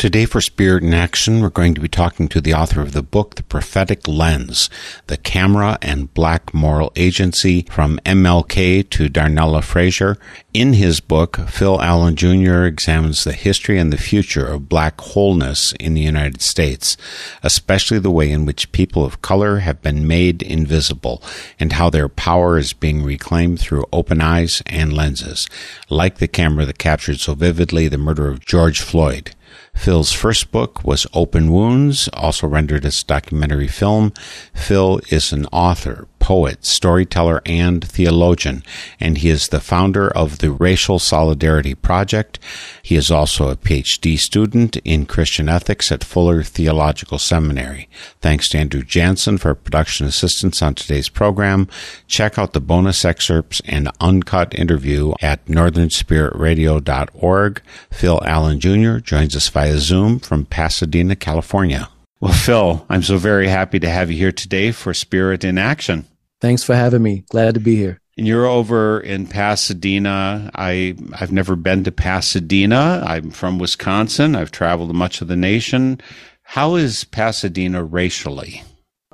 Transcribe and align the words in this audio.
Today, 0.00 0.24
for 0.24 0.40
Spirit 0.40 0.82
in 0.82 0.94
Action, 0.94 1.42
we're 1.42 1.50
going 1.50 1.74
to 1.74 1.80
be 1.82 1.86
talking 1.86 2.26
to 2.28 2.40
the 2.40 2.54
author 2.54 2.80
of 2.80 2.92
the 2.92 3.02
book, 3.02 3.34
The 3.34 3.42
Prophetic 3.42 4.08
Lens 4.08 4.70
The 5.08 5.18
Camera 5.18 5.76
and 5.82 6.14
Black 6.14 6.54
Moral 6.54 6.90
Agency 6.96 7.66
from 7.70 8.00
MLK 8.06 8.88
to 8.88 9.10
Darnella 9.10 9.62
Frazier. 9.62 10.16
In 10.54 10.72
his 10.72 11.00
book, 11.00 11.36
Phil 11.50 11.82
Allen 11.82 12.16
Jr. 12.16 12.64
examines 12.64 13.24
the 13.24 13.34
history 13.34 13.76
and 13.78 13.92
the 13.92 13.98
future 13.98 14.46
of 14.46 14.70
black 14.70 14.98
wholeness 15.02 15.74
in 15.78 15.92
the 15.92 16.00
United 16.00 16.40
States, 16.40 16.96
especially 17.42 17.98
the 17.98 18.10
way 18.10 18.30
in 18.30 18.46
which 18.46 18.72
people 18.72 19.04
of 19.04 19.20
color 19.20 19.58
have 19.58 19.82
been 19.82 20.08
made 20.08 20.40
invisible 20.40 21.22
and 21.58 21.74
how 21.74 21.90
their 21.90 22.08
power 22.08 22.56
is 22.56 22.72
being 22.72 23.02
reclaimed 23.02 23.60
through 23.60 23.84
open 23.92 24.22
eyes 24.22 24.62
and 24.64 24.94
lenses, 24.94 25.46
like 25.90 26.16
the 26.16 26.26
camera 26.26 26.64
that 26.64 26.78
captured 26.78 27.20
so 27.20 27.34
vividly 27.34 27.86
the 27.86 27.98
murder 27.98 28.28
of 28.28 28.46
George 28.46 28.80
Floyd. 28.80 29.34
Phil's 29.74 30.12
first 30.12 30.52
book 30.52 30.84
was 30.84 31.06
Open 31.14 31.50
Wounds, 31.50 32.08
also 32.12 32.46
rendered 32.46 32.84
as 32.84 33.02
documentary 33.02 33.68
film. 33.68 34.12
Phil 34.54 35.00
is 35.10 35.32
an 35.32 35.46
author, 35.46 36.06
poet, 36.20 36.64
storyteller, 36.64 37.42
and 37.44 37.84
theologian, 37.84 38.62
and 39.00 39.18
he 39.18 39.28
is 39.28 39.48
the 39.48 39.58
founder 39.58 40.06
of 40.08 40.38
the 40.38 40.52
Racial 40.52 41.00
Solidarity 41.00 41.74
Project. 41.74 42.38
He 42.82 42.94
is 42.94 43.10
also 43.10 43.48
a 43.48 43.56
PhD 43.56 44.16
student 44.16 44.76
in 44.84 45.06
Christian 45.06 45.48
ethics 45.48 45.90
at 45.90 46.04
Fuller 46.04 46.44
Theological 46.44 47.18
Seminary. 47.18 47.88
Thanks 48.20 48.48
to 48.50 48.58
Andrew 48.58 48.84
Jansen 48.84 49.38
for 49.38 49.56
production 49.56 50.06
assistance 50.06 50.62
on 50.62 50.76
today's 50.76 51.08
program. 51.08 51.66
Check 52.06 52.38
out 52.38 52.52
the 52.52 52.60
bonus 52.60 53.04
excerpts 53.04 53.60
and 53.64 53.90
uncut 54.00 54.56
interview 54.56 55.14
at 55.20 55.44
northernspiritradio.org. 55.46 57.62
Phil 57.90 58.22
Allen 58.24 58.60
Jr. 58.60 58.98
joins 58.98 59.34
us 59.34 59.48
via 59.48 59.78
Zoom 59.78 60.20
from 60.20 60.44
Pasadena, 60.44 61.16
California. 61.16 61.88
Well, 62.20 62.34
Phil, 62.34 62.84
I'm 62.90 63.02
so 63.02 63.16
very 63.16 63.48
happy 63.48 63.78
to 63.80 63.88
have 63.88 64.10
you 64.10 64.18
here 64.18 64.32
today 64.32 64.72
for 64.72 64.92
Spirit 64.92 65.42
in 65.42 65.56
Action. 65.56 66.04
Thanks 66.42 66.62
for 66.62 66.74
having 66.74 67.02
me. 67.02 67.24
Glad 67.30 67.54
to 67.54 67.60
be 67.60 67.76
here. 67.76 67.98
And 68.18 68.26
you're 68.26 68.46
over 68.46 69.00
in 69.00 69.26
Pasadena. 69.26 70.50
I 70.54 70.96
I've 71.18 71.32
never 71.32 71.56
been 71.56 71.82
to 71.84 71.92
Pasadena. 71.92 73.02
I'm 73.06 73.30
from 73.30 73.58
Wisconsin. 73.58 74.36
I've 74.36 74.50
traveled 74.50 74.94
much 74.94 75.22
of 75.22 75.28
the 75.28 75.36
nation. 75.36 75.98
How 76.42 76.74
is 76.74 77.04
Pasadena 77.04 77.82
racially? 77.82 78.62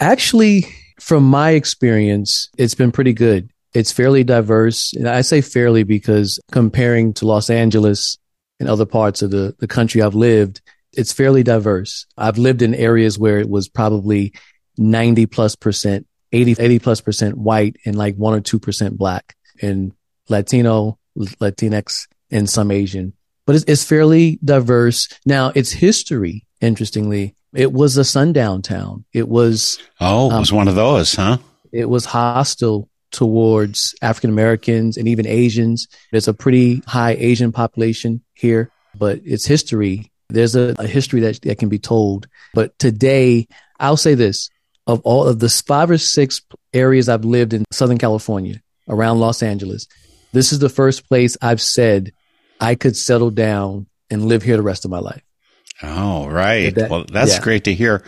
Actually, 0.01 0.65
from 0.99 1.23
my 1.23 1.51
experience, 1.51 2.49
it's 2.59 2.75
been 2.75 2.91
pretty 2.91 3.13
good. 3.13 3.51
It's 3.73 3.93
fairly 3.93 4.25
diverse. 4.25 4.93
And 4.95 5.09
I 5.09 5.21
say 5.21 5.43
fairly 5.43 5.85
because 5.85 6.41
comparing 6.51 7.13
to 7.15 7.27
Los 7.27 7.51
Angeles 7.51 8.19
and 8.59 8.69
other 8.69 8.87
parts 8.87 9.23
of 9.23 9.31
the, 9.31 9.55
the 9.61 9.69
country 9.69 10.03
I've 10.03 10.15
lived, 10.15 10.61
it's 10.97 11.13
fairly 11.13 11.43
diverse. 11.43 12.07
I've 12.17 12.39
lived 12.39 12.63
in 12.63 12.75
areas 12.75 13.19
where 13.19 13.39
it 13.39 13.49
was 13.49 13.69
probably 13.69 14.33
90 14.79 15.27
plus 15.27 15.57
percent 15.57 16.07
80, 16.33 16.57
80 16.59 16.79
plus 16.81 17.01
percent 17.01 17.39
white 17.39 17.77
and 17.85 17.97
like 17.97 18.17
one 18.17 18.35
or 18.35 18.41
2% 18.41 18.97
black 18.97 19.37
and 19.63 19.93
Latino, 20.29 20.99
Latinx 21.17 22.09
and 22.31 22.51
some 22.51 22.71
Asian, 22.71 23.13
but 23.47 23.55
it's, 23.55 23.65
it's 23.67 23.85
fairly 23.85 24.39
diverse. 24.45 25.09
Now 25.25 25.53
its 25.55 25.71
history, 25.71 26.45
interestingly, 26.61 27.37
it 27.55 27.73
was 27.73 27.97
a 27.97 28.05
sundown 28.05 28.63
town. 28.63 29.05
It 29.13 29.29
was, 29.29 29.79
Oh, 30.01 30.31
it 30.31 30.39
was 30.39 30.51
um, 30.51 30.57
one 30.57 30.69
of 30.69 30.75
those, 30.75 31.15
huh? 31.15 31.39
It 31.73 31.89
was 31.89 32.05
hostile 32.05 32.89
towards 33.13 33.95
African 34.03 34.31
Americans 34.31 34.97
and 34.97 35.09
even 35.09 35.27
Asians. 35.27 35.89
There's 36.11 36.29
a 36.29 36.35
pretty 36.35 36.83
high 36.87 37.13
Asian 37.13 37.53
population 37.53 38.23
here, 38.35 38.71
but 38.99 39.21
its 39.25 39.47
history, 39.47 40.11
there's 40.29 40.57
a, 40.57 40.75
a 40.79 40.87
history 40.87 41.21
that, 41.21 41.41
that 41.43 41.59
can 41.59 41.69
be 41.69 41.79
told. 41.79 42.27
But 42.55 42.79
today, 42.79 43.49
I'll 43.79 43.97
say 43.97 44.15
this 44.15 44.51
of 44.87 45.01
all 45.03 45.27
of 45.27 45.39
the 45.39 45.49
five 45.49 45.91
or 45.91 45.99
six 45.99 46.41
areas 46.73 47.09
I've 47.09 47.25
lived 47.25 47.53
in 47.53 47.65
Southern 47.73 47.99
California 47.99 48.61
around 48.89 49.19
Los 49.19 49.43
Angeles, 49.43 49.87
this 50.33 50.53
is 50.53 50.59
the 50.59 50.69
first 50.69 51.09
place 51.09 51.37
I've 51.43 51.61
said 51.61 52.13
I 52.61 52.75
could 52.75 52.97
settle 52.97 53.31
down 53.31 53.87
and 54.11 54.27
live 54.27 54.43
here 54.43 54.57
the 54.57 54.63
rest 54.63 54.85
of 54.85 54.91
my 54.91 54.99
life. 54.99 55.23
Oh, 55.83 56.27
right. 56.27 56.75
That, 56.75 56.91
well, 56.91 57.05
that's 57.05 57.35
yeah. 57.35 57.43
great 57.43 57.65
to 57.65 57.75
hear. 57.75 58.03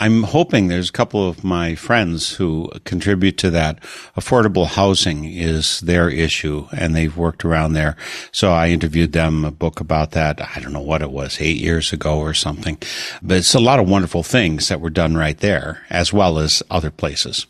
I'm 0.00 0.24
hoping 0.24 0.66
there's 0.66 0.88
a 0.88 0.92
couple 0.92 1.28
of 1.28 1.44
my 1.44 1.76
friends 1.76 2.32
who 2.32 2.68
contribute 2.84 3.38
to 3.38 3.50
that. 3.50 3.80
Affordable 4.16 4.66
housing 4.66 5.24
is 5.24 5.80
their 5.80 6.08
issue 6.08 6.66
and 6.72 6.96
they've 6.96 7.16
worked 7.16 7.44
around 7.44 7.74
there. 7.74 7.96
So 8.32 8.50
I 8.50 8.70
interviewed 8.70 9.12
them 9.12 9.44
a 9.44 9.52
book 9.52 9.78
about 9.78 10.10
that. 10.12 10.40
I 10.56 10.58
don't 10.60 10.72
know 10.72 10.80
what 10.80 11.02
it 11.02 11.12
was, 11.12 11.40
eight 11.40 11.58
years 11.58 11.92
ago 11.92 12.18
or 12.18 12.34
something, 12.34 12.76
but 13.22 13.36
it's 13.36 13.54
a 13.54 13.60
lot 13.60 13.78
of 13.78 13.88
wonderful 13.88 14.24
things 14.24 14.68
that 14.68 14.80
were 14.80 14.90
done 14.90 15.16
right 15.16 15.38
there 15.38 15.86
as 15.90 16.12
well 16.12 16.40
as 16.40 16.60
other 16.70 16.90
places. 16.90 17.46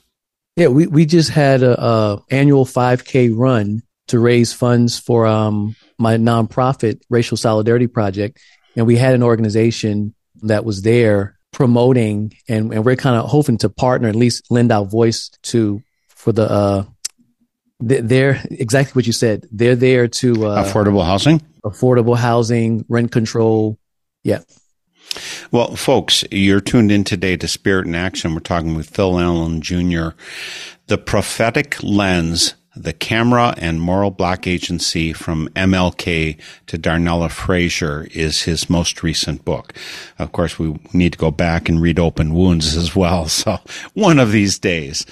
Yeah. 0.54 0.68
We, 0.68 0.86
we 0.86 1.06
just 1.06 1.30
had 1.30 1.62
a, 1.62 1.82
a 1.82 2.22
annual 2.30 2.66
5k 2.66 3.30
run 3.34 3.82
to 4.08 4.18
raise 4.18 4.52
funds 4.52 4.98
for, 4.98 5.26
um, 5.26 5.76
my 5.98 6.16
nonprofit 6.16 7.00
racial 7.08 7.36
solidarity 7.36 7.86
project 7.86 8.40
and 8.76 8.86
we 8.86 8.96
had 8.96 9.14
an 9.14 9.22
organization 9.22 10.14
that 10.42 10.64
was 10.64 10.82
there 10.82 11.38
promoting 11.52 12.32
and, 12.48 12.72
and 12.72 12.84
we're 12.84 12.96
kind 12.96 13.16
of 13.16 13.28
hoping 13.28 13.58
to 13.58 13.68
partner 13.68 14.08
at 14.08 14.16
least 14.16 14.50
lend 14.50 14.72
our 14.72 14.84
voice 14.84 15.30
to 15.42 15.82
for 16.08 16.32
the 16.32 16.50
uh 16.50 16.84
they're 17.80 18.40
exactly 18.50 18.92
what 18.92 19.06
you 19.06 19.12
said 19.12 19.46
they're 19.50 19.76
there 19.76 20.08
to 20.08 20.46
uh, 20.46 20.64
affordable 20.64 21.04
housing 21.04 21.42
affordable 21.64 22.16
housing 22.16 22.84
rent 22.88 23.12
control 23.12 23.78
yeah 24.22 24.40
well, 25.50 25.76
folks, 25.76 26.24
you're 26.30 26.62
tuned 26.62 26.90
in 26.90 27.04
today 27.04 27.36
to 27.36 27.46
Spirit 27.46 27.86
in 27.86 27.94
Action. 27.94 28.32
We're 28.32 28.40
talking 28.40 28.74
with 28.74 28.88
Phil 28.88 29.18
Allen 29.18 29.60
Jr. 29.60 30.10
The 30.86 30.96
prophetic 30.96 31.82
lens 31.82 32.54
the 32.74 32.92
Camera 32.92 33.54
and 33.58 33.80
Moral 33.80 34.10
Black 34.10 34.46
Agency 34.46 35.12
from 35.12 35.48
MLK 35.50 36.38
to 36.66 36.78
Darnella 36.78 37.30
Frazier 37.30 38.08
is 38.12 38.42
his 38.42 38.70
most 38.70 39.02
recent 39.02 39.44
book. 39.44 39.74
Of 40.18 40.32
course, 40.32 40.58
we 40.58 40.78
need 40.92 41.12
to 41.12 41.18
go 41.18 41.30
back 41.30 41.68
and 41.68 41.82
read 41.82 41.98
Open 41.98 42.34
Wounds 42.34 42.76
as 42.76 42.96
well. 42.96 43.28
So 43.42 43.58
one 43.94 44.20
of 44.20 44.30
these 44.30 44.58
days. 44.58 45.04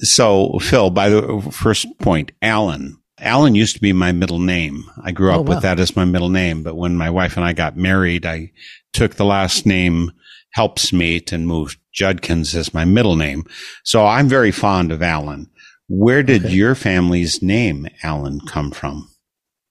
So 0.00 0.58
Phil, 0.60 0.88
by 0.88 1.10
the 1.10 1.46
first 1.52 1.86
point, 1.98 2.32
Allen, 2.40 2.98
Allen 3.18 3.54
used 3.54 3.74
to 3.74 3.82
be 3.82 3.92
my 3.92 4.12
middle 4.12 4.38
name. 4.38 4.84
I 5.02 5.12
grew 5.12 5.30
oh, 5.30 5.34
up 5.34 5.40
oh, 5.40 5.42
wow. 5.42 5.48
with 5.50 5.62
that 5.62 5.78
as 5.78 5.96
my 5.96 6.04
middle 6.04 6.30
name. 6.30 6.62
But 6.62 6.76
when 6.76 6.96
my 6.96 7.10
wife 7.10 7.36
and 7.36 7.44
I 7.44 7.52
got 7.52 7.76
married, 7.76 8.24
I 8.24 8.52
took 8.92 9.14
the 9.14 9.24
last 9.24 9.66
name 9.66 10.12
Helpsmeet 10.56 11.32
and 11.32 11.46
moved 11.46 11.78
Judkins 11.92 12.54
as 12.54 12.72
my 12.72 12.84
middle 12.84 13.16
name. 13.16 13.44
So 13.82 14.06
I'm 14.06 14.28
very 14.28 14.50
fond 14.50 14.92
of 14.92 15.02
Allen. 15.02 15.50
Where 15.88 16.22
did 16.22 16.46
okay. 16.46 16.54
your 16.54 16.74
family's 16.74 17.42
name, 17.42 17.88
Allen, 18.02 18.40
come 18.46 18.70
from? 18.70 19.10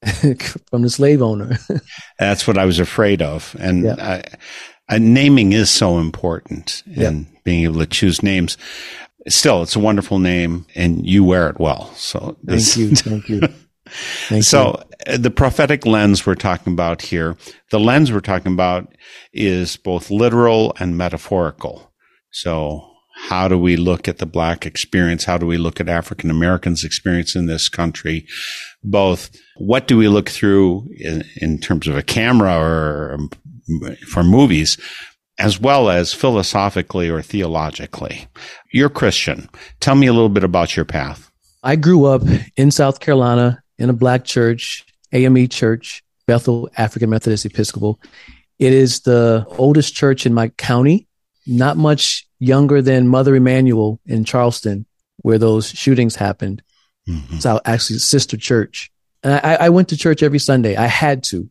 from 0.70 0.82
the 0.82 0.90
slave 0.90 1.22
owner. 1.22 1.58
That's 2.20 2.48
what 2.48 2.58
I 2.58 2.66
was 2.66 2.80
afraid 2.80 3.22
of. 3.22 3.56
And 3.60 3.84
yeah. 3.84 4.22
uh, 4.90 4.98
naming 5.00 5.54
is 5.54 5.70
so 5.70 5.98
important 5.98 6.84
and 6.96 7.28
being 7.44 7.64
able 7.64 7.80
to 7.80 7.86
choose 7.86 8.22
names. 8.22 8.58
Still, 9.28 9.64
it's 9.64 9.76
a 9.76 9.80
wonderful 9.80 10.20
name 10.20 10.66
and 10.76 11.06
you 11.06 11.24
wear 11.24 11.50
it 11.50 11.60
well. 11.60 11.94
So 11.96 12.38
thank 12.46 12.76
you. 12.76 12.96
Thank 12.96 13.30
you. 13.30 13.42
Thank 14.28 14.46
so 14.46 14.82
you. 15.08 15.14
Uh, 15.14 15.18
the 15.18 15.30
prophetic 15.30 15.86
lens 15.86 16.26
we're 16.26 16.36
talking 16.36 16.72
about 16.72 17.02
here, 17.02 17.36
the 17.70 17.82
lens 17.82 18.14
we're 18.14 18.22
talking 18.22 18.54
about 18.54 18.96
is 19.34 19.76
both 19.76 20.10
literal 20.10 20.74
and 20.80 20.98
metaphorical. 20.98 21.92
So 22.32 22.93
how 23.30 23.48
do 23.48 23.58
we 23.58 23.78
look 23.78 24.10
at 24.10 24.18
the 24.18 24.26
black 24.26 24.66
experience? 24.66 25.24
How 25.24 25.38
do 25.38 25.46
we 25.46 25.58
look 25.58 25.80
at 25.80 25.88
African 25.88 26.30
Americans' 26.30 26.84
experience 26.84 27.38
in 27.38 27.46
this 27.46 27.70
country? 27.70 28.28
Both, 28.84 29.32
what 29.56 29.88
do 29.88 29.98
we 29.98 30.10
look 30.10 30.30
through 30.30 30.90
in, 30.98 31.24
in 31.38 31.60
terms 31.60 31.88
of 31.88 31.98
a 31.98 32.04
camera 32.04 32.54
or 32.54 33.14
um, 33.14 33.30
for 34.10 34.26
movies, 34.26 34.78
as 35.40 35.58
well 35.58 35.90
as 35.90 36.14
philosophically 36.14 37.10
or 37.10 37.22
theologically? 37.22 38.28
You're 38.74 38.90
Christian. 38.90 39.50
Tell 39.80 39.96
me 39.96 40.08
a 40.08 40.14
little 40.14 40.28
bit 40.28 40.44
about 40.44 40.76
your 40.76 40.86
path. 40.86 41.32
I 41.64 41.78
grew 41.78 42.04
up 42.04 42.24
in 42.58 42.72
South 42.72 43.00
Carolina 43.00 43.64
in 43.78 43.90
a 43.90 43.94
black 43.94 44.26
church, 44.26 44.86
AME 45.14 45.48
church, 45.48 46.04
Bethel 46.28 46.70
African 46.76 47.10
Methodist 47.10 47.46
Episcopal. 47.46 48.02
It 48.60 48.74
is 48.74 49.00
the 49.02 49.46
oldest 49.58 49.96
church 49.96 50.26
in 50.26 50.34
my 50.34 50.50
county. 50.50 51.08
Not 51.46 51.78
much 51.78 52.28
younger 52.40 52.82
than 52.82 53.08
Mother 53.08 53.36
Emanuel 53.36 54.00
in 54.06 54.24
Charleston, 54.24 54.86
where 55.18 55.38
those 55.38 55.70
shootings 55.70 56.16
happened. 56.16 56.62
Mm-hmm. 57.08 57.48
Our 57.48 57.62
actually 57.66 58.00
sister 58.00 58.38
church. 58.38 58.92
And 59.24 59.34
I, 59.34 59.56
I 59.56 59.70
went 59.70 59.90
to 59.90 59.98
church 59.98 60.24
every 60.24 60.40
Sunday. 60.40 60.76
I 60.76 60.88
had 60.88 61.24
to, 61.26 61.50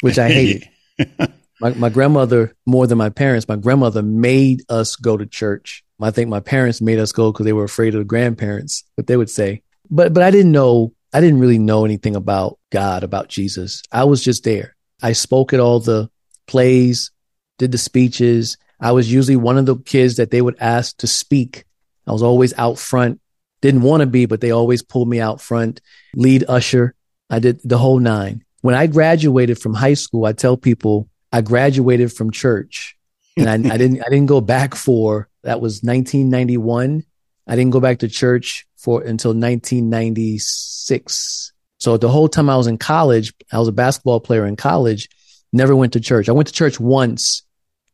which 0.00 0.18
I 0.18 0.28
hated. 0.28 0.68
my, 1.60 1.70
my 1.74 1.88
grandmother, 1.88 2.54
more 2.66 2.86
than 2.86 2.98
my 2.98 3.08
parents, 3.08 3.48
my 3.48 3.56
grandmother 3.56 4.02
made 4.02 4.62
us 4.68 4.96
go 4.96 5.16
to 5.16 5.26
church. 5.26 5.84
I 6.00 6.10
think 6.10 6.28
my 6.28 6.40
parents 6.40 6.80
made 6.80 6.98
us 6.98 7.12
go 7.12 7.32
because 7.32 7.44
they 7.44 7.52
were 7.52 7.64
afraid 7.64 7.94
of 7.94 8.00
the 8.00 8.04
grandparents, 8.04 8.84
what 8.94 9.06
they 9.06 9.16
would 9.16 9.30
say. 9.30 9.62
But 9.90 10.12
but 10.12 10.22
I 10.22 10.30
didn't 10.30 10.52
know 10.52 10.92
I 11.12 11.20
didn't 11.20 11.40
really 11.40 11.58
know 11.58 11.84
anything 11.84 12.16
about 12.16 12.58
God, 12.70 13.02
about 13.02 13.28
Jesus. 13.28 13.82
I 13.90 14.04
was 14.04 14.22
just 14.22 14.44
there. 14.44 14.76
I 15.02 15.12
spoke 15.12 15.52
at 15.52 15.60
all 15.60 15.80
the 15.80 16.10
plays, 16.46 17.10
did 17.58 17.72
the 17.72 17.78
speeches. 17.78 18.58
I 18.80 18.92
was 18.92 19.12
usually 19.12 19.36
one 19.36 19.58
of 19.58 19.66
the 19.66 19.76
kids 19.76 20.16
that 20.16 20.30
they 20.30 20.40
would 20.40 20.56
ask 20.60 20.96
to 20.98 21.06
speak. 21.06 21.64
I 22.06 22.12
was 22.12 22.22
always 22.22 22.56
out 22.58 22.78
front. 22.78 23.20
Didn't 23.60 23.82
want 23.82 24.02
to 24.02 24.06
be, 24.06 24.26
but 24.26 24.40
they 24.40 24.52
always 24.52 24.82
pulled 24.82 25.08
me 25.08 25.20
out 25.20 25.40
front. 25.40 25.80
Lead 26.14 26.44
usher. 26.48 26.94
I 27.28 27.40
did 27.40 27.60
the 27.64 27.78
whole 27.78 27.98
nine. 27.98 28.44
When 28.60 28.74
I 28.74 28.86
graduated 28.86 29.58
from 29.58 29.74
high 29.74 29.94
school, 29.94 30.24
I 30.24 30.32
tell 30.32 30.56
people 30.56 31.08
I 31.32 31.40
graduated 31.42 32.12
from 32.12 32.30
church 32.30 32.96
and 33.36 33.48
I, 33.48 33.54
I 33.54 33.76
didn't, 33.76 34.00
I 34.00 34.08
didn't 34.08 34.26
go 34.26 34.40
back 34.40 34.74
for, 34.74 35.28
that 35.42 35.60
was 35.60 35.82
1991. 35.82 37.04
I 37.46 37.56
didn't 37.56 37.72
go 37.72 37.80
back 37.80 38.00
to 38.00 38.08
church 38.08 38.66
for 38.76 39.02
until 39.02 39.30
1996. 39.30 41.52
So 41.78 41.96
the 41.96 42.08
whole 42.08 42.28
time 42.28 42.50
I 42.50 42.56
was 42.56 42.66
in 42.66 42.78
college, 42.78 43.32
I 43.52 43.58
was 43.58 43.68
a 43.68 43.72
basketball 43.72 44.20
player 44.20 44.46
in 44.46 44.56
college, 44.56 45.08
never 45.52 45.76
went 45.76 45.92
to 45.94 46.00
church. 46.00 46.28
I 46.28 46.32
went 46.32 46.48
to 46.48 46.54
church 46.54 46.80
once 46.80 47.44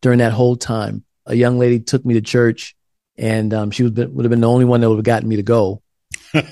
during 0.00 0.18
that 0.18 0.32
whole 0.32 0.56
time. 0.56 1.04
A 1.26 1.34
young 1.34 1.58
lady 1.58 1.80
took 1.80 2.04
me 2.04 2.14
to 2.14 2.20
church 2.20 2.74
and 3.16 3.54
um, 3.54 3.70
she 3.70 3.84
would, 3.84 3.96
would 4.14 4.24
have 4.24 4.30
been 4.30 4.40
the 4.40 4.48
only 4.48 4.64
one 4.64 4.80
that 4.80 4.88
would 4.88 4.98
have 4.98 5.04
gotten 5.04 5.28
me 5.28 5.36
to 5.36 5.42
go. 5.42 5.82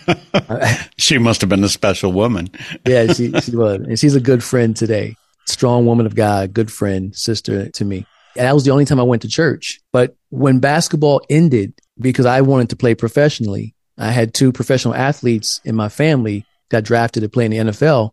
she 0.97 1.19
must 1.19 1.41
have 1.41 1.51
been 1.51 1.65
a 1.65 1.69
special 1.69 2.13
woman. 2.13 2.49
yeah, 2.87 3.13
she, 3.13 3.33
she 3.41 3.57
was. 3.57 3.81
And 3.81 3.99
she's 3.99 4.15
a 4.15 4.21
good 4.21 4.43
friend 4.43 4.77
today. 4.77 5.17
Strong 5.47 5.87
woman 5.87 6.07
of 6.07 6.15
God, 6.15 6.53
good 6.53 6.73
friend, 6.73 7.15
sister 7.15 7.69
to 7.71 7.85
me. 7.85 8.07
And 8.37 8.47
that 8.47 8.55
was 8.55 8.65
the 8.65 8.71
only 8.71 8.85
time 8.85 9.01
I 9.01 9.05
went 9.05 9.23
to 9.23 9.29
church. 9.29 9.81
But 9.93 10.17
when 10.31 10.61
basketball 10.61 11.21
ended, 11.29 11.75
because 11.99 12.27
I 12.27 12.41
wanted 12.41 12.71
to 12.71 12.77
play 12.77 12.95
professionally, 12.95 13.75
I 13.99 14.11
had 14.11 14.33
two 14.33 14.53
professional 14.53 14.95
athletes 14.95 15.61
in 15.65 15.75
my 15.75 15.89
family 15.89 16.47
got 16.71 16.85
drafted 16.85 17.23
to 17.23 17.29
play 17.29 17.45
in 17.45 17.51
the 17.51 17.59
NFL. 17.59 18.13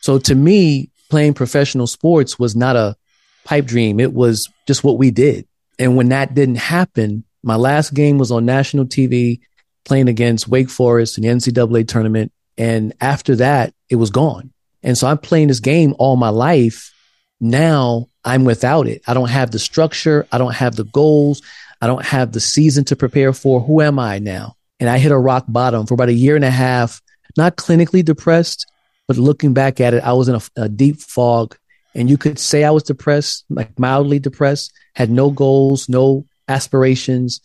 So 0.00 0.18
to 0.18 0.34
me, 0.34 0.90
playing 1.08 1.34
professional 1.34 1.86
sports 1.86 2.38
was 2.38 2.56
not 2.56 2.74
a 2.74 2.96
pipe 3.44 3.66
dream. 3.66 4.00
It 4.00 4.12
was 4.12 4.48
just 4.66 4.84
what 4.84 4.98
we 4.98 5.10
did. 5.10 5.46
And 5.78 5.96
when 5.96 6.10
that 6.10 6.34
didn't 6.34 6.56
happen, 6.56 7.24
my 7.42 7.56
last 7.56 7.94
game 7.94 8.18
was 8.18 8.30
on 8.30 8.44
national 8.44 8.86
TV 8.86 9.40
playing 9.84 10.08
against 10.08 10.48
Wake 10.48 10.70
Forest 10.70 11.18
in 11.18 11.22
the 11.22 11.28
NCAA 11.28 11.88
tournament. 11.88 12.32
And 12.56 12.92
after 13.00 13.36
that, 13.36 13.74
it 13.88 13.96
was 13.96 14.10
gone. 14.10 14.52
And 14.82 14.96
so 14.96 15.06
I'm 15.06 15.18
playing 15.18 15.48
this 15.48 15.60
game 15.60 15.94
all 15.98 16.16
my 16.16 16.28
life. 16.28 16.92
Now 17.40 18.08
I'm 18.24 18.44
without 18.44 18.86
it. 18.86 19.02
I 19.06 19.14
don't 19.14 19.30
have 19.30 19.50
the 19.50 19.58
structure. 19.58 20.26
I 20.30 20.38
don't 20.38 20.54
have 20.54 20.76
the 20.76 20.84
goals. 20.84 21.42
I 21.80 21.86
don't 21.86 22.04
have 22.04 22.32
the 22.32 22.40
season 22.40 22.84
to 22.86 22.96
prepare 22.96 23.32
for. 23.32 23.60
Who 23.60 23.80
am 23.80 23.98
I 23.98 24.18
now? 24.18 24.54
And 24.78 24.88
I 24.88 24.98
hit 24.98 25.12
a 25.12 25.18
rock 25.18 25.44
bottom 25.48 25.86
for 25.86 25.94
about 25.94 26.08
a 26.08 26.14
year 26.14 26.36
and 26.36 26.44
a 26.44 26.50
half, 26.50 27.00
not 27.36 27.56
clinically 27.56 28.04
depressed, 28.04 28.70
but 29.08 29.16
looking 29.16 29.52
back 29.52 29.80
at 29.80 29.94
it, 29.94 30.02
I 30.04 30.12
was 30.12 30.28
in 30.28 30.36
a, 30.36 30.40
a 30.56 30.68
deep 30.68 31.00
fog. 31.00 31.56
And 31.94 32.08
you 32.08 32.16
could 32.16 32.38
say 32.38 32.64
I 32.64 32.70
was 32.70 32.82
depressed, 32.84 33.44
like 33.50 33.78
mildly 33.78 34.18
depressed, 34.18 34.72
had 34.94 35.10
no 35.10 35.30
goals, 35.30 35.88
no 35.88 36.26
aspirations, 36.48 37.40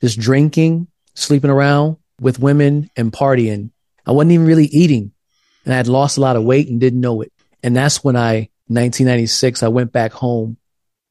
just 0.00 0.18
drinking, 0.18 0.88
sleeping 1.14 1.50
around 1.50 1.96
with 2.20 2.38
women 2.38 2.90
and 2.96 3.12
partying. 3.12 3.70
I 4.06 4.12
wasn't 4.12 4.32
even 4.32 4.46
really 4.46 4.66
eating 4.66 5.12
and 5.64 5.72
I 5.72 5.76
had 5.76 5.88
lost 5.88 6.18
a 6.18 6.20
lot 6.20 6.36
of 6.36 6.44
weight 6.44 6.68
and 6.68 6.80
didn't 6.80 7.00
know 7.00 7.22
it. 7.22 7.32
And 7.62 7.76
that's 7.76 8.04
when 8.04 8.16
I, 8.16 8.50
1996, 8.66 9.62
I 9.62 9.68
went 9.68 9.92
back 9.92 10.12
home 10.12 10.56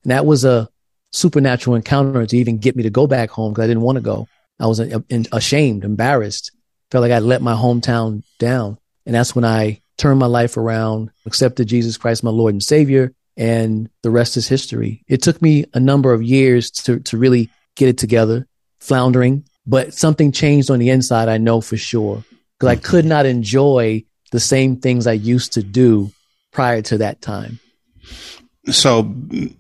and 0.03 0.11
that 0.11 0.25
was 0.25 0.45
a 0.45 0.69
supernatural 1.11 1.75
encounter 1.75 2.25
to 2.25 2.37
even 2.37 2.57
get 2.57 2.75
me 2.75 2.83
to 2.83 2.89
go 2.89 3.07
back 3.07 3.29
home 3.29 3.53
because 3.53 3.63
I 3.63 3.67
didn't 3.67 3.83
want 3.83 3.97
to 3.97 4.01
go. 4.01 4.27
I 4.59 4.67
was 4.67 4.79
uh, 4.79 4.99
ashamed, 5.31 5.83
embarrassed, 5.83 6.51
felt 6.91 7.01
like 7.01 7.11
I 7.11 7.19
let 7.19 7.41
my 7.41 7.53
hometown 7.53 8.23
down. 8.39 8.77
And 9.05 9.15
that's 9.15 9.35
when 9.35 9.45
I 9.45 9.81
turned 9.97 10.19
my 10.19 10.25
life 10.25 10.57
around, 10.57 11.11
accepted 11.25 11.67
Jesus 11.67 11.97
Christ, 11.97 12.23
my 12.23 12.31
Lord 12.31 12.53
and 12.53 12.63
Savior, 12.63 13.13
and 13.37 13.89
the 14.01 14.11
rest 14.11 14.37
is 14.37 14.47
history. 14.47 15.03
It 15.07 15.21
took 15.21 15.41
me 15.41 15.65
a 15.73 15.79
number 15.79 16.13
of 16.13 16.23
years 16.23 16.69
to, 16.71 16.99
to 16.99 17.17
really 17.17 17.49
get 17.75 17.89
it 17.89 17.97
together, 17.97 18.47
floundering, 18.79 19.45
but 19.65 19.93
something 19.93 20.31
changed 20.31 20.69
on 20.69 20.79
the 20.79 20.89
inside, 20.89 21.29
I 21.29 21.37
know 21.37 21.61
for 21.61 21.77
sure, 21.77 22.23
because 22.59 22.69
I 22.69 22.75
could 22.75 23.05
not 23.05 23.25
enjoy 23.25 24.03
the 24.31 24.39
same 24.39 24.77
things 24.77 25.07
I 25.07 25.13
used 25.13 25.53
to 25.53 25.63
do 25.63 26.11
prior 26.51 26.81
to 26.83 26.99
that 26.99 27.21
time. 27.21 27.59
So 28.71 29.03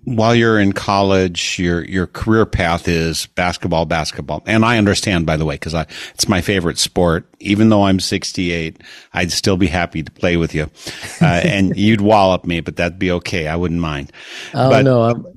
while 0.05 0.33
you're 0.33 0.57
in 0.57 0.71
college, 0.71 1.59
your 1.59 1.83
your 1.83 2.07
career 2.07 2.45
path 2.45 2.87
is 2.87 3.25
basketball, 3.25 3.85
basketball, 3.85 4.41
and 4.45 4.63
I 4.63 4.77
understand, 4.77 5.25
by 5.25 5.35
the 5.35 5.43
way, 5.43 5.55
because 5.55 5.73
I 5.73 5.87
it's 6.13 6.29
my 6.29 6.39
favorite 6.39 6.77
sport. 6.77 7.27
Even 7.39 7.67
though 7.67 7.83
I'm 7.83 7.99
68, 7.99 8.81
I'd 9.13 9.33
still 9.33 9.57
be 9.57 9.67
happy 9.67 10.03
to 10.03 10.11
play 10.11 10.37
with 10.37 10.55
you, 10.55 10.69
uh, 11.21 11.25
and 11.43 11.75
you'd 11.75 11.99
wallop 11.99 12.45
me, 12.45 12.61
but 12.61 12.77
that'd 12.77 12.97
be 12.97 13.11
okay. 13.11 13.49
I 13.49 13.57
wouldn't 13.57 13.81
mind. 13.81 14.13
Oh 14.53 14.69
but, 14.69 14.83
no! 14.83 15.35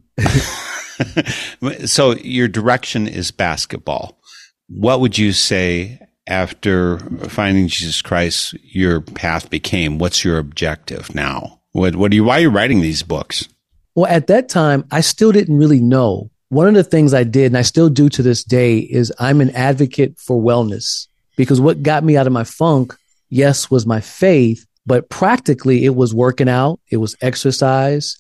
so 1.87 2.13
your 2.19 2.47
direction 2.47 3.09
is 3.09 3.33
basketball. 3.33 4.21
What 4.69 5.01
would 5.01 5.19
you 5.19 5.33
say 5.33 5.99
after 6.29 7.01
finding 7.29 7.67
Jesus 7.67 8.01
Christ? 8.01 8.55
Your 8.63 9.01
path 9.01 9.51
became. 9.51 9.99
What's 9.99 10.25
your 10.25 10.39
objective 10.39 11.17
now? 11.17 11.63
What 11.73 11.97
What 11.97 12.13
are 12.13 12.15
you? 12.15 12.23
Why 12.23 12.39
are 12.39 12.43
you 12.43 12.51
writing 12.51 12.81
these 12.81 13.03
books? 13.03 13.49
Well, 13.97 14.07
at 14.07 14.27
that 14.27 14.51
time, 14.51 14.85
I 14.91 15.01
still 15.01 15.33
didn't 15.33 15.57
really 15.57 15.81
know. 15.81 16.31
One 16.51 16.69
of 16.69 16.75
the 16.75 16.85
things 16.85 17.15
I 17.15 17.25
did, 17.25 17.47
and 17.47 17.57
I 17.57 17.63
still 17.63 17.89
do 17.89 18.11
to 18.11 18.23
this 18.23 18.45
day, 18.45 18.79
is 18.79 19.11
I'm 19.19 19.41
an 19.41 19.51
advocate 19.57 20.19
for 20.19 20.41
wellness 20.41 21.09
because 21.35 21.63
what 21.63 21.83
got 21.83 22.05
me 22.05 22.15
out 22.15 22.27
of 22.27 22.33
my 22.33 22.45
funk, 22.45 22.95
yes, 23.31 23.71
was 23.71 23.87
my 23.87 24.03
faith, 24.03 24.67
but 24.85 25.09
practically 25.09 25.87
it 25.87 25.97
was 25.97 26.15
working 26.15 26.49
out, 26.49 26.79
it 26.91 26.99
was 26.99 27.17
exercise, 27.23 28.19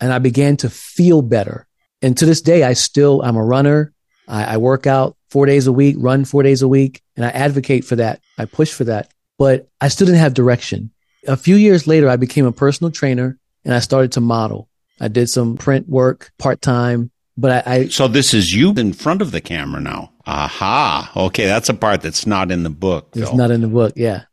and 0.00 0.10
I 0.10 0.20
began 0.20 0.56
to 0.58 0.70
feel 0.70 1.20
better. 1.20 1.66
And 2.00 2.16
to 2.16 2.24
this 2.24 2.40
day, 2.40 2.64
I 2.64 2.72
still, 2.72 3.20
I'm 3.20 3.36
a 3.36 3.44
runner. 3.44 3.92
I, 4.26 4.54
I 4.54 4.56
work 4.56 4.86
out 4.86 5.18
four 5.28 5.44
days 5.44 5.66
a 5.66 5.72
week, 5.72 5.96
run 5.98 6.24
four 6.24 6.42
days 6.42 6.62
a 6.62 6.68
week, 6.68 7.02
and 7.14 7.26
I 7.26 7.28
advocate 7.28 7.84
for 7.84 7.96
that. 7.96 8.22
I 8.38 8.46
push 8.46 8.72
for 8.72 8.84
that, 8.84 9.12
but 9.38 9.68
I 9.82 9.88
still 9.88 10.06
didn't 10.06 10.20
have 10.20 10.32
direction. 10.32 10.92
A 11.28 11.36
few 11.36 11.56
years 11.56 11.86
later, 11.86 12.08
I 12.08 12.16
became 12.16 12.46
a 12.46 12.52
personal 12.52 12.90
trainer 12.90 13.38
and 13.66 13.74
I 13.74 13.80
started 13.80 14.12
to 14.12 14.22
model. 14.22 14.69
I 15.00 15.08
did 15.08 15.28
some 15.28 15.56
print 15.56 15.88
work 15.88 16.30
part 16.38 16.60
time, 16.60 17.10
but 17.36 17.66
I, 17.66 17.72
I, 17.72 17.88
So 17.88 18.06
this 18.06 18.34
is 18.34 18.54
you 18.54 18.72
in 18.72 18.92
front 18.92 19.22
of 19.22 19.30
the 19.30 19.40
camera 19.40 19.80
now. 19.80 20.12
Aha. 20.26 21.10
Okay. 21.16 21.46
That's 21.46 21.70
a 21.70 21.74
part 21.74 22.02
that's 22.02 22.26
not 22.26 22.50
in 22.50 22.62
the 22.62 22.70
book. 22.70 23.08
It's 23.14 23.32
not 23.32 23.50
in 23.50 23.62
the 23.62 23.68
book. 23.68 23.94
Yeah. 23.96 24.24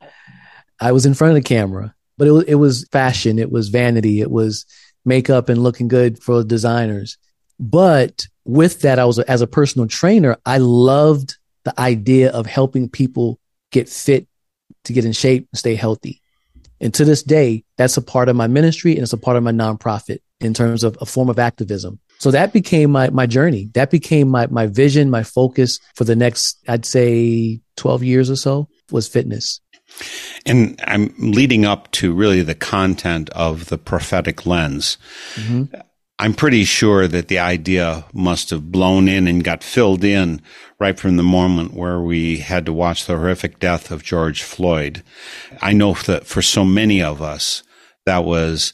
I 0.79 0.91
was 0.91 1.05
in 1.05 1.13
front 1.13 1.35
of 1.35 1.35
the 1.35 1.47
camera, 1.47 1.95
but 2.17 2.27
it 2.27 2.31
was, 2.31 2.43
it 2.43 2.55
was 2.55 2.87
fashion. 2.91 3.39
It 3.39 3.51
was 3.51 3.69
vanity. 3.69 4.19
It 4.19 4.29
was 4.29 4.65
makeup 5.05 5.47
and 5.47 5.63
looking 5.63 5.87
good 5.87 6.21
for 6.21 6.43
designers. 6.43 7.17
But 7.59 8.27
with 8.43 8.81
that, 8.81 8.99
I 8.99 9.05
was 9.05 9.19
as 9.19 9.41
a 9.41 9.47
personal 9.47 9.87
trainer, 9.87 10.37
I 10.45 10.57
loved 10.57 11.37
the 11.63 11.79
idea 11.79 12.31
of 12.31 12.45
helping 12.45 12.89
people 12.89 13.39
get 13.71 13.89
fit 13.89 14.27
to 14.83 14.93
get 14.93 15.05
in 15.05 15.13
shape 15.13 15.47
and 15.51 15.57
stay 15.57 15.75
healthy. 15.75 16.21
And 16.79 16.93
to 16.93 17.05
this 17.05 17.23
day, 17.23 17.63
that's 17.77 17.97
a 17.97 18.01
part 18.01 18.29
of 18.29 18.35
my 18.35 18.47
ministry 18.47 18.93
and 18.93 19.01
it's 19.01 19.13
a 19.13 19.17
part 19.17 19.37
of 19.37 19.43
my 19.43 19.51
nonprofit 19.51 20.19
in 20.39 20.53
terms 20.53 20.83
of 20.83 20.97
a 21.01 21.05
form 21.05 21.29
of 21.29 21.39
activism. 21.39 21.99
So 22.19 22.31
that 22.31 22.53
became 22.53 22.91
my, 22.91 23.09
my 23.09 23.25
journey. 23.25 23.69
That 23.73 23.91
became 23.91 24.29
my, 24.29 24.47
my 24.47 24.67
vision, 24.67 25.09
my 25.09 25.23
focus 25.23 25.79
for 25.95 26.03
the 26.03 26.15
next, 26.15 26.57
I'd 26.67 26.85
say 26.85 27.61
12 27.77 28.03
years 28.03 28.29
or 28.29 28.35
so 28.35 28.67
was 28.91 29.07
fitness. 29.07 29.61
And 30.45 30.79
I'm 30.85 31.13
leading 31.17 31.65
up 31.65 31.91
to 31.93 32.13
really 32.13 32.41
the 32.41 32.55
content 32.55 33.29
of 33.31 33.67
the 33.67 33.77
prophetic 33.77 34.45
lens. 34.45 34.97
Mm-hmm. 35.35 35.75
I'm 36.19 36.33
pretty 36.33 36.63
sure 36.63 37.07
that 37.07 37.27
the 37.27 37.37
idea 37.37 38.05
must 38.11 38.49
have 38.49 38.71
blown 38.71 39.07
in 39.07 39.27
and 39.27 39.43
got 39.43 39.63
filled 39.63 40.03
in 40.03 40.41
right 40.79 40.99
from 40.99 41.15
the 41.15 41.23
moment 41.23 41.75
where 41.75 41.99
we 41.99 42.37
had 42.37 42.65
to 42.65 42.73
watch 42.73 43.05
the 43.05 43.15
horrific 43.15 43.59
death 43.59 43.91
of 43.91 44.03
George 44.03 44.41
Floyd. 44.41 45.03
I 45.61 45.73
know 45.73 45.93
that 45.93 46.25
for 46.25 46.41
so 46.41 46.65
many 46.65 47.03
of 47.03 47.21
us, 47.21 47.61
that 48.05 48.23
was 48.23 48.73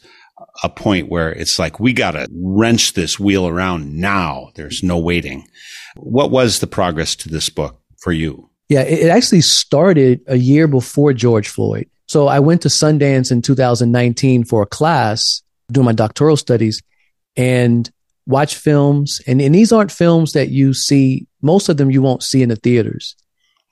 a 0.61 0.69
point 0.69 1.09
where 1.09 1.31
it's 1.31 1.57
like, 1.57 1.79
we 1.79 1.93
got 1.93 2.11
to 2.11 2.27
wrench 2.31 2.93
this 2.93 3.19
wheel 3.19 3.47
around 3.47 3.95
now. 3.95 4.51
There's 4.55 4.83
no 4.83 4.99
waiting. 4.99 5.47
What 5.95 6.31
was 6.31 6.59
the 6.59 6.67
progress 6.67 7.15
to 7.17 7.29
this 7.29 7.49
book 7.49 7.79
for 7.99 8.11
you? 8.11 8.49
Yeah, 8.69 8.81
it 8.81 9.09
actually 9.09 9.41
started 9.41 10.21
a 10.27 10.37
year 10.37 10.67
before 10.67 11.13
George 11.13 11.47
Floyd. 11.47 11.87
So 12.07 12.27
I 12.27 12.39
went 12.39 12.61
to 12.63 12.67
Sundance 12.67 13.31
in 13.31 13.41
2019 13.41 14.43
for 14.43 14.61
a 14.63 14.67
class 14.67 15.41
doing 15.71 15.85
my 15.85 15.93
doctoral 15.93 16.37
studies 16.37 16.81
and 17.35 17.89
watch 18.25 18.55
films. 18.55 19.21
And, 19.27 19.41
and 19.41 19.53
these 19.53 19.71
aren't 19.71 19.91
films 19.91 20.33
that 20.33 20.49
you 20.49 20.73
see, 20.73 21.27
most 21.41 21.69
of 21.69 21.77
them 21.77 21.91
you 21.91 22.01
won't 22.01 22.23
see 22.23 22.41
in 22.41 22.49
the 22.49 22.55
theaters. 22.55 23.15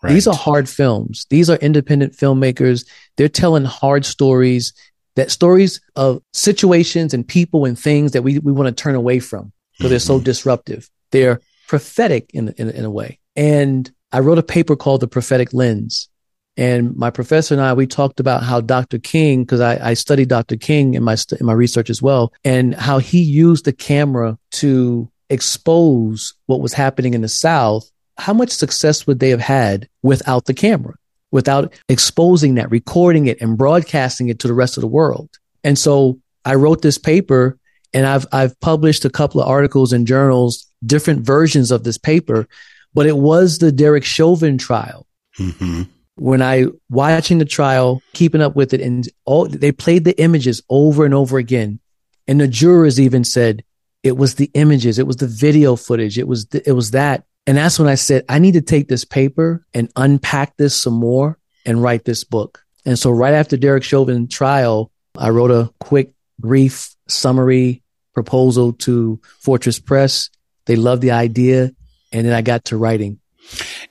Right. 0.04 0.14
These 0.14 0.28
are 0.28 0.34
hard 0.34 0.68
films. 0.68 1.28
These 1.30 1.50
are 1.50 1.58
independent 1.58 2.14
filmmakers. 2.14 2.88
They're 3.18 3.30
telling 3.30 3.66
hard 3.66 4.04
stories, 4.04 4.74
that 5.16 5.32
stories 5.32 5.82
of 5.96 6.22
situations 6.34 7.14
and 7.14 7.28
people 7.28 7.66
and 7.66 7.78
things 7.78 8.12
that 8.12 8.22
we, 8.22 8.40
we 8.40 8.52
want 8.52 8.76
to 8.76 8.84
turn 8.84 8.96
away 8.96 9.20
from 9.20 9.52
because 9.78 9.90
they're 9.90 10.00
so 10.00 10.16
mm-hmm. 10.16 10.24
disruptive. 10.24 10.90
They're 11.12 11.42
prophetic 11.68 12.32
in, 12.34 12.50
in, 12.58 12.70
in 12.70 12.86
a 12.86 12.92
way. 12.92 13.20
And 13.36 13.92
I 14.12 14.20
wrote 14.20 14.38
a 14.38 14.44
paper 14.44 14.76
called 14.76 15.02
The 15.02 15.08
Prophetic 15.08 15.54
Lens. 15.54 16.10
And 16.58 16.96
my 16.98 17.10
professor 17.10 17.54
and 17.54 17.64
I, 17.64 17.74
we 17.74 17.88
talked 17.88 18.20
about 18.20 18.44
how 18.44 18.60
Dr. 18.60 19.00
King, 19.00 19.44
because 19.44 19.62
I, 19.62 19.92
I, 19.92 19.94
studied 19.94 20.28
Dr. 20.28 20.58
King 20.58 20.96
in 20.96 21.04
my, 21.04 21.16
in 21.40 21.46
my 21.46 21.54
research 21.54 21.90
as 21.90 22.02
well, 22.02 22.34
and 22.44 22.76
how 22.76 22.98
he 22.98 23.22
used 23.22 23.64
the 23.64 23.74
camera 23.74 24.38
to 24.52 25.10
expose 25.30 26.34
what 26.48 26.60
was 26.60 26.74
happening 26.74 27.14
in 27.14 27.22
the 27.22 27.30
South. 27.30 27.90
How 28.18 28.34
much 28.34 28.52
success 28.52 29.08
would 29.08 29.20
they 29.20 29.30
have 29.30 29.40
had 29.40 29.88
without 30.04 30.46
the 30.46 30.54
camera, 30.54 30.96
without 31.32 31.74
exposing 31.90 32.56
that, 32.56 32.72
recording 32.72 33.28
it, 33.28 33.42
and 33.42 33.58
broadcasting 33.58 34.30
it 34.30 34.40
to 34.40 34.48
the 34.48 34.54
rest 34.54 34.78
of 34.78 34.82
the 34.82 34.88
world? 34.88 35.30
And 35.64 35.78
so 35.78 36.20
I 36.46 36.56
wrote 36.56 36.82
this 36.82 36.98
paper 36.98 37.58
and 37.94 38.06
I've, 38.06 38.26
I've 38.32 38.60
published 38.60 39.06
a 39.06 39.10
couple 39.10 39.42
of 39.42 39.48
articles 39.48 39.94
in 39.94 40.06
journals, 40.06 40.66
different 40.86 41.22
versions 41.22 41.72
of 41.72 41.84
this 41.84 41.98
paper, 41.98 42.48
but 42.94 43.06
it 43.06 43.18
was 43.18 43.58
the 43.58 43.72
Derek 43.72 44.04
Chauvin 44.04 44.58
trial. 44.58 45.06
Mm-hmm. 45.38 45.84
When 46.16 46.42
I 46.42 46.68
watching 46.90 47.38
the 47.38 47.46
trial, 47.46 48.02
keeping 48.14 48.42
up 48.42 48.56
with 48.56 48.74
it, 48.74 48.82
and 48.82 49.08
all 49.26 49.48
they 49.48 49.72
played 49.72 50.04
the 50.04 50.20
images 50.22 50.62
over 50.70 51.06
and 51.06 51.14
over 51.14 51.38
again, 51.38 51.80
and 52.28 52.40
the 52.40 52.48
jurors 52.48 53.00
even 53.00 53.24
said 53.24 53.64
it 54.04 54.18
was 54.18 54.36
the 54.36 54.52
images, 54.54 55.00
it 55.00 55.08
was 55.08 55.16
the 55.18 55.28
video 55.28 55.76
footage, 55.76 56.20
it 56.20 56.28
was 56.28 56.48
it 56.54 56.74
was 56.74 56.92
that, 56.92 57.24
and 57.48 57.58
that's 57.58 57.80
when 57.80 57.88
I 57.88 57.96
said 57.96 58.26
I 58.30 58.40
need 58.40 58.54
to 58.54 58.62
take 58.62 58.88
this 58.88 59.06
paper 59.06 59.66
and 59.74 59.92
unpack 59.96 60.58
this 60.58 60.80
some 60.80 60.94
more 60.94 61.38
and 61.66 61.82
write 61.82 62.06
this 62.06 62.24
book. 62.24 62.64
And 62.86 62.98
so 62.98 63.12
right 63.12 63.34
after 63.34 63.58
Derek 63.58 63.84
Chauvin 63.84 64.28
trial, 64.28 64.92
I 65.18 65.30
wrote 65.30 65.52
a 65.52 65.72
quick, 65.80 66.14
brief 66.40 66.96
summary 67.08 67.84
proposal 68.14 68.74
to 68.74 69.20
Fortress 69.40 69.80
Press. 69.80 70.30
They 70.66 70.76
loved 70.76 71.02
the 71.02 71.12
idea 71.12 71.72
and 72.12 72.26
then 72.26 72.34
I 72.34 72.42
got 72.42 72.66
to 72.66 72.78
writing. 72.78 73.20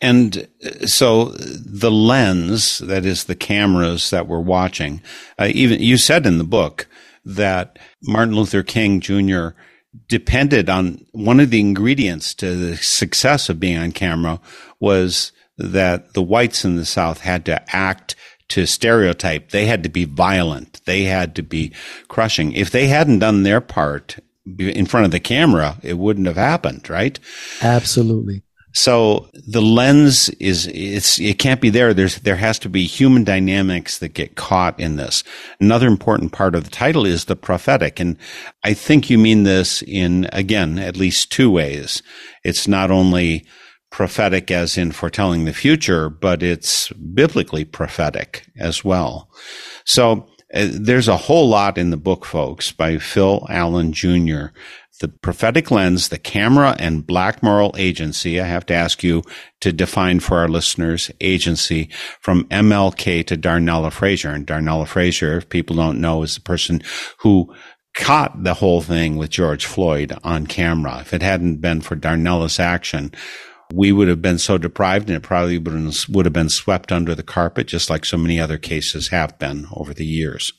And 0.01 0.49
uh, 0.65 0.87
so 0.87 1.27
the 1.27 1.91
lens, 1.91 2.79
that 2.79 3.05
is 3.05 3.25
the 3.25 3.35
cameras 3.35 4.11
that 4.11 4.27
we're 4.27 4.41
watching, 4.41 5.03
uh, 5.39 5.51
even 5.53 5.81
you 5.81 5.99
said 5.99 6.27
in 6.27 6.39
the 6.39 6.45
book 6.45 6.87
that 7.25 7.79
Martin 8.03 8.35
Luther 8.35 8.63
King 8.63 9.01
Jr. 9.01 9.49
depended 10.09 10.69
on 10.71 11.05
one 11.13 11.41
of 11.41 11.51
the 11.51 11.61
ingredients 11.61 12.35
to 12.35 12.55
the 12.55 12.77
success 12.77 13.49
of 13.49 13.61
being 13.61 13.77
on 13.77 13.93
camera 13.93 14.41
was 14.79 15.33
that 15.59 16.15
the 16.15 16.23
whites 16.23 16.65
in 16.65 16.77
the 16.77 16.85
South 16.85 17.21
had 17.21 17.45
to 17.47 17.77
act 17.77 18.15
to 18.49 18.67
stereotype. 18.67 19.51
They 19.51 19.67
had 19.67 19.83
to 19.83 19.89
be 19.89 20.05
violent. 20.05 20.81
They 20.85 21.05
had 21.05 21.35
to 21.37 21.43
be 21.43 21.73
crushing. 22.09 22.53
If 22.53 22.71
they 22.71 22.87
hadn't 22.87 23.21
done 23.21 23.43
their 23.43 23.61
part 23.61 24.19
in 24.59 24.87
front 24.87 25.07
of 25.07 25.13
the 25.13 25.21
camera, 25.21 25.79
it 25.83 25.99
wouldn't 25.99 26.27
have 26.27 26.37
happened, 26.37 26.89
right? 26.91 27.19
Absolutely. 27.63 28.43
So 28.73 29.29
the 29.33 29.63
lens 29.63 30.29
is 30.41 30.69
it's 30.69 31.19
it 31.19 31.39
can't 31.39 31.61
be 31.61 31.71
there. 31.71 31.93
There's 31.93 32.21
there 32.21 32.37
has 32.37 32.59
to 32.61 32.69
be 32.69 32.85
human 32.87 33.25
dynamics 33.25 33.99
that 33.99 34.15
get 34.15 34.37
caught 34.37 34.79
in 34.79 34.97
this. 34.97 35.25
Another 35.61 35.89
important 35.89 36.33
part 36.33 36.55
of 36.55 36.65
the 36.65 36.71
title 36.71 37.05
is 37.05 37.25
the 37.25 37.37
prophetic, 37.37 37.99
and 37.99 38.17
I 38.63 38.75
think 38.75 39.11
you 39.11 39.19
mean 39.19 39.43
this 39.43 39.83
in 39.83 40.29
again 40.33 40.79
at 40.79 40.97
least 40.97 41.33
two 41.33 41.51
ways. 41.51 42.03
It's 42.45 42.69
not 42.69 42.91
only 42.91 43.45
prophetic 43.91 44.53
as 44.53 44.79
in 44.79 44.93
foretelling 44.93 45.45
the 45.45 45.53
future, 45.53 46.09
but 46.09 46.43
it's 46.43 46.91
biblically 46.93 47.65
prophetic 47.65 48.47
as 48.57 48.85
well. 48.85 49.29
So 49.85 50.29
uh, 50.53 50.69
there's 50.71 51.09
a 51.09 51.17
whole 51.17 51.49
lot 51.49 51.79
in 51.79 51.91
the 51.91 51.97
book, 51.97 52.25
folks, 52.25 52.73
by 52.73 52.99
Phil 52.99 53.47
Allen 53.49 53.93
Jr. 53.93 54.47
The 55.01 55.09
prophetic 55.09 55.71
lens, 55.71 56.09
the 56.09 56.19
camera 56.19 56.77
and 56.79 57.07
black 57.07 57.43
moral 57.43 57.75
agency. 57.79 58.39
I 58.41 58.47
have 58.47 58.67
to 58.67 58.75
ask 58.75 59.03
you 59.03 59.23
to 59.61 59.73
define 59.73 60.21
for 60.21 60.39
our 60.39 60.49
listeners 60.49 61.11
agency 61.21 61.89
from 62.21 62.45
MLK 62.49 63.27
to 63.29 63.37
Darnella 63.37 63.91
Frazier. 63.91 64.31
And 64.31 64.47
Darnella 64.47 64.87
Frazier, 64.87 65.39
if 65.39 65.49
people 65.49 65.77
don't 65.77 66.01
know, 66.01 66.23
is 66.23 66.35
the 66.35 66.43
person 66.43 66.83
who 67.19 67.55
caught 67.97 68.43
the 68.45 68.55
whole 68.55 68.83
thing 68.83 69.17
with 69.17 69.31
George 69.31 69.65
Floyd 69.65 70.17
on 70.23 70.47
camera. 70.47 70.99
If 71.01 71.15
it 71.15 71.23
hadn't 71.23 71.63
been 71.63 71.81
for 71.81 71.97
Darnella's 71.97 72.61
action, 72.61 73.13
we 73.73 73.93
would 73.93 74.09
have 74.09 74.23
been 74.23 74.39
so 74.39 74.59
deprived 74.59 75.09
and 75.09 75.17
it 75.17 75.23
probably 75.23 75.59
would 75.59 76.27
have 76.27 76.33
been 76.33 76.49
swept 76.49 76.93
under 76.93 77.15
the 77.15 77.23
carpet, 77.23 77.67
just 77.67 77.91
like 77.91 78.05
so 78.05 78.17
many 78.17 78.41
other 78.41 78.59
cases 78.59 79.09
have 79.09 79.39
been 79.39 79.67
over 79.73 79.95
the 79.95 80.07
years. 80.07 80.53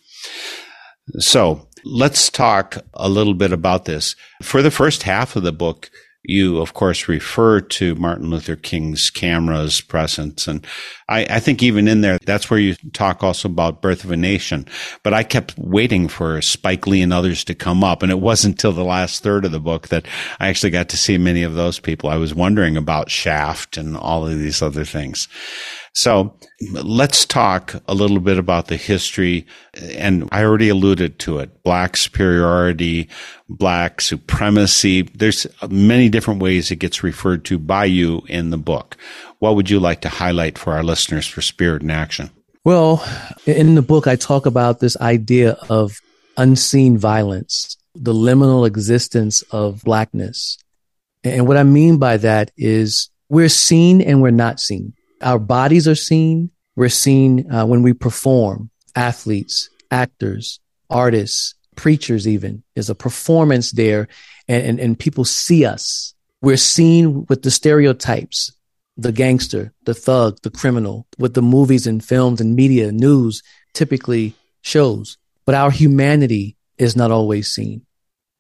So 1.20 1.68
let's 1.84 2.30
talk 2.30 2.78
a 2.94 3.10
little 3.10 3.34
bit 3.34 3.52
about 3.52 3.86
this. 3.86 4.16
For 4.42 4.62
the 4.62 4.72
first 4.72 5.04
half 5.04 5.36
of 5.36 5.44
the 5.44 5.52
book, 5.52 5.90
you, 6.24 6.60
of 6.60 6.74
course, 6.74 7.08
refer 7.08 7.62
to 7.62 7.96
Martin 7.96 8.30
Luther 8.30 8.56
King's 8.56 9.10
cameras 9.10 9.82
presence. 9.82 10.48
And 10.48 10.66
I, 11.10 11.26
I, 11.30 11.40
think 11.40 11.64
even 11.64 11.88
in 11.88 12.02
there, 12.02 12.20
that's 12.26 12.50
where 12.50 12.60
you 12.60 12.76
talk 12.94 13.24
also 13.24 13.50
about 13.50 13.82
Birth 13.82 14.04
of 14.04 14.12
a 14.12 14.18
Nation. 14.18 14.68
But 15.04 15.14
I 15.14 15.24
kept 15.24 15.58
waiting 15.58 16.08
for 16.08 16.42
Spike 16.42 16.86
Lee 16.86 17.02
and 17.02 17.12
others 17.12 17.44
to 17.46 17.56
come 17.56 17.84
up. 17.84 18.04
And 18.04 18.12
it 18.12 18.20
wasn't 18.20 18.54
until 18.54 18.72
the 18.72 18.84
last 18.84 19.24
third 19.24 19.46
of 19.46 19.52
the 19.52 19.60
book 19.60 19.88
that 19.88 20.06
I 20.40 20.48
actually 20.48 20.70
got 20.70 20.90
to 20.90 20.98
see 20.98 21.18
many 21.18 21.42
of 21.42 21.56
those 21.56 21.80
people. 21.80 22.10
I 22.10 22.18
was 22.18 22.36
wondering 22.36 22.78
about 22.78 23.10
Shaft 23.10 23.78
and 23.78 23.98
all 23.98 24.28
of 24.28 24.38
these 24.38 24.62
other 24.62 24.86
things. 24.86 25.28
So 25.94 26.38
let's 26.72 27.26
talk 27.26 27.76
a 27.88 27.94
little 27.94 28.20
bit 28.20 28.38
about 28.38 28.68
the 28.68 28.78
history. 28.78 29.46
And 29.74 30.30
I 30.32 30.44
already 30.44 30.70
alluded 30.70 31.20
to 31.20 31.40
it. 31.40 31.64
Black 31.64 31.98
superiority, 31.98 33.10
black 33.50 34.00
supremacy. 34.00 35.02
There's 35.02 35.48
many 35.70 36.08
different 36.08 36.42
ways 36.42 36.72
it 36.72 36.78
gets 36.78 37.04
referred 37.04 37.44
to 37.46 37.58
by 37.58 37.86
you 37.86 38.24
in 38.30 38.52
the 38.52 38.58
book. 38.58 38.96
What 39.40 39.56
would 39.56 39.70
you 39.70 39.80
like 39.80 40.02
to 40.02 40.10
highlight 40.10 40.58
for 40.58 40.74
our 40.74 40.84
listeners 40.84 41.28
for 41.28 41.42
Spirit 41.42 41.82
in 41.82 41.92
Action? 41.92 42.30
Well, 42.64 43.04
in 43.46 43.76
the 43.76 43.82
book, 43.82 44.08
I 44.08 44.16
talk 44.16 44.46
about 44.46 44.80
this 44.80 44.96
idea 44.98 45.58
of 45.70 45.98
unseen 46.38 46.98
violence, 46.98 47.76
the 47.96 48.14
liminal 48.14 48.66
existence 48.68 49.42
of 49.52 49.84
blackness. 49.84 50.58
And 51.24 51.48
what 51.48 51.58
I 51.58 51.64
mean 51.64 51.98
by 51.98 52.18
that 52.18 52.52
is 52.56 53.10
we're 53.30 53.50
seen 53.50 54.02
and 54.02 54.22
we're 54.22 54.32
not 54.32 54.60
seen. 54.60 54.94
Our 55.22 55.40
bodies 55.40 55.88
are 55.88 55.96
seen. 55.96 56.52
We're 56.76 56.90
seen 56.90 57.52
uh, 57.52 57.66
when 57.66 57.84
we 57.84 57.94
perform, 57.94 58.70
athletes, 58.96 59.70
actors, 59.90 60.60
artists, 60.90 61.56
preachers, 61.76 62.28
even. 62.28 62.64
There's 62.76 62.90
a 62.90 62.96
performance 62.96 63.72
there, 63.72 64.08
and, 64.48 64.66
and, 64.66 64.80
and 64.80 65.00
people 65.00 65.26
see 65.26 65.66
us. 65.66 66.14
We're 66.42 66.58
seen 66.58 67.26
with 67.28 67.44
the 67.44 67.52
stereotypes 67.52 68.52
the 68.98 69.12
gangster, 69.12 69.74
the 69.86 69.94
thug, 69.94 70.38
the 70.44 70.52
criminal, 70.52 71.08
what 71.18 71.34
the 71.34 71.42
movies 71.42 71.88
and 71.88 72.04
films 72.04 72.42
and 72.42 72.56
media, 72.56 72.92
news 72.92 73.42
typically 73.74 74.36
shows. 74.62 75.18
But 75.46 75.56
our 75.56 75.72
humanity 75.72 76.56
is 76.78 76.96
not 76.96 77.12
always 77.12 77.50
seen. 77.50 77.86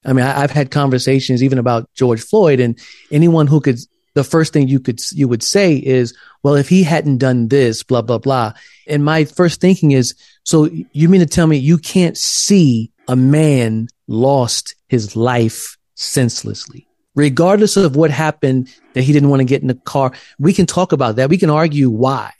I 0.05 0.13
mean, 0.13 0.25
I, 0.25 0.39
have 0.41 0.51
had 0.51 0.71
conversations 0.71 1.43
even 1.43 1.57
about 1.57 1.89
George 1.93 2.21
Floyd, 2.21 2.59
and 2.59 2.77
anyone 3.11 3.47
who 3.47 3.61
could 3.61 3.79
the 4.13 4.23
first 4.23 4.53
thing 4.53 4.67
you 4.67 4.79
could 4.79 4.99
you 5.11 5.27
would 5.27 5.43
say 5.43 5.75
is, 5.75 6.15
well, 6.43 6.55
if 6.55 6.69
he 6.69 6.83
hadn't 6.83 7.19
done 7.19 7.47
this, 7.47 7.83
blah 7.83 8.01
blah 8.01 8.17
blah. 8.17 8.53
And 8.87 9.05
my 9.05 9.25
first 9.25 9.61
thinking 9.61 9.91
is, 9.91 10.15
so 10.43 10.69
you 10.91 11.09
mean 11.09 11.21
to 11.21 11.27
tell 11.27 11.47
me 11.47 11.57
you 11.57 11.77
can't 11.77 12.17
see 12.17 12.91
a 13.07 13.15
man 13.15 13.87
lost 14.07 14.75
his 14.87 15.15
life 15.15 15.77
senselessly, 15.95 16.87
regardless 17.15 17.77
of 17.77 17.95
what 17.95 18.11
happened 18.11 18.69
that 18.93 19.03
he 19.03 19.13
didn't 19.13 19.29
want 19.29 19.39
to 19.39 19.45
get 19.45 19.61
in 19.61 19.67
the 19.67 19.75
car. 19.75 20.11
We 20.39 20.53
can 20.53 20.65
talk 20.65 20.91
about 20.91 21.15
that. 21.15 21.29
We 21.29 21.37
can 21.37 21.49
argue 21.49 21.89
why, 21.89 22.31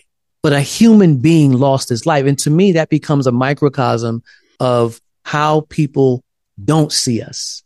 but 0.42 0.54
a 0.54 0.62
human 0.62 1.18
being 1.18 1.54
lost 1.54 1.90
his 1.90 2.06
life, 2.06 2.25
and 2.25 2.38
to 2.40 2.50
me 2.50 2.74
that 2.74 2.90
becomes 2.90 3.28
a 3.28 3.32
microcosm 3.32 4.24
of 4.60 5.00
how 5.24 5.62
people 5.70 6.24
don't 6.63 6.92
see 6.92 7.22
us. 7.22 7.63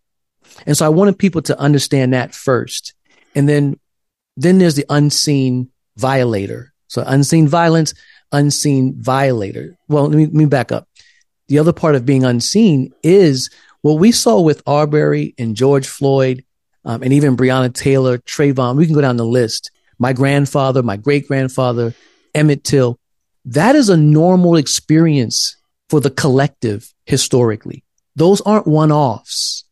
And 0.65 0.77
so 0.77 0.85
I 0.85 0.89
wanted 0.89 1.17
people 1.17 1.41
to 1.43 1.59
understand 1.59 2.13
that 2.13 2.33
first. 2.33 2.93
And 3.33 3.50
then 3.50 3.79
then 4.37 4.57
there's 4.57 4.75
the 4.75 4.85
unseen 4.89 5.69
violator. 5.97 6.73
So 6.87 7.03
unseen 7.05 7.47
violence, 7.47 7.93
unseen 8.31 8.95
violator. 9.01 9.77
Well, 9.87 10.07
let 10.07 10.17
me, 10.17 10.25
let 10.25 10.33
me 10.33 10.45
back 10.45 10.71
up. 10.71 10.87
The 11.47 11.59
other 11.59 11.73
part 11.73 11.95
of 11.95 12.05
being 12.05 12.23
unseen 12.23 12.93
is 13.03 13.49
what 13.81 13.99
we 13.99 14.11
saw 14.11 14.41
with 14.41 14.63
Arbery 14.65 15.35
and 15.37 15.55
George 15.55 15.87
Floyd, 15.87 16.43
um, 16.85 17.03
and 17.03 17.13
even 17.13 17.37
Breonna 17.37 17.73
Taylor, 17.73 18.17
Trayvon. 18.19 18.77
We 18.77 18.85
can 18.85 18.95
go 18.95 19.01
down 19.01 19.17
the 19.17 19.25
list. 19.25 19.71
My 19.99 20.13
grandfather, 20.13 20.83
my 20.83 20.97
great 20.97 21.27
grandfather, 21.27 21.93
Emmett 22.33 22.63
Till. 22.63 22.99
That 23.45 23.75
is 23.75 23.89
a 23.89 23.97
normal 23.97 24.55
experience 24.55 25.55
for 25.89 25.99
the 25.99 26.09
collective 26.09 26.91
historically. 27.05 27.83
Those 28.15 28.41
aren't 28.41 28.67
one 28.67 28.91
offs. 28.91 29.64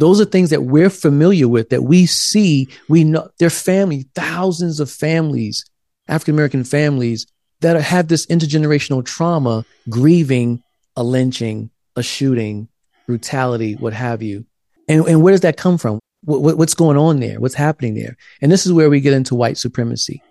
Those 0.00 0.20
are 0.20 0.24
things 0.24 0.50
that 0.50 0.64
we're 0.64 0.90
familiar 0.90 1.46
with, 1.46 1.68
that 1.68 1.84
we 1.84 2.06
see, 2.06 2.68
we 2.88 3.04
know 3.04 3.30
their 3.38 3.50
family, 3.50 4.06
thousands 4.14 4.80
of 4.80 4.90
families 4.90 5.64
African 6.10 6.34
American 6.34 6.64
families 6.64 7.26
that 7.60 7.80
have 7.80 8.08
this 8.08 8.26
intergenerational 8.26 9.04
trauma, 9.04 9.64
grieving 9.88 10.62
a 10.96 11.04
lynching, 11.04 11.70
a 11.96 12.02
shooting, 12.02 12.68
brutality, 13.06 13.76
what 13.76 13.92
have 13.92 14.22
you. 14.22 14.44
And, 14.88 15.06
and 15.06 15.22
where 15.22 15.32
does 15.32 15.42
that 15.42 15.56
come 15.56 15.78
from? 15.78 16.00
What, 16.24 16.58
what's 16.58 16.74
going 16.74 16.96
on 16.96 17.20
there? 17.20 17.38
What's 17.40 17.54
happening 17.54 17.94
there? 17.94 18.16
And 18.42 18.50
this 18.50 18.66
is 18.66 18.72
where 18.72 18.90
we 18.90 19.00
get 19.00 19.12
into 19.12 19.34
white 19.34 19.56
supremacy. 19.56 20.22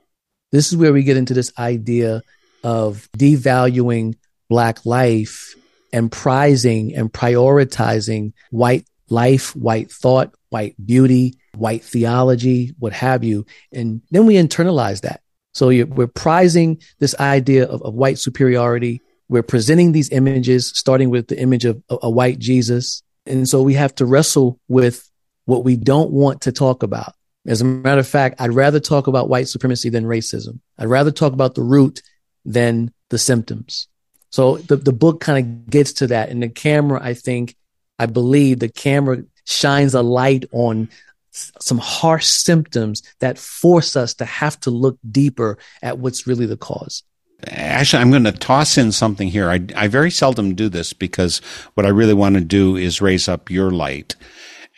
This 0.52 0.68
is 0.68 0.78
where 0.78 0.92
we 0.92 1.04
get 1.04 1.18
into 1.18 1.34
this 1.34 1.54
idea 1.58 2.22
of 2.64 3.08
devaluing 3.18 4.16
Black 4.50 4.86
life 4.86 5.56
and 5.94 6.12
prizing 6.12 6.96
and 6.96 7.12
prioritizing 7.12 8.34
white 8.52 8.86
life, 9.12 9.56
white 9.56 9.92
thought, 9.92 10.34
white 10.50 10.76
beauty, 10.84 11.38
white 11.56 11.84
theology, 11.84 12.74
what 12.80 12.94
have 12.94 13.24
you. 13.24 13.46
And 13.72 14.02
then 14.12 14.26
we 14.26 14.36
internalize 14.36 15.02
that. 15.02 15.22
So 15.54 15.68
we're 15.68 16.08
prizing 16.08 16.82
this 17.00 17.16
idea 17.20 17.66
of, 17.66 17.82
of, 17.82 17.94
white 17.94 18.20
superiority. 18.20 19.02
We're 19.28 19.44
presenting 19.44 19.92
these 19.92 20.12
images, 20.12 20.72
starting 20.76 21.10
with 21.10 21.28
the 21.28 21.40
image 21.40 21.66
of 21.66 21.82
a, 21.90 22.10
white 22.10 22.40
Jesus. 22.40 23.04
And 23.26 23.50
so 23.50 23.62
we 23.62 23.74
have 23.74 23.94
to 23.96 24.06
wrestle 24.06 24.60
with 24.68 25.10
what 25.46 25.64
we 25.64 25.76
don't 25.76 26.12
want 26.12 26.42
to 26.42 26.52
talk 26.52 26.84
about. 26.84 27.14
As 27.48 27.62
a 27.62 27.66
matter 27.66 28.00
of 28.00 28.08
fact, 28.08 28.40
I'd 28.40 28.54
rather 28.54 28.80
talk 28.80 29.08
about 29.08 29.30
white 29.30 29.48
supremacy 29.48 29.90
than 29.90 30.06
racism. 30.06 30.60
I'd 30.78 30.88
rather 30.88 31.12
talk 31.12 31.34
about 31.34 31.56
the 31.56 31.64
root 31.64 32.02
than 32.46 32.94
the 33.10 33.18
symptoms. 33.18 33.88
So 34.32 34.58
the, 34.58 34.76
the 34.76 34.94
book 34.94 35.20
kind 35.20 35.40
of 35.40 35.70
gets 35.70 35.94
to 35.94 36.08
that. 36.08 36.30
And 36.30 36.44
the 36.44 36.50
camera, 36.50 37.00
I 37.02 37.16
think, 37.16 37.56
I 38.00 38.06
believe 38.06 38.60
the 38.60 38.70
camera 38.70 39.24
shines 39.46 39.94
a 39.94 40.02
light 40.02 40.46
on 40.52 40.90
some 41.32 41.78
harsh 41.78 42.26
symptoms 42.26 43.04
that 43.20 43.38
force 43.38 43.96
us 43.96 44.14
to 44.16 44.26
have 44.26 44.60
to 44.62 44.72
look 44.72 44.98
deeper 45.10 45.58
at 45.82 46.00
what's 46.00 46.26
really 46.26 46.46
the 46.46 46.58
cause. 46.58 47.04
Actually, 47.48 48.02
I'm 48.02 48.10
going 48.10 48.26
to 48.26 48.32
toss 48.32 48.78
in 48.78 48.92
something 48.92 49.30
here. 49.30 49.50
I, 49.50 49.62
I 49.76 49.88
very 49.88 50.12
seldom 50.12 50.56
do 50.56 50.68
this 50.68 50.92
because 50.92 51.40
what 51.76 51.86
I 51.86 51.90
really 51.90 52.14
want 52.14 52.36
to 52.36 52.42
do 52.42 52.76
is 52.76 53.02
raise 53.02 53.30
up 53.30 53.50
your 53.50 53.72
light 53.72 54.16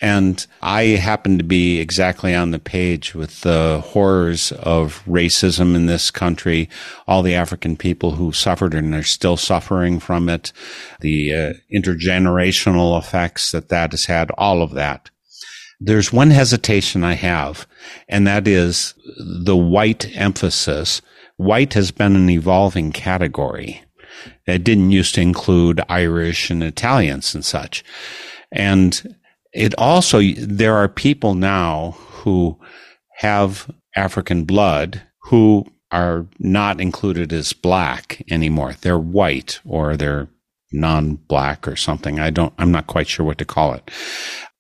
and 0.02 0.46
I 0.64 0.84
happen 0.84 1.38
to 1.38 1.44
be 1.44 1.80
exactly 1.80 2.34
on 2.34 2.50
the 2.50 2.60
page 2.60 3.14
with 3.14 3.42
the 3.42 3.82
horrors 3.86 4.52
of 4.54 5.04
racism 5.06 5.76
in 5.76 5.86
this 5.86 6.10
country, 6.10 6.68
all 7.08 7.22
the 7.22 7.36
African 7.36 7.78
people 7.78 8.12
who 8.12 8.32
suffered 8.32 8.74
and 8.74 8.96
are 8.96 9.04
still 9.04 9.38
suffering 9.38 10.00
from 10.00 10.28
it, 10.28 10.52
the 11.02 11.34
uh, 11.34 11.54
intergenerational 11.72 12.98
effects 12.98 13.52
that 13.52 13.70
that 13.70 13.92
has 13.92 14.06
had, 14.06 14.32
all 14.40 14.64
of 14.64 14.72
that. 14.72 15.12
There's 15.80 16.12
one 16.12 16.32
hesitation 16.32 17.04
I 17.04 17.14
have, 17.14 17.68
and 18.10 18.26
that 18.26 18.48
is 18.48 18.96
the 19.20 19.58
white 19.58 20.16
emphasis. 20.18 21.02
White 21.38 21.74
has 21.76 21.92
been 21.92 22.16
an 22.16 22.30
evolving 22.30 22.92
category. 22.92 23.84
It 24.48 24.64
didn't 24.64 24.92
used 24.92 25.16
to 25.16 25.22
include 25.22 25.82
Irish 25.90 26.50
and 26.50 26.64
Italians 26.64 27.36
and 27.36 27.46
such. 27.46 27.84
And 28.52 29.16
it 29.54 29.74
also, 29.78 30.22
there 30.22 30.76
are 30.76 30.88
people 30.88 31.34
now 31.34 31.98
who 31.98 32.58
have 33.18 33.70
African 33.96 34.46
blood 34.46 35.02
who 35.24 35.66
are 35.92 36.26
not 36.40 36.80
included 36.80 37.34
as 37.34 37.54
black 37.54 38.24
anymore. 38.32 38.74
They're 38.80 38.98
white 38.98 39.60
or 39.66 39.98
they're 39.98 40.30
non-black 40.72 41.68
or 41.68 41.76
something. 41.76 42.20
I 42.20 42.30
don't, 42.30 42.54
I'm 42.58 42.72
not 42.72 42.88
quite 42.88 43.08
sure 43.08 43.26
what 43.26 43.38
to 43.40 43.46
call 43.46 43.74
it. 43.74 43.92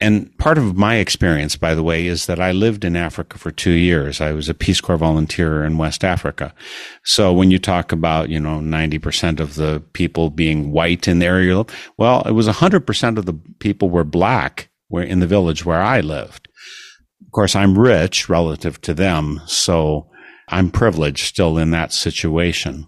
And 0.01 0.35
part 0.39 0.57
of 0.57 0.75
my 0.75 0.95
experience, 0.95 1.55
by 1.55 1.75
the 1.75 1.83
way, 1.83 2.07
is 2.07 2.25
that 2.25 2.39
I 2.39 2.51
lived 2.51 2.83
in 2.83 2.95
Africa 2.95 3.37
for 3.37 3.51
two 3.51 3.71
years. 3.71 4.19
I 4.19 4.33
was 4.33 4.49
a 4.49 4.53
Peace 4.53 4.81
Corps 4.81 4.97
volunteer 4.97 5.63
in 5.63 5.77
West 5.77 6.03
Africa. 6.03 6.53
So 7.05 7.31
when 7.31 7.51
you 7.51 7.59
talk 7.59 7.91
about, 7.91 8.29
you 8.29 8.39
know, 8.39 8.59
90% 8.59 9.39
of 9.39 9.55
the 9.55 9.81
people 9.93 10.31
being 10.31 10.71
white 10.71 11.07
in 11.07 11.19
the 11.19 11.27
area, 11.27 11.63
well, 11.97 12.23
it 12.23 12.31
was 12.31 12.47
100% 12.47 13.17
of 13.17 13.25
the 13.25 13.39
people 13.59 13.89
were 13.89 14.03
black 14.03 14.70
where 14.91 15.03
in 15.03 15.19
the 15.19 15.27
village 15.27 15.65
where 15.65 15.81
I 15.81 16.01
lived. 16.01 16.49
Of 17.25 17.31
course, 17.31 17.55
I'm 17.55 17.79
rich 17.79 18.27
relative 18.27 18.81
to 18.81 18.93
them, 18.93 19.41
so 19.45 20.09
I'm 20.49 20.69
privileged 20.69 21.25
still 21.25 21.57
in 21.57 21.71
that 21.71 21.93
situation. 21.93 22.87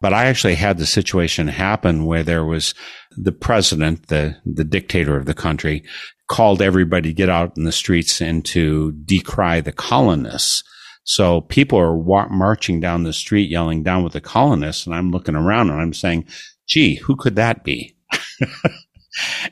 But 0.00 0.12
I 0.12 0.26
actually 0.26 0.56
had 0.56 0.78
the 0.78 0.86
situation 0.86 1.46
happen 1.46 2.06
where 2.06 2.24
there 2.24 2.44
was 2.44 2.74
the 3.16 3.32
president, 3.32 4.08
the, 4.08 4.36
the 4.44 4.64
dictator 4.64 5.16
of 5.16 5.26
the 5.26 5.34
country, 5.34 5.84
called 6.28 6.60
everybody 6.60 7.10
to 7.10 7.14
get 7.14 7.28
out 7.28 7.56
in 7.56 7.62
the 7.64 7.72
streets 7.72 8.20
and 8.20 8.44
to 8.46 8.92
decry 9.04 9.60
the 9.60 9.72
colonists. 9.72 10.62
So 11.04 11.42
people 11.42 11.78
are 11.78 11.96
wa- 11.96 12.28
marching 12.28 12.80
down 12.80 13.04
the 13.04 13.12
street 13.12 13.48
yelling 13.48 13.84
down 13.84 14.02
with 14.02 14.12
the 14.12 14.20
colonists. 14.20 14.86
And 14.86 14.94
I'm 14.94 15.10
looking 15.10 15.36
around 15.36 15.70
and 15.70 15.80
I'm 15.80 15.94
saying, 15.94 16.26
gee, 16.66 16.96
who 16.96 17.16
could 17.16 17.36
that 17.36 17.64
be? 17.64 17.96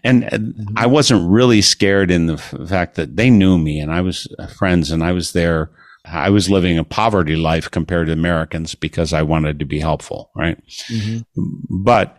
and 0.05 0.25
mm-hmm. 0.25 0.75
I 0.77 0.87
wasn't 0.87 1.31
really 1.31 1.63
scared 1.63 2.11
in 2.11 2.27
the 2.27 2.35
f- 2.35 2.55
fact 2.69 2.95
that 2.97 3.17
they 3.17 3.31
knew 3.31 3.59
me 3.59 3.81
and 3.81 3.93
I 3.93 4.01
was 4.01 4.29
uh, 4.39 4.47
friends 4.47 4.91
and 4.91 5.03
I 5.03 5.13
was 5.13 5.33
there. 5.33 5.71
I 6.05 6.31
was 6.31 6.49
living 6.49 6.79
a 6.79 6.85
poverty 6.85 7.37
life 7.37 7.71
compared 7.71 8.07
to 8.07 8.13
Americans 8.13 8.75
because 8.75 9.13
I 9.13 9.23
wanted 9.23 9.59
to 9.59 9.65
be 9.65 9.81
helpful, 9.81 10.31
right? 10.37 10.57
Mm-hmm. 10.91 11.83
But 11.83 12.19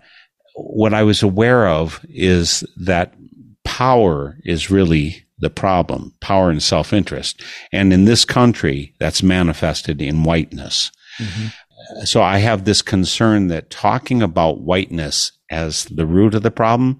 what 0.55 0.93
I 0.93 1.03
was 1.03 1.23
aware 1.23 1.67
of 1.67 2.03
is 2.09 2.65
that 2.77 3.13
power 3.63 4.37
is 4.43 4.71
really 4.71 5.25
the 5.39 5.49
problem, 5.49 6.13
power 6.19 6.49
and 6.49 6.61
self-interest. 6.61 7.41
And 7.71 7.93
in 7.93 8.05
this 8.05 8.25
country, 8.25 8.95
that's 8.99 9.21
manifested 9.21 10.01
in 10.01 10.23
whiteness. 10.23 10.91
Mm-hmm. 11.19 12.03
So 12.03 12.21
I 12.21 12.39
have 12.39 12.65
this 12.65 12.81
concern 12.81 13.47
that 13.47 13.69
talking 13.69 14.21
about 14.21 14.61
whiteness 14.61 15.31
as 15.49 15.85
the 15.85 16.05
root 16.05 16.33
of 16.33 16.43
the 16.43 16.51
problem 16.51 16.99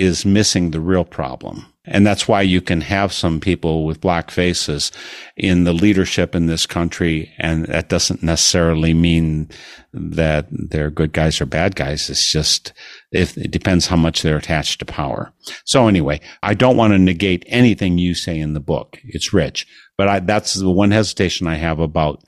is 0.00 0.24
missing 0.24 0.70
the 0.70 0.80
real 0.80 1.04
problem. 1.04 1.66
And 1.84 2.06
that's 2.06 2.26
why 2.26 2.40
you 2.40 2.62
can 2.62 2.80
have 2.80 3.12
some 3.12 3.38
people 3.38 3.84
with 3.84 4.00
black 4.00 4.30
faces 4.30 4.92
in 5.36 5.64
the 5.64 5.74
leadership 5.74 6.34
in 6.34 6.46
this 6.46 6.64
country. 6.64 7.30
And 7.38 7.66
that 7.66 7.90
doesn't 7.90 8.22
necessarily 8.22 8.94
mean 8.94 9.50
that 9.92 10.46
they're 10.50 10.90
good 10.90 11.12
guys 11.12 11.38
or 11.38 11.46
bad 11.46 11.76
guys. 11.76 12.08
It's 12.08 12.32
just, 12.32 12.72
if, 13.12 13.36
it 13.36 13.50
depends 13.50 13.86
how 13.86 13.96
much 13.96 14.22
they're 14.22 14.38
attached 14.38 14.78
to 14.78 14.86
power. 14.86 15.32
So 15.66 15.86
anyway, 15.86 16.20
I 16.42 16.54
don't 16.54 16.78
want 16.78 16.92
to 16.94 16.98
negate 16.98 17.44
anything 17.46 17.98
you 17.98 18.14
say 18.14 18.38
in 18.38 18.54
the 18.54 18.60
book. 18.60 18.98
It's 19.04 19.34
rich, 19.34 19.66
but 19.98 20.08
I, 20.08 20.20
that's 20.20 20.54
the 20.54 20.70
one 20.70 20.92
hesitation 20.92 21.46
I 21.46 21.56
have 21.56 21.78
about 21.78 22.22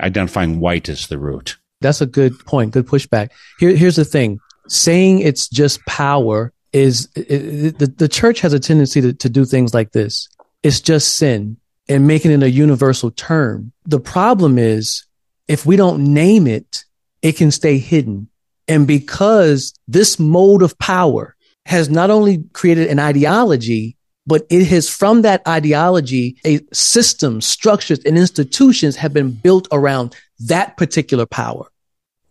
identifying 0.00 0.60
white 0.60 0.90
as 0.90 1.06
the 1.06 1.18
root. 1.18 1.56
That's 1.80 2.02
a 2.02 2.06
good 2.06 2.38
point. 2.40 2.72
Good 2.72 2.86
pushback. 2.86 3.30
Here, 3.58 3.74
here's 3.74 3.96
the 3.96 4.04
thing 4.04 4.40
saying 4.68 5.20
it's 5.20 5.48
just 5.48 5.84
power 5.86 6.53
is 6.74 7.08
it, 7.14 7.78
the, 7.78 7.86
the 7.86 8.08
church 8.08 8.40
has 8.40 8.52
a 8.52 8.58
tendency 8.58 9.00
to, 9.00 9.12
to 9.12 9.30
do 9.30 9.44
things 9.44 9.72
like 9.72 9.92
this. 9.92 10.28
It's 10.64 10.80
just 10.80 11.16
sin 11.16 11.56
and 11.88 12.06
making 12.06 12.32
it 12.32 12.42
a 12.42 12.50
universal 12.50 13.12
term. 13.12 13.72
The 13.86 14.00
problem 14.00 14.58
is 14.58 15.06
if 15.46 15.64
we 15.64 15.76
don't 15.76 16.12
name 16.12 16.46
it, 16.48 16.84
it 17.22 17.36
can 17.36 17.52
stay 17.52 17.78
hidden. 17.78 18.28
And 18.66 18.86
because 18.86 19.72
this 19.86 20.18
mode 20.18 20.62
of 20.62 20.76
power 20.78 21.36
has 21.64 21.88
not 21.88 22.10
only 22.10 22.44
created 22.52 22.88
an 22.88 22.98
ideology, 22.98 23.96
but 24.26 24.46
it 24.50 24.64
has 24.66 24.88
from 24.88 25.22
that 25.22 25.46
ideology, 25.46 26.38
a 26.44 26.60
system, 26.72 27.40
structures 27.40 28.00
and 28.00 28.18
institutions 28.18 28.96
have 28.96 29.12
been 29.12 29.30
built 29.30 29.68
around 29.70 30.16
that 30.40 30.76
particular 30.76 31.26
power. 31.26 31.66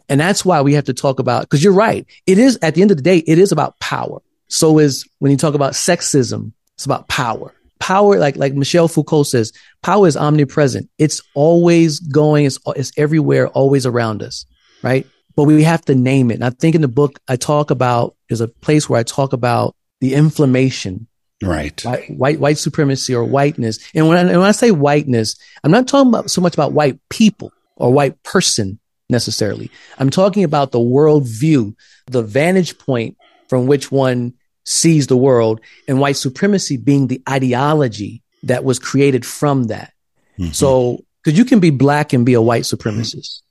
And 0.09 0.19
that's 0.19 0.43
why 0.43 0.61
we 0.61 0.73
have 0.73 0.85
to 0.85 0.93
talk 0.93 1.19
about, 1.19 1.43
because 1.43 1.63
you're 1.63 1.71
right. 1.71 2.05
It 2.27 2.39
is 2.39 2.59
at 2.61 2.75
the 2.75 2.81
end 2.81 2.91
of 2.91 2.97
the 2.97 3.03
day, 3.03 3.19
it 3.19 3.39
is 3.39 3.53
about 3.53 3.79
power. 3.79 4.21
So 4.47 4.79
is 4.79 5.07
when 5.19 5.31
you 5.31 5.37
talk 5.37 5.53
about 5.53 5.73
sexism, 5.73 6.53
it's 6.75 6.85
about 6.85 7.07
power. 7.07 7.53
Power, 7.79 8.17
like, 8.17 8.37
like 8.37 8.53
Michel 8.53 8.87
Foucault 8.87 9.23
says, 9.23 9.51
power 9.81 10.07
is 10.07 10.15
omnipresent. 10.15 10.89
It's 10.97 11.21
always 11.33 11.99
going. 11.99 12.45
It's, 12.45 12.59
it's 12.75 12.91
everywhere, 12.97 13.47
always 13.49 13.85
around 13.85 14.23
us. 14.23 14.45
Right. 14.81 15.07
But 15.35 15.43
we 15.45 15.63
have 15.63 15.83
to 15.85 15.95
name 15.95 16.31
it. 16.31 16.35
And 16.35 16.45
I 16.45 16.51
think 16.51 16.75
in 16.75 16.81
the 16.81 16.87
book, 16.87 17.19
I 17.27 17.35
talk 17.35 17.71
about, 17.71 18.15
there's 18.29 18.41
a 18.41 18.47
place 18.47 18.89
where 18.89 18.99
I 18.99 19.03
talk 19.03 19.33
about 19.33 19.75
the 19.99 20.13
inflammation 20.13 21.07
Right. 21.41 21.83
White, 21.83 22.09
white, 22.09 22.39
white 22.39 22.57
supremacy 22.57 23.13
or 23.13 23.23
whiteness. 23.23 23.79
And 23.93 24.07
when 24.07 24.17
I, 24.17 24.37
when 24.37 24.45
I 24.45 24.51
say 24.51 24.71
whiteness, 24.71 25.35
I'm 25.63 25.71
not 25.71 25.87
talking 25.87 26.09
about 26.09 26.31
so 26.31 26.41
much 26.41 26.53
about 26.53 26.73
white 26.73 26.99
people 27.09 27.51
or 27.75 27.91
white 27.91 28.21
person 28.23 28.79
necessarily. 29.09 29.69
I'm 29.97 30.09
talking 30.09 30.43
about 30.43 30.71
the 30.71 30.79
worldview, 30.79 31.75
the 32.07 32.23
vantage 32.23 32.77
point 32.77 33.17
from 33.47 33.67
which 33.67 33.91
one 33.91 34.33
sees 34.65 35.07
the 35.07 35.17
world, 35.17 35.61
and 35.87 35.99
white 35.99 36.17
supremacy 36.17 36.77
being 36.77 37.07
the 37.07 37.21
ideology 37.29 38.21
that 38.43 38.63
was 38.63 38.79
created 38.79 39.25
from 39.25 39.65
that. 39.65 39.93
Mm-hmm. 40.37 40.51
So, 40.51 41.03
because 41.23 41.37
you 41.37 41.45
can 41.45 41.59
be 41.59 41.69
black 41.69 42.13
and 42.13 42.25
be 42.25 42.33
a 42.33 42.41
white 42.41 42.63
supremacist. 42.63 43.41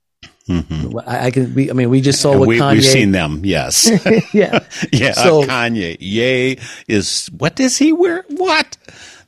Mm-hmm. 0.48 0.98
I, 1.06 1.26
I, 1.26 1.30
can 1.30 1.54
be. 1.54 1.70
I 1.70 1.74
mean, 1.74 1.88
we 1.88 2.00
just 2.00 2.20
saw 2.20 2.36
what 2.36 2.48
we, 2.48 2.58
Kanye. 2.58 2.74
We've 2.74 2.84
seen 2.84 3.12
them. 3.12 3.42
Yes. 3.44 3.88
yeah. 4.34 4.58
yeah. 4.92 5.12
So, 5.12 5.44
Kanye. 5.44 5.96
Yay 6.00 6.58
is 6.88 7.28
what 7.28 7.54
does 7.54 7.76
he 7.76 7.92
wear? 7.92 8.24
What 8.28 8.76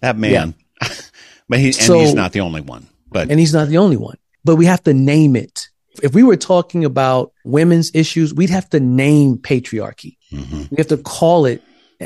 that 0.01 0.17
man? 0.17 0.55
Yeah. 0.83 0.89
but 1.49 1.61
he 1.61 1.67
and 1.67 1.75
so, 1.75 2.01
he's 2.01 2.15
not 2.15 2.33
the 2.33 2.41
only 2.41 2.61
one. 2.61 2.89
But 3.11 3.31
and 3.31 3.39
he's 3.39 3.55
not 3.55 3.69
the 3.69 3.79
only 3.79 3.97
one. 3.97 4.17
but 4.45 4.57
we 4.57 4.67
have 4.67 4.83
to 4.85 4.95
name 4.95 5.37
it. 5.37 5.69
If 6.03 6.15
we 6.15 6.25
were 6.25 6.37
talking 6.37 6.85
about 6.85 7.33
women's 7.45 7.93
issues, 7.95 8.35
we'd 8.35 8.51
have 8.51 8.69
to 8.71 8.81
name 8.81 9.39
patriarchy. 9.39 10.17
Mm-hmm. 10.35 10.63
We 10.71 10.77
have 10.79 10.89
to 10.89 10.99
call 10.99 11.47
it, 11.47 11.63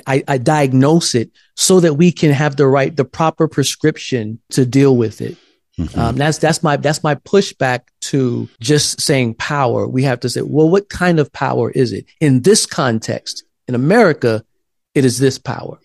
I, 0.06 0.22
I 0.28 0.38
diagnose 0.38 1.14
it 1.14 1.30
so 1.56 1.80
that 1.80 1.94
we 1.94 2.12
can 2.12 2.30
have 2.30 2.56
the 2.56 2.66
right, 2.66 2.94
the 2.94 3.04
proper 3.04 3.48
prescription 3.48 4.40
to 4.50 4.66
deal 4.66 4.96
with 4.96 5.20
it. 5.20 5.36
Mm-hmm. 5.78 5.98
Um, 5.98 6.16
that's 6.16 6.38
that's 6.38 6.62
my 6.62 6.76
that's 6.76 7.04
my 7.04 7.14
pushback 7.14 7.82
to 8.00 8.48
just 8.60 9.00
saying 9.00 9.34
power. 9.34 9.86
We 9.86 10.02
have 10.02 10.20
to 10.20 10.28
say, 10.28 10.42
well, 10.42 10.68
what 10.68 10.88
kind 10.88 11.20
of 11.20 11.32
power 11.32 11.70
is 11.70 11.92
it 11.92 12.06
in 12.20 12.42
this 12.42 12.66
context? 12.66 13.44
In 13.68 13.74
America, 13.74 14.44
it 14.94 15.04
is 15.04 15.18
this 15.18 15.38
power. 15.38 15.78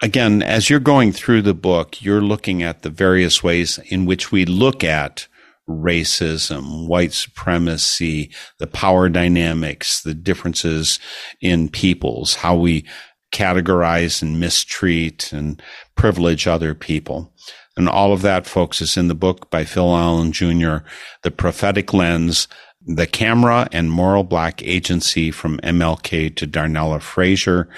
Again, 0.00 0.42
as 0.42 0.70
you're 0.70 0.80
going 0.80 1.12
through 1.12 1.42
the 1.42 1.54
book, 1.54 2.02
you're 2.02 2.22
looking 2.22 2.62
at 2.62 2.82
the 2.82 2.90
various 2.90 3.42
ways 3.42 3.78
in 3.86 4.06
which 4.06 4.32
we 4.32 4.44
look 4.44 4.82
at 4.82 5.28
racism, 5.68 6.86
white 6.88 7.12
supremacy, 7.12 8.30
the 8.58 8.66
power 8.66 9.08
dynamics, 9.08 10.02
the 10.02 10.14
differences 10.14 10.98
in 11.40 11.68
peoples, 11.68 12.34
how 12.34 12.56
we 12.56 12.84
categorize 13.32 14.22
and 14.22 14.38
mistreat 14.38 15.32
and 15.32 15.62
privilege 15.96 16.46
other 16.46 16.74
people. 16.74 17.32
And 17.76 17.88
all 17.88 18.12
of 18.12 18.22
that, 18.22 18.46
folks, 18.46 18.82
is 18.82 18.96
in 18.96 19.08
the 19.08 19.14
book 19.14 19.50
by 19.50 19.64
Phil 19.64 19.96
Allen 19.96 20.32
Jr., 20.32 20.78
The 21.22 21.30
Prophetic 21.30 21.94
Lens, 21.94 22.46
The 22.86 23.06
Camera 23.06 23.68
and 23.72 23.90
Moral 23.90 24.24
Black 24.24 24.62
Agency 24.62 25.30
from 25.30 25.58
MLK 25.58 26.34
to 26.36 26.46
Darnella 26.46 27.00
Frazier. 27.00 27.68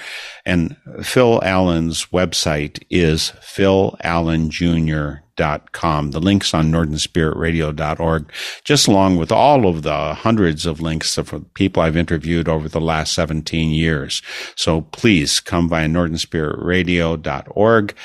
And 0.45 0.75
Phil 1.01 1.41
Allen's 1.43 2.07
website 2.07 2.83
is 2.89 3.31
philallenjr.com. 3.41 6.11
The 6.11 6.19
links 6.19 6.53
on 6.53 6.71
northernspiritradio.org, 6.71 8.31
just 8.63 8.87
along 8.87 9.17
with 9.17 9.31
all 9.31 9.67
of 9.67 9.83
the 9.83 10.15
hundreds 10.15 10.65
of 10.65 10.81
links 10.81 11.17
of 11.17 11.33
people 11.53 11.83
I've 11.83 11.97
interviewed 11.97 12.49
over 12.49 12.67
the 12.67 12.81
last 12.81 13.13
17 13.13 13.69
years. 13.71 14.23
So 14.55 14.81
please 14.81 15.39
come 15.39 15.67
by 15.67 15.85
northernspiritradio.org 15.85 17.95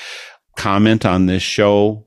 comment 0.60 1.06
on 1.06 1.24
this 1.24 1.42
show, 1.42 2.04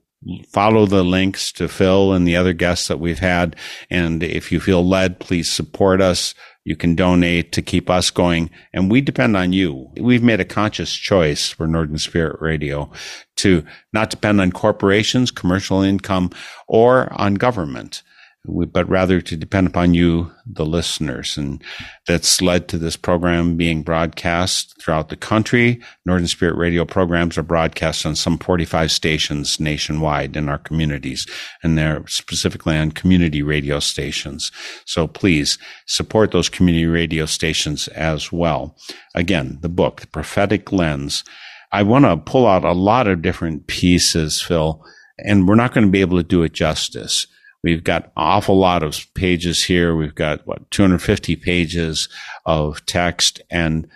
follow 0.50 0.86
the 0.86 1.04
links 1.04 1.52
to 1.54 1.68
Phil 1.68 2.14
and 2.14 2.28
the 2.28 2.36
other 2.36 2.54
guests 2.54 2.88
that 2.88 3.00
we've 3.00 3.20
had. 3.20 3.56
And 3.90 4.24
if 4.24 4.52
you 4.52 4.60
feel 4.60 4.88
led, 4.88 5.20
please 5.20 5.52
support 5.52 6.02
us. 6.02 6.34
You 6.64 6.76
can 6.76 6.96
donate 6.96 7.52
to 7.54 7.62
keep 7.62 7.90
us 7.90 8.10
going. 8.10 8.50
And 8.74 8.90
we 8.90 9.02
depend 9.02 9.36
on 9.36 9.52
you. 9.52 9.90
We've 10.00 10.24
made 10.24 10.40
a 10.40 10.46
conscious 10.46 10.94
choice 10.94 11.50
for 11.50 11.68
Northern 11.68 11.98
Spirit 11.98 12.40
Radio 12.40 12.90
to 13.38 13.66
not 13.92 14.10
depend 14.10 14.40
on 14.40 14.52
corporations, 14.52 15.32
commercial 15.32 15.82
income, 15.82 16.32
or 16.68 17.12
on 17.14 17.36
government 17.36 18.02
but 18.46 18.90
rather 18.90 19.22
to 19.22 19.38
depend 19.38 19.68
upon 19.68 19.94
you, 19.94 20.30
the 20.46 20.66
listeners. 20.66 21.38
And 21.38 21.64
that's 22.06 22.42
led 22.42 22.68
to 22.68 22.78
this 22.78 22.98
program 22.98 23.56
being 23.56 23.84
broadcast 23.84 24.76
throughout 24.82 25.08
the 25.08 25.16
country. 25.16 25.82
Northern 26.06 26.28
Spirit 26.28 26.58
radio 26.58 26.84
programs 26.84 27.38
are 27.38 27.44
broadcast 27.44 28.06
on 28.06 28.18
some 28.18 28.38
45 28.38 28.92
stations 28.92 29.62
nationwide 29.62 30.36
in 30.36 30.50
our 30.50 30.58
communities, 30.58 31.26
and 31.64 31.78
they're 31.78 32.06
specifically 32.08 32.76
on 32.76 32.92
community 32.92 33.42
radio 33.42 33.80
stations. 33.80 34.52
So 34.86 35.08
please 35.08 35.58
support 35.86 36.32
those 36.32 36.50
community 36.50 36.86
radio 36.86 37.26
stations 37.26 37.88
as 37.90 38.30
well. 38.30 38.76
Again, 39.16 39.60
the 39.62 39.70
book, 39.70 40.02
The 40.02 40.08
Prophetic 40.08 40.72
Lens. 40.74 41.24
I 41.72 41.84
want 41.84 42.04
to 42.06 42.18
pull 42.18 42.46
out 42.46 42.66
a 42.66 42.74
lot 42.74 43.08
of 43.08 43.22
different 43.22 43.68
pieces, 43.68 44.42
Phil, 44.42 44.84
and 45.18 45.48
we're 45.48 45.56
not 45.56 45.74
going 45.74 45.86
to 45.86 45.92
be 45.92 46.02
able 46.02 46.18
to 46.18 46.24
do 46.24 46.44
it 46.44 46.52
justice 46.52 47.26
We've 47.64 47.84
got 47.84 48.12
awful 48.18 48.58
lot 48.58 48.84
of 48.84 49.06
pages 49.14 49.64
here. 49.64 49.96
We've 49.96 50.16
got 50.16 50.46
what 50.46 50.70
250 50.72 51.38
pages 51.38 52.10
of 52.46 52.86
text, 52.86 53.42
and 53.50 53.88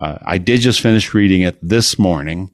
uh, 0.00 0.18
I 0.24 0.38
did 0.38 0.60
just 0.60 0.80
finish 0.80 1.12
reading 1.12 1.42
it 1.42 1.58
this 1.60 1.98
morning. 1.98 2.50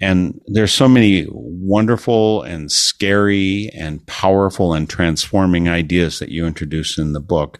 And 0.00 0.40
there's 0.46 0.72
so 0.72 0.88
many 0.88 1.26
wonderful 1.30 2.42
and 2.42 2.70
scary 2.70 3.70
and 3.74 4.04
powerful 4.06 4.72
and 4.72 4.88
transforming 4.88 5.68
ideas 5.68 6.18
that 6.18 6.30
you 6.30 6.46
introduce 6.46 6.98
in 6.98 7.12
the 7.12 7.20
book. 7.20 7.58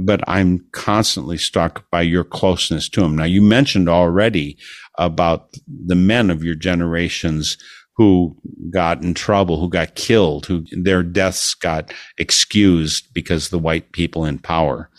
But 0.00 0.22
I'm 0.28 0.66
constantly 0.72 1.36
struck 1.36 1.88
by 1.90 2.02
your 2.02 2.24
closeness 2.24 2.88
to 2.90 3.02
them. 3.02 3.16
Now, 3.16 3.24
you 3.24 3.42
mentioned 3.42 3.88
already 3.88 4.56
about 4.98 5.56
the 5.66 5.96
men 5.96 6.30
of 6.30 6.44
your 6.44 6.54
generations 6.54 7.58
who 7.96 8.36
got 8.70 9.02
in 9.02 9.14
trouble, 9.14 9.60
who 9.60 9.68
got 9.68 9.94
killed, 9.94 10.46
who 10.46 10.64
their 10.72 11.02
deaths 11.02 11.54
got 11.54 11.92
excused 12.18 13.08
because 13.14 13.48
the 13.48 13.58
white 13.58 13.92
people 13.92 14.24
in 14.24 14.38
power. 14.38 14.90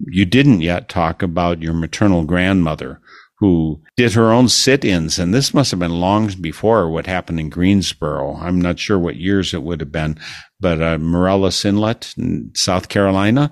You 0.00 0.24
didn't 0.24 0.62
yet 0.62 0.88
talk 0.88 1.22
about 1.22 1.62
your 1.62 1.74
maternal 1.74 2.24
grandmother 2.24 3.00
who 3.42 3.82
did 3.96 4.12
her 4.12 4.30
own 4.32 4.48
sit-ins, 4.48 5.18
and 5.18 5.34
this 5.34 5.52
must 5.52 5.72
have 5.72 5.80
been 5.80 6.00
long 6.00 6.30
before 6.40 6.88
what 6.88 7.06
happened 7.06 7.40
in 7.40 7.50
Greensboro. 7.50 8.36
I'm 8.36 8.60
not 8.60 8.78
sure 8.78 9.00
what 9.00 9.16
years 9.16 9.52
it 9.52 9.64
would 9.64 9.80
have 9.80 9.90
been, 9.90 10.16
but 10.60 10.80
uh, 10.80 10.96
Inlet, 10.96 12.14
South 12.54 12.88
Carolina. 12.88 13.50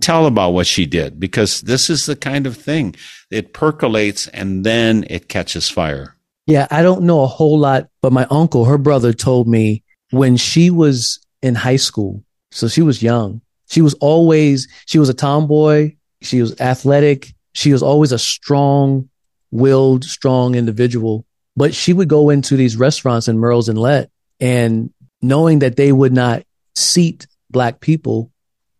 Tell 0.00 0.26
about 0.26 0.54
what 0.54 0.66
she 0.66 0.86
did, 0.86 1.20
because 1.20 1.60
this 1.60 1.88
is 1.88 2.06
the 2.06 2.16
kind 2.16 2.48
of 2.48 2.56
thing 2.56 2.96
it 3.30 3.54
percolates 3.54 4.26
and 4.26 4.66
then 4.66 5.06
it 5.08 5.28
catches 5.28 5.70
fire. 5.70 6.16
Yeah, 6.46 6.66
I 6.70 6.82
don't 6.82 7.02
know 7.02 7.22
a 7.22 7.26
whole 7.28 7.58
lot, 7.58 7.88
but 8.00 8.12
my 8.12 8.26
uncle, 8.30 8.64
her 8.64 8.78
brother, 8.78 9.12
told 9.12 9.46
me 9.46 9.84
when 10.10 10.36
she 10.36 10.70
was 10.70 11.24
in 11.40 11.54
high 11.54 11.76
school, 11.76 12.24
so 12.50 12.68
she 12.68 12.82
was 12.82 13.02
young, 13.02 13.40
she 13.68 13.80
was 13.80 13.94
always, 13.94 14.68
she 14.86 14.98
was 14.98 15.08
a 15.08 15.14
tomboy, 15.14 15.94
she 16.20 16.40
was 16.40 16.60
athletic, 16.60 17.32
she 17.52 17.72
was 17.72 17.82
always 17.82 18.12
a 18.12 18.18
strong 18.18 19.08
willed, 19.50 20.04
strong 20.04 20.54
individual. 20.54 21.24
But 21.54 21.74
she 21.74 21.92
would 21.92 22.08
go 22.08 22.30
into 22.30 22.56
these 22.56 22.76
restaurants 22.76 23.28
in 23.28 23.36
Murrells 23.36 23.68
Inlet 23.68 24.10
and 24.40 24.90
knowing 25.20 25.60
that 25.60 25.76
they 25.76 25.92
would 25.92 26.12
not 26.12 26.42
seat 26.74 27.26
black 27.50 27.80
people, 27.80 28.32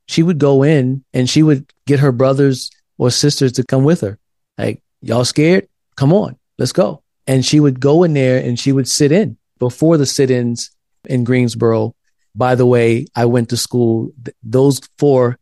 she 0.09 0.23
would 0.23 0.39
go 0.39 0.63
in 0.63 1.05
and 1.13 1.29
she 1.29 1.43
would 1.43 1.71
get 1.87 2.01
her 2.01 2.13
brothers 2.13 2.71
or 2.99 3.11
sisters 3.11 3.53
to 3.53 3.65
come 3.65 3.85
with 3.85 4.01
her. 4.01 4.19
Like, 4.59 4.83
y'all 5.01 5.25
scared? 5.25 5.69
Come 5.97 6.13
on, 6.13 6.39
let's 6.59 6.73
go. 6.73 7.02
And 7.27 7.45
she 7.45 7.61
would 7.61 7.81
go 7.81 8.03
in 8.03 8.15
there 8.15 8.39
and 8.39 8.59
she 8.59 8.73
would 8.73 8.89
sit 8.89 9.13
in 9.13 9.37
before 9.59 9.97
the 9.97 10.07
sit 10.07 10.31
ins 10.31 10.71
in 11.05 11.25
Greensboro. 11.25 11.95
By 12.35 12.55
the 12.55 12.67
way, 12.67 13.07
I 13.15 13.27
went 13.27 13.51
to 13.51 13.57
school. 13.57 14.13
Those 14.43 14.81
four 14.99 15.39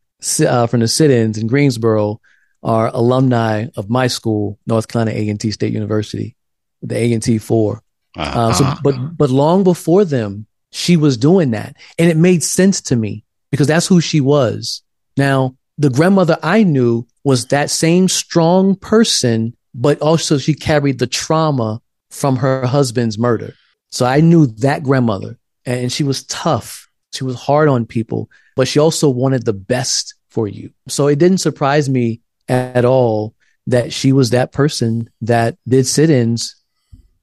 uh, 0.47 0.66
from 0.66 0.81
the 0.81 0.88
sit 0.88 1.11
ins 1.11 1.38
in 1.38 1.47
Greensboro 1.47 2.21
are 2.62 2.90
alumni 2.93 3.66
of 3.77 3.88
my 3.88 4.07
school, 4.07 4.59
North 4.66 4.88
Carolina 4.88 5.16
A&T 5.16 5.51
State 5.51 5.73
University, 5.73 6.37
the 6.83 6.97
A&T 6.97 7.38
4. 7.38 7.83
Uh-huh. 8.16 8.40
Uh, 8.40 8.53
so, 8.53 8.75
but, 8.83 9.16
but 9.16 9.31
long 9.31 9.64
before 9.64 10.05
them, 10.05 10.47
she 10.73 10.97
was 10.97 11.16
doing 11.16 11.53
that. 11.53 11.77
And 11.99 12.11
it 12.11 12.16
made 12.16 12.43
sense 12.43 12.81
to 12.83 12.97
me 12.97 13.25
because 13.51 13.66
that's 13.66 13.87
who 13.87 14.01
she 14.01 14.21
was. 14.21 14.83
Now, 15.16 15.57
the 15.79 15.90
grandmother 15.90 16.38
I 16.43 16.62
knew 16.62 17.07
was 17.25 17.47
that 17.47 17.71
same 17.71 18.09
strong 18.09 18.77
person 18.77 19.57
but 19.75 20.01
also 20.01 20.39
she 20.39 20.55
carried 20.55 20.99
the 20.99 21.07
trauma 21.07 21.81
from 22.11 22.37
her 22.37 22.67
husband's 22.67 23.19
murder. 23.19 23.55
So 23.91 24.07
I 24.07 24.21
knew 24.21 24.47
that 24.47 24.83
grandmother 24.83 25.39
and 25.65 25.93
she 25.93 26.05
was 26.05 26.25
tough. 26.25 26.89
She 27.13 27.25
was 27.25 27.37
hard 27.37 27.69
on 27.69 27.87
people, 27.87 28.31
but 28.57 28.69
she 28.69 28.79
also 28.79 29.09
wanted 29.09 29.45
the 29.45 29.53
best 29.53 30.15
for 30.29 30.47
you. 30.47 30.71
So 30.89 31.09
it 31.09 31.19
didn't 31.19 31.39
surprise 31.39 31.89
me 31.89 32.21
at 32.49 32.85
all 32.85 33.35
that 33.67 33.93
she 33.93 34.13
was 34.13 34.31
that 34.31 34.53
person 34.53 35.09
that 35.21 35.57
did 35.67 35.87
sit 35.87 36.11
ins 36.11 36.57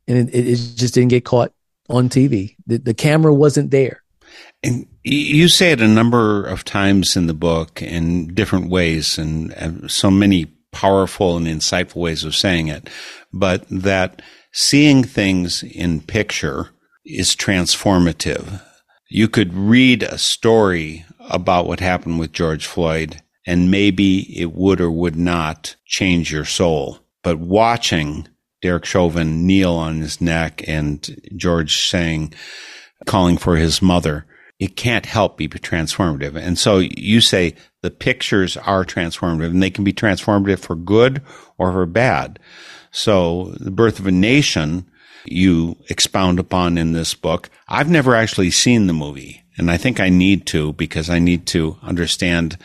and 0.08 0.30
it, 0.30 0.36
it, 0.36 0.56
just 0.76 0.94
didn't 0.94 1.10
get 1.10 1.26
caught 1.26 1.54
on 1.90 2.10
TV. 2.10 2.56
The, 2.66 2.78
the 2.78 2.94
camera 2.94 3.34
wasn't 3.34 3.72
there. 3.72 4.04
And 4.64 4.88
you 5.04 5.48
say 5.48 5.72
it 5.72 5.82
a 5.82 5.88
number 5.88 6.46
of 6.46 6.64
times 6.64 7.16
in 7.16 7.28
the 7.28 7.34
book 7.34 7.82
in 7.82 8.34
different 8.34 8.70
ways, 8.70 9.18
and, 9.18 9.54
and 9.54 9.90
so 9.90 10.10
many 10.10 10.48
powerful 10.78 11.36
and 11.38 11.48
insightful 11.48 11.96
ways 11.96 12.24
of 12.24 12.36
saying 12.36 12.68
it, 12.68 12.88
but 13.34 13.66
that 13.72 14.22
seeing 14.54 15.04
things 15.04 15.64
in 15.64 16.02
picture 16.02 16.70
is 17.04 17.36
transformative. 17.36 18.62
You 19.10 19.28
could 19.28 19.56
read 19.56 20.04
a 20.04 20.20
story 20.20 21.04
about 21.32 21.66
what 21.66 21.80
happened 21.80 22.20
with 22.20 22.32
George 22.32 22.68
Floyd 22.68 23.24
and 23.48 23.72
maybe 23.72 24.40
it 24.40 24.54
would 24.54 24.80
or 24.80 24.92
would 24.92 25.16
not 25.16 25.76
change 25.88 26.32
your 26.32 26.46
soul. 26.46 27.00
But 27.24 27.40
watching 27.40 28.28
Derek 28.62 28.86
Chauvin 28.86 29.48
kneel 29.48 29.74
on 29.74 30.02
his 30.02 30.22
neck 30.22 30.64
and 30.68 31.20
George 31.36 31.78
saying, 31.78 32.36
calling 33.08 33.38
for 33.38 33.56
his 33.56 33.82
mother, 33.82 34.26
it 34.60 34.76
can't 34.76 35.06
help 35.06 35.38
be 35.38 35.48
transformative. 35.48 36.36
And 36.36 36.58
so 36.58 36.80
you 36.80 37.22
say 37.22 37.56
the 37.82 37.92
pictures 37.92 38.58
are 38.58 38.84
transformative 38.84 39.52
and 39.52 39.62
they 39.62 39.70
can 39.70 39.84
be 39.84 39.94
transformative 39.94 40.60
for 40.60 40.76
good 40.76 41.22
or 41.58 41.72
for 41.72 41.86
bad. 41.86 42.40
So 42.92 43.54
the 43.60 43.72
birth 43.72 44.00
of 44.00 44.08
a 44.08 44.12
nation 44.12 44.90
you 45.30 45.78
expound 45.90 46.40
upon 46.40 46.78
in 46.78 46.94
this 46.94 47.14
book. 47.14 47.50
I've 47.68 47.90
never 47.90 48.16
actually 48.16 48.52
seen 48.52 48.88
the 48.88 48.94
movie, 48.94 49.44
and 49.58 49.70
I 49.70 49.78
think 49.78 50.00
I 50.00 50.10
need 50.10 50.46
to 50.48 50.74
because 50.74 51.10
I 51.10 51.20
need 51.20 51.46
to 51.48 51.78
understand 51.82 52.58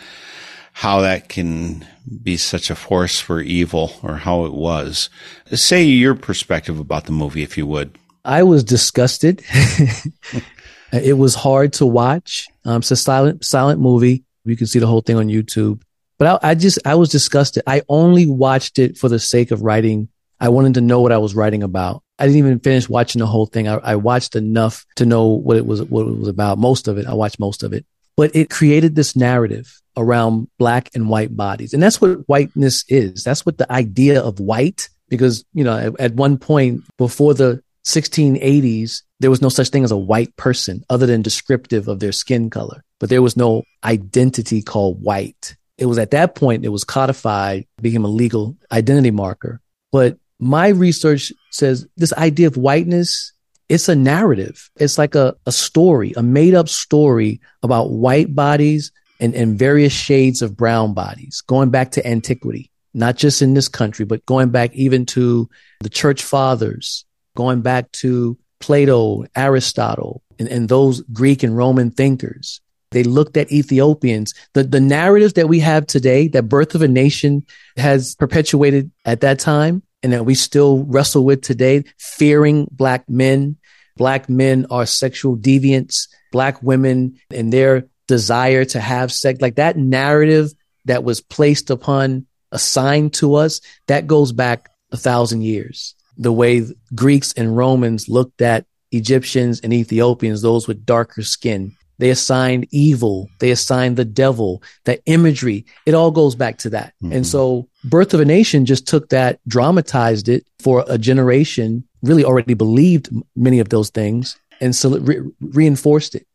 how 0.72 1.00
that 1.00 1.28
can 1.28 1.86
be 2.22 2.36
such 2.36 2.70
a 2.70 2.74
force 2.74 3.20
for 3.20 3.40
evil 3.40 3.92
or 4.02 4.16
how 4.16 4.44
it 4.44 4.52
was. 4.52 5.10
Say 5.52 5.84
your 5.84 6.14
perspective 6.14 6.78
about 6.78 7.04
the 7.04 7.12
movie, 7.12 7.42
if 7.42 7.58
you 7.58 7.66
would. 7.66 7.98
I 8.24 8.42
was 8.44 8.64
disgusted. 8.64 9.42
it 10.92 11.14
was 11.14 11.34
hard 11.34 11.72
to 11.74 11.86
watch. 11.86 12.48
Um, 12.64 12.78
it's 12.78 12.90
a 12.90 12.96
silent, 12.96 13.44
silent 13.44 13.80
movie. 13.80 14.24
You 14.44 14.56
can 14.56 14.66
see 14.66 14.78
the 14.78 14.86
whole 14.86 15.00
thing 15.00 15.16
on 15.16 15.28
YouTube. 15.28 15.82
But 16.18 16.44
I, 16.44 16.50
I 16.50 16.54
just, 16.54 16.78
I 16.84 16.94
was 16.94 17.08
disgusted. 17.08 17.62
I 17.66 17.82
only 17.88 18.26
watched 18.26 18.78
it 18.78 18.96
for 18.98 19.08
the 19.08 19.18
sake 19.18 19.50
of 19.50 19.62
writing. 19.62 20.08
I 20.38 20.50
wanted 20.50 20.74
to 20.74 20.80
know 20.80 21.00
what 21.00 21.12
I 21.12 21.18
was 21.18 21.34
writing 21.34 21.62
about. 21.62 22.02
I 22.18 22.26
didn't 22.26 22.38
even 22.38 22.60
finish 22.60 22.88
watching 22.88 23.20
the 23.20 23.26
whole 23.26 23.46
thing. 23.46 23.68
I, 23.68 23.74
I 23.76 23.96
watched 23.96 24.36
enough 24.36 24.84
to 24.96 25.06
know 25.06 25.26
what 25.26 25.56
it 25.56 25.66
was, 25.66 25.82
what 25.82 26.06
it 26.06 26.18
was 26.18 26.28
about. 26.28 26.58
Most 26.58 26.88
of 26.88 26.98
it, 26.98 27.06
I 27.06 27.14
watched 27.14 27.40
most 27.40 27.62
of 27.62 27.72
it, 27.72 27.86
but 28.16 28.34
it 28.36 28.50
created 28.50 28.94
this 28.94 29.16
narrative 29.16 29.80
around 29.96 30.48
black 30.58 30.90
and 30.94 31.08
white 31.08 31.36
bodies. 31.36 31.74
And 31.74 31.82
that's 31.82 32.00
what 32.00 32.28
whiteness 32.28 32.84
is. 32.88 33.24
That's 33.24 33.44
what 33.44 33.58
the 33.58 33.70
idea 33.72 34.20
of 34.20 34.40
white, 34.40 34.88
because, 35.08 35.44
you 35.54 35.64
know, 35.64 35.76
at, 35.76 36.00
at 36.00 36.14
one 36.14 36.38
point 36.38 36.82
before 36.98 37.34
the 37.34 37.62
1680s, 37.84 39.02
there 39.22 39.30
was 39.30 39.40
no 39.40 39.48
such 39.48 39.68
thing 39.68 39.84
as 39.84 39.92
a 39.92 39.96
white 39.96 40.36
person 40.36 40.84
other 40.90 41.06
than 41.06 41.22
descriptive 41.22 41.86
of 41.86 42.00
their 42.00 42.12
skin 42.12 42.50
color, 42.50 42.84
but 42.98 43.08
there 43.08 43.22
was 43.22 43.36
no 43.36 43.62
identity 43.84 44.62
called 44.62 45.00
white. 45.00 45.56
It 45.78 45.86
was 45.86 45.96
at 45.96 46.10
that 46.10 46.34
point 46.34 46.64
it 46.64 46.70
was 46.70 46.84
codified, 46.84 47.66
became 47.80 48.04
a 48.04 48.08
legal 48.08 48.56
identity 48.72 49.12
marker. 49.12 49.60
But 49.92 50.18
my 50.40 50.68
research 50.68 51.32
says 51.50 51.86
this 51.96 52.12
idea 52.14 52.48
of 52.48 52.56
whiteness, 52.56 53.32
it's 53.68 53.88
a 53.88 53.94
narrative. 53.94 54.70
It's 54.76 54.98
like 54.98 55.14
a, 55.14 55.36
a 55.46 55.52
story, 55.52 56.12
a 56.16 56.22
made 56.22 56.54
up 56.54 56.68
story 56.68 57.40
about 57.62 57.90
white 57.90 58.34
bodies 58.34 58.90
and, 59.20 59.36
and 59.36 59.56
various 59.56 59.92
shades 59.92 60.42
of 60.42 60.56
brown 60.56 60.94
bodies, 60.94 61.42
going 61.46 61.70
back 61.70 61.92
to 61.92 62.04
antiquity, 62.06 62.72
not 62.92 63.16
just 63.16 63.40
in 63.40 63.54
this 63.54 63.68
country, 63.68 64.04
but 64.04 64.26
going 64.26 64.50
back 64.50 64.74
even 64.74 65.06
to 65.06 65.48
the 65.80 65.88
church 65.88 66.24
fathers, 66.24 67.04
going 67.36 67.62
back 67.62 67.90
to 67.92 68.36
Plato, 68.62 69.26
Aristotle, 69.36 70.22
and, 70.38 70.48
and 70.48 70.68
those 70.68 71.02
Greek 71.12 71.42
and 71.42 71.56
Roman 71.56 71.90
thinkers. 71.90 72.60
They 72.92 73.02
looked 73.02 73.36
at 73.36 73.50
Ethiopians. 73.50 74.34
The, 74.54 74.64
the 74.64 74.80
narrative 74.80 75.34
that 75.34 75.48
we 75.48 75.60
have 75.60 75.86
today, 75.86 76.28
that 76.28 76.48
Birth 76.48 76.74
of 76.74 76.82
a 76.82 76.88
Nation 76.88 77.44
has 77.76 78.14
perpetuated 78.14 78.90
at 79.04 79.20
that 79.22 79.40
time, 79.40 79.82
and 80.02 80.12
that 80.12 80.24
we 80.24 80.34
still 80.34 80.84
wrestle 80.84 81.24
with 81.24 81.42
today, 81.42 81.84
fearing 81.98 82.68
black 82.70 83.08
men. 83.08 83.56
Black 83.96 84.28
men 84.28 84.66
are 84.70 84.86
sexual 84.86 85.36
deviants. 85.36 86.08
Black 86.30 86.62
women 86.62 87.18
and 87.30 87.52
their 87.52 87.88
desire 88.06 88.64
to 88.64 88.80
have 88.80 89.12
sex, 89.12 89.40
like 89.40 89.56
that 89.56 89.76
narrative 89.76 90.52
that 90.84 91.04
was 91.04 91.20
placed 91.20 91.70
upon, 91.70 92.26
assigned 92.50 93.14
to 93.14 93.34
us, 93.34 93.60
that 93.86 94.06
goes 94.06 94.32
back 94.32 94.68
a 94.92 94.96
thousand 94.96 95.42
years. 95.42 95.94
The 96.16 96.32
way 96.32 96.62
Greeks 96.94 97.32
and 97.34 97.56
Romans 97.56 98.08
looked 98.08 98.42
at 98.42 98.66
Egyptians 98.90 99.60
and 99.60 99.72
Ethiopians, 99.72 100.42
those 100.42 100.68
with 100.68 100.84
darker 100.84 101.22
skin, 101.22 101.74
they 101.98 102.10
assigned 102.10 102.66
evil. 102.70 103.28
They 103.38 103.50
assigned 103.50 103.96
the 103.96 104.04
devil, 104.04 104.62
that 104.84 105.00
imagery. 105.06 105.64
It 105.86 105.94
all 105.94 106.10
goes 106.10 106.34
back 106.34 106.58
to 106.58 106.70
that. 106.70 106.94
Mm-hmm. 107.02 107.12
And 107.12 107.26
so 107.26 107.68
Birth 107.84 108.12
of 108.12 108.20
a 108.20 108.24
Nation 108.24 108.66
just 108.66 108.86
took 108.86 109.08
that, 109.10 109.38
dramatized 109.46 110.28
it 110.28 110.44
for 110.58 110.84
a 110.88 110.98
generation, 110.98 111.84
really 112.02 112.24
already 112.24 112.54
believed 112.54 113.10
many 113.36 113.60
of 113.60 113.68
those 113.68 113.90
things 113.90 114.36
and 114.60 114.74
so 114.74 114.98
re- 114.98 115.20
reinforced 115.40 116.14
it. 116.14 116.26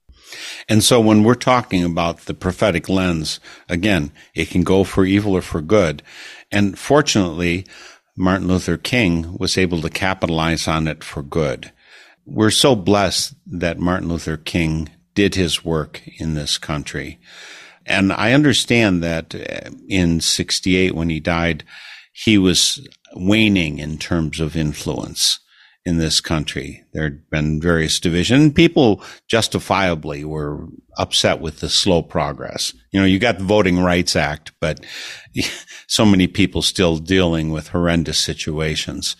And 0.67 0.83
so 0.83 0.99
when 0.99 1.23
we're 1.23 1.35
talking 1.35 1.83
about 1.83 2.19
the 2.25 2.33
prophetic 2.33 2.89
lens, 2.89 3.39
again, 3.69 4.11
it 4.35 4.49
can 4.49 4.63
go 4.63 4.83
for 4.83 5.05
evil 5.05 5.35
or 5.35 5.41
for 5.41 5.61
good. 5.61 6.03
And 6.51 6.77
fortunately, 6.77 7.65
Martin 8.19 8.47
Luther 8.47 8.77
King 8.77 9.37
was 9.37 9.59
able 9.59 9.79
to 9.81 9.89
capitalize 9.89 10.67
on 10.67 10.87
it 10.87 11.03
for 11.03 11.21
good. 11.21 11.71
We're 12.25 12.49
so 12.49 12.75
blessed 12.75 13.35
that 13.45 13.77
Martin 13.77 14.09
Luther 14.09 14.37
King 14.37 14.89
did 15.13 15.35
his 15.35 15.63
work 15.63 16.01
in 16.17 16.33
this 16.33 16.57
country. 16.57 17.19
And 17.85 18.11
I 18.11 18.33
understand 18.33 19.03
that 19.03 19.35
uh, 19.35 19.69
in 19.87 20.19
68, 20.19 20.95
when 20.95 21.09
he 21.09 21.19
died, 21.19 21.63
he 22.11 22.39
was 22.39 22.85
waning 23.15 23.77
in 23.77 23.99
terms 23.99 24.39
of 24.39 24.57
influence 24.57 25.39
in 25.87 25.99
this 25.99 26.19
country. 26.19 26.83
There 26.91 27.05
had 27.05 27.29
been 27.29 27.61
various 27.61 27.97
divisions. 27.97 28.51
People 28.51 29.01
justifiably 29.29 30.25
were 30.25 30.65
upset 30.97 31.39
with 31.39 31.61
the 31.61 31.69
slow 31.69 32.01
progress. 32.01 32.73
You 32.91 32.99
know, 32.99 33.05
you 33.05 33.19
got 33.19 33.37
the 33.37 33.45
Voting 33.45 33.79
Rights 33.79 34.13
Act, 34.13 34.51
but 34.59 34.85
so 35.87 36.05
many 36.05 36.27
people 36.27 36.61
still 36.61 36.97
dealing 36.97 37.51
with 37.51 37.69
horrendous 37.69 38.21
situations. 38.21 39.15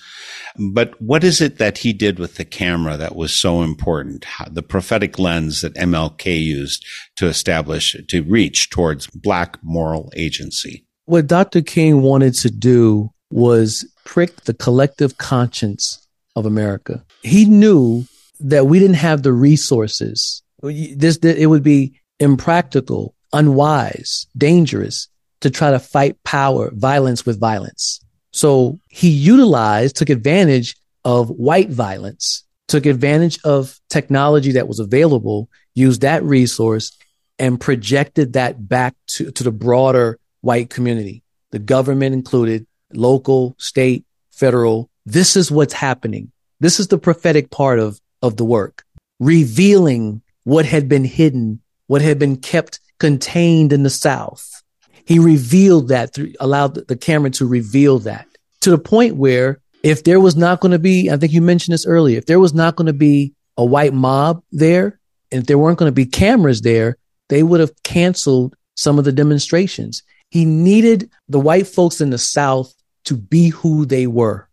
But 0.58 1.02
what 1.02 1.24
is 1.24 1.40
it 1.40 1.58
that 1.58 1.78
he 1.78 1.94
did 1.94 2.20
with 2.20 2.36
the 2.36 2.44
camera 2.44 2.98
that 2.98 3.16
was 3.16 3.40
so 3.40 3.62
important? 3.62 4.26
The 4.52 4.62
prophetic 4.62 5.18
lens 5.18 5.62
that 5.62 5.76
MLK 5.76 6.44
used 6.44 6.86
to 7.16 7.28
establish, 7.28 7.96
to 8.10 8.24
reach 8.24 8.70
towards 8.70 9.08
black 9.08 9.58
moral 9.64 10.12
agency. 10.18 10.86
What 11.06 11.28
Dr. 11.28 11.62
King 11.62 12.02
wanted 12.02 12.34
to 12.40 12.50
do 12.50 13.12
was 13.32 13.90
prick 14.04 14.42
the 14.42 14.54
collective 14.54 15.18
conscience 15.18 16.04
of 16.38 16.46
America. 16.46 17.04
He 17.24 17.46
knew 17.46 18.06
that 18.40 18.68
we 18.68 18.80
didn't 18.80 18.96
have 18.98 19.24
the 19.24 19.34
resources. 19.34 20.44
This, 20.62 21.18
it 21.18 21.50
would 21.50 21.64
be 21.64 22.00
impractical, 22.20 23.16
unwise, 23.34 24.28
dangerous 24.38 25.08
to 25.42 25.50
try 25.50 25.72
to 25.72 25.80
fight 25.80 26.22
power, 26.24 26.72
violence 26.74 27.26
with 27.26 27.40
violence. 27.40 28.00
So 28.32 28.80
he 28.88 29.10
utilized, 29.10 29.96
took 29.96 30.10
advantage 30.10 30.76
of 31.04 31.30
white 31.30 31.70
violence, 31.70 32.46
took 32.68 32.86
advantage 32.86 33.40
of 33.44 33.80
technology 33.90 34.52
that 34.54 34.68
was 34.68 34.80
available, 34.80 35.50
used 35.74 36.02
that 36.02 36.24
resource 36.24 36.96
and 37.40 37.60
projected 37.60 38.34
that 38.34 38.68
back 38.68 38.96
to, 39.08 39.32
to 39.32 39.44
the 39.44 39.52
broader 39.52 40.20
white 40.42 40.70
community, 40.70 41.24
the 41.52 41.60
government 41.60 42.14
included, 42.14 42.66
local, 42.94 43.56
state, 43.58 44.06
federal. 44.32 44.90
This 45.08 45.38
is 45.38 45.50
what's 45.50 45.74
happening. 45.74 46.34
This 46.60 46.82
is 46.82 46.90
the 46.90 46.98
prophetic 46.98 47.50
part 47.50 47.80
of, 47.80 48.02
of 48.22 48.36
the 48.36 48.44
work, 48.44 48.84
revealing 49.22 50.22
what 50.44 50.66
had 50.66 50.90
been 50.90 51.06
hidden, 51.06 51.62
what 51.88 52.02
had 52.02 52.20
been 52.20 52.36
kept 52.36 52.82
contained 53.00 53.72
in 53.72 53.84
the 53.84 53.90
South. 53.90 54.64
He 55.06 55.18
revealed 55.18 55.88
that 55.88 56.14
through, 56.14 56.34
allowed 56.42 56.76
the 56.90 56.98
camera 56.98 57.30
to 57.32 57.48
reveal 57.48 58.00
that 58.00 58.28
to 58.60 58.70
the 58.70 58.78
point 58.78 59.16
where 59.16 59.62
if 59.82 60.04
there 60.04 60.20
was 60.20 60.36
not 60.36 60.60
going 60.60 60.74
to 60.74 60.80
be, 60.80 61.10
I 61.10 61.16
think 61.16 61.32
you 61.32 61.42
mentioned 61.42 61.74
this 61.74 61.86
earlier, 61.86 62.18
if 62.18 62.26
there 62.26 62.42
was 62.42 62.54
not 62.54 62.76
going 62.76 62.88
to 62.88 62.94
be 62.94 63.34
a 63.56 63.64
white 63.64 63.94
mob 63.94 64.44
there, 64.52 65.00
and 65.32 65.40
if 65.40 65.48
there 65.48 65.58
weren't 65.58 65.80
going 65.80 65.88
to 65.90 65.96
be 65.96 66.06
cameras 66.06 66.64
there, 66.64 66.98
they 67.30 67.44
would 67.44 67.62
have 67.62 67.72
canceled 67.84 68.58
some 68.76 69.00
of 69.00 69.06
the 69.06 69.14
demonstrations. 69.14 70.04
He 70.32 70.44
needed 70.44 71.10
the 71.30 71.40
white 71.40 71.68
folks 71.68 72.02
in 72.02 72.10
the 72.10 72.18
South 72.18 72.74
to 73.06 73.16
be 73.16 73.50
who 73.50 73.86
they 73.86 74.06
were. 74.06 74.47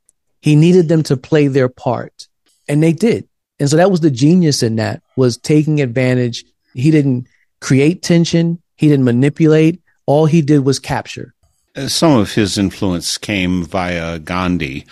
He 0.44 0.57
needed 0.57 0.88
them 0.88 1.02
to 1.04 1.16
play 1.16 1.46
their 1.46 1.70
part, 1.70 2.28
and 2.68 2.83
they 2.83 2.92
did. 2.92 3.26
And 3.59 3.70
so 3.70 3.78
that 3.78 3.90
was 3.90 4.00
the 4.00 4.11
genius 4.11 4.62
in 4.62 4.76
that 4.76 5.02
was 5.16 5.38
taking 5.38 5.80
advantage. 5.80 6.44
He 6.74 6.90
didn't 6.90 7.28
create 7.62 8.02
tension. 8.02 8.61
He 8.76 8.88
didn't 8.88 9.07
manipulate. 9.07 9.80
All 10.04 10.26
he 10.26 10.42
did 10.42 10.66
was 10.66 10.78
capture. 10.78 11.33
Uh, 11.74 11.88
some 11.88 12.18
of 12.18 12.35
his 12.35 12.59
influence 12.59 13.16
came 13.16 13.64
via 13.64 14.18
Gandhi. 14.18 14.85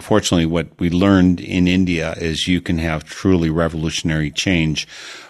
Fortunately, 0.00 0.46
what 0.46 0.68
we 0.78 0.90
learned 0.90 1.40
in 1.40 1.66
India 1.66 2.12
is 2.18 2.46
you 2.46 2.60
can 2.60 2.78
have 2.78 3.02
truly 3.02 3.50
revolutionary 3.50 4.30
change 4.30 4.86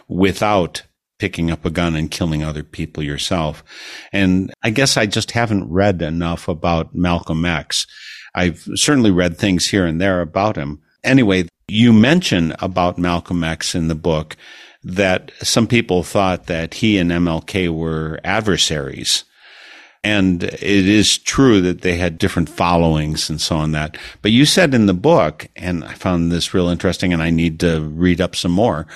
without 0.08 0.82
picking 1.18 1.50
up 1.50 1.64
a 1.64 1.70
gun 1.70 1.96
and 1.96 2.10
killing 2.10 2.44
other 2.44 2.64
people 2.64 3.02
yourself. 3.02 3.64
And 4.12 4.52
I 4.62 4.68
guess 4.68 4.98
I 4.98 5.06
just 5.06 5.30
haven't 5.30 5.70
read 5.70 6.02
enough 6.02 6.48
about 6.48 6.94
Malcolm 6.94 7.46
X. 7.46 7.86
I've 8.34 8.66
certainly 8.74 9.10
read 9.10 9.36
things 9.36 9.66
here 9.66 9.86
and 9.86 10.00
there 10.00 10.20
about 10.20 10.56
him. 10.56 10.80
Anyway, 11.02 11.48
you 11.68 11.92
mention 11.92 12.54
about 12.58 12.98
Malcolm 12.98 13.44
X 13.44 13.74
in 13.74 13.88
the 13.88 13.94
book 13.94 14.36
that 14.82 15.32
some 15.42 15.66
people 15.66 16.02
thought 16.02 16.46
that 16.46 16.74
he 16.74 16.98
and 16.98 17.10
MLK 17.10 17.68
were 17.68 18.20
adversaries 18.24 19.24
and 20.04 20.42
it 20.44 20.62
is 20.62 21.16
true 21.16 21.62
that 21.62 21.80
they 21.80 21.96
had 21.96 22.18
different 22.18 22.50
followings 22.50 23.30
and 23.30 23.40
so 23.40 23.56
on 23.56 23.72
that. 23.72 23.96
But 24.20 24.32
you 24.32 24.44
said 24.44 24.74
in 24.74 24.84
the 24.84 24.94
book, 24.94 25.48
and 25.56 25.82
I 25.82 25.94
found 25.94 26.30
this 26.30 26.52
real 26.52 26.68
interesting 26.68 27.14
and 27.14 27.22
I 27.22 27.30
need 27.30 27.58
to 27.60 27.80
read 27.80 28.20
up 28.20 28.36
some 28.36 28.52
more, 28.52 28.86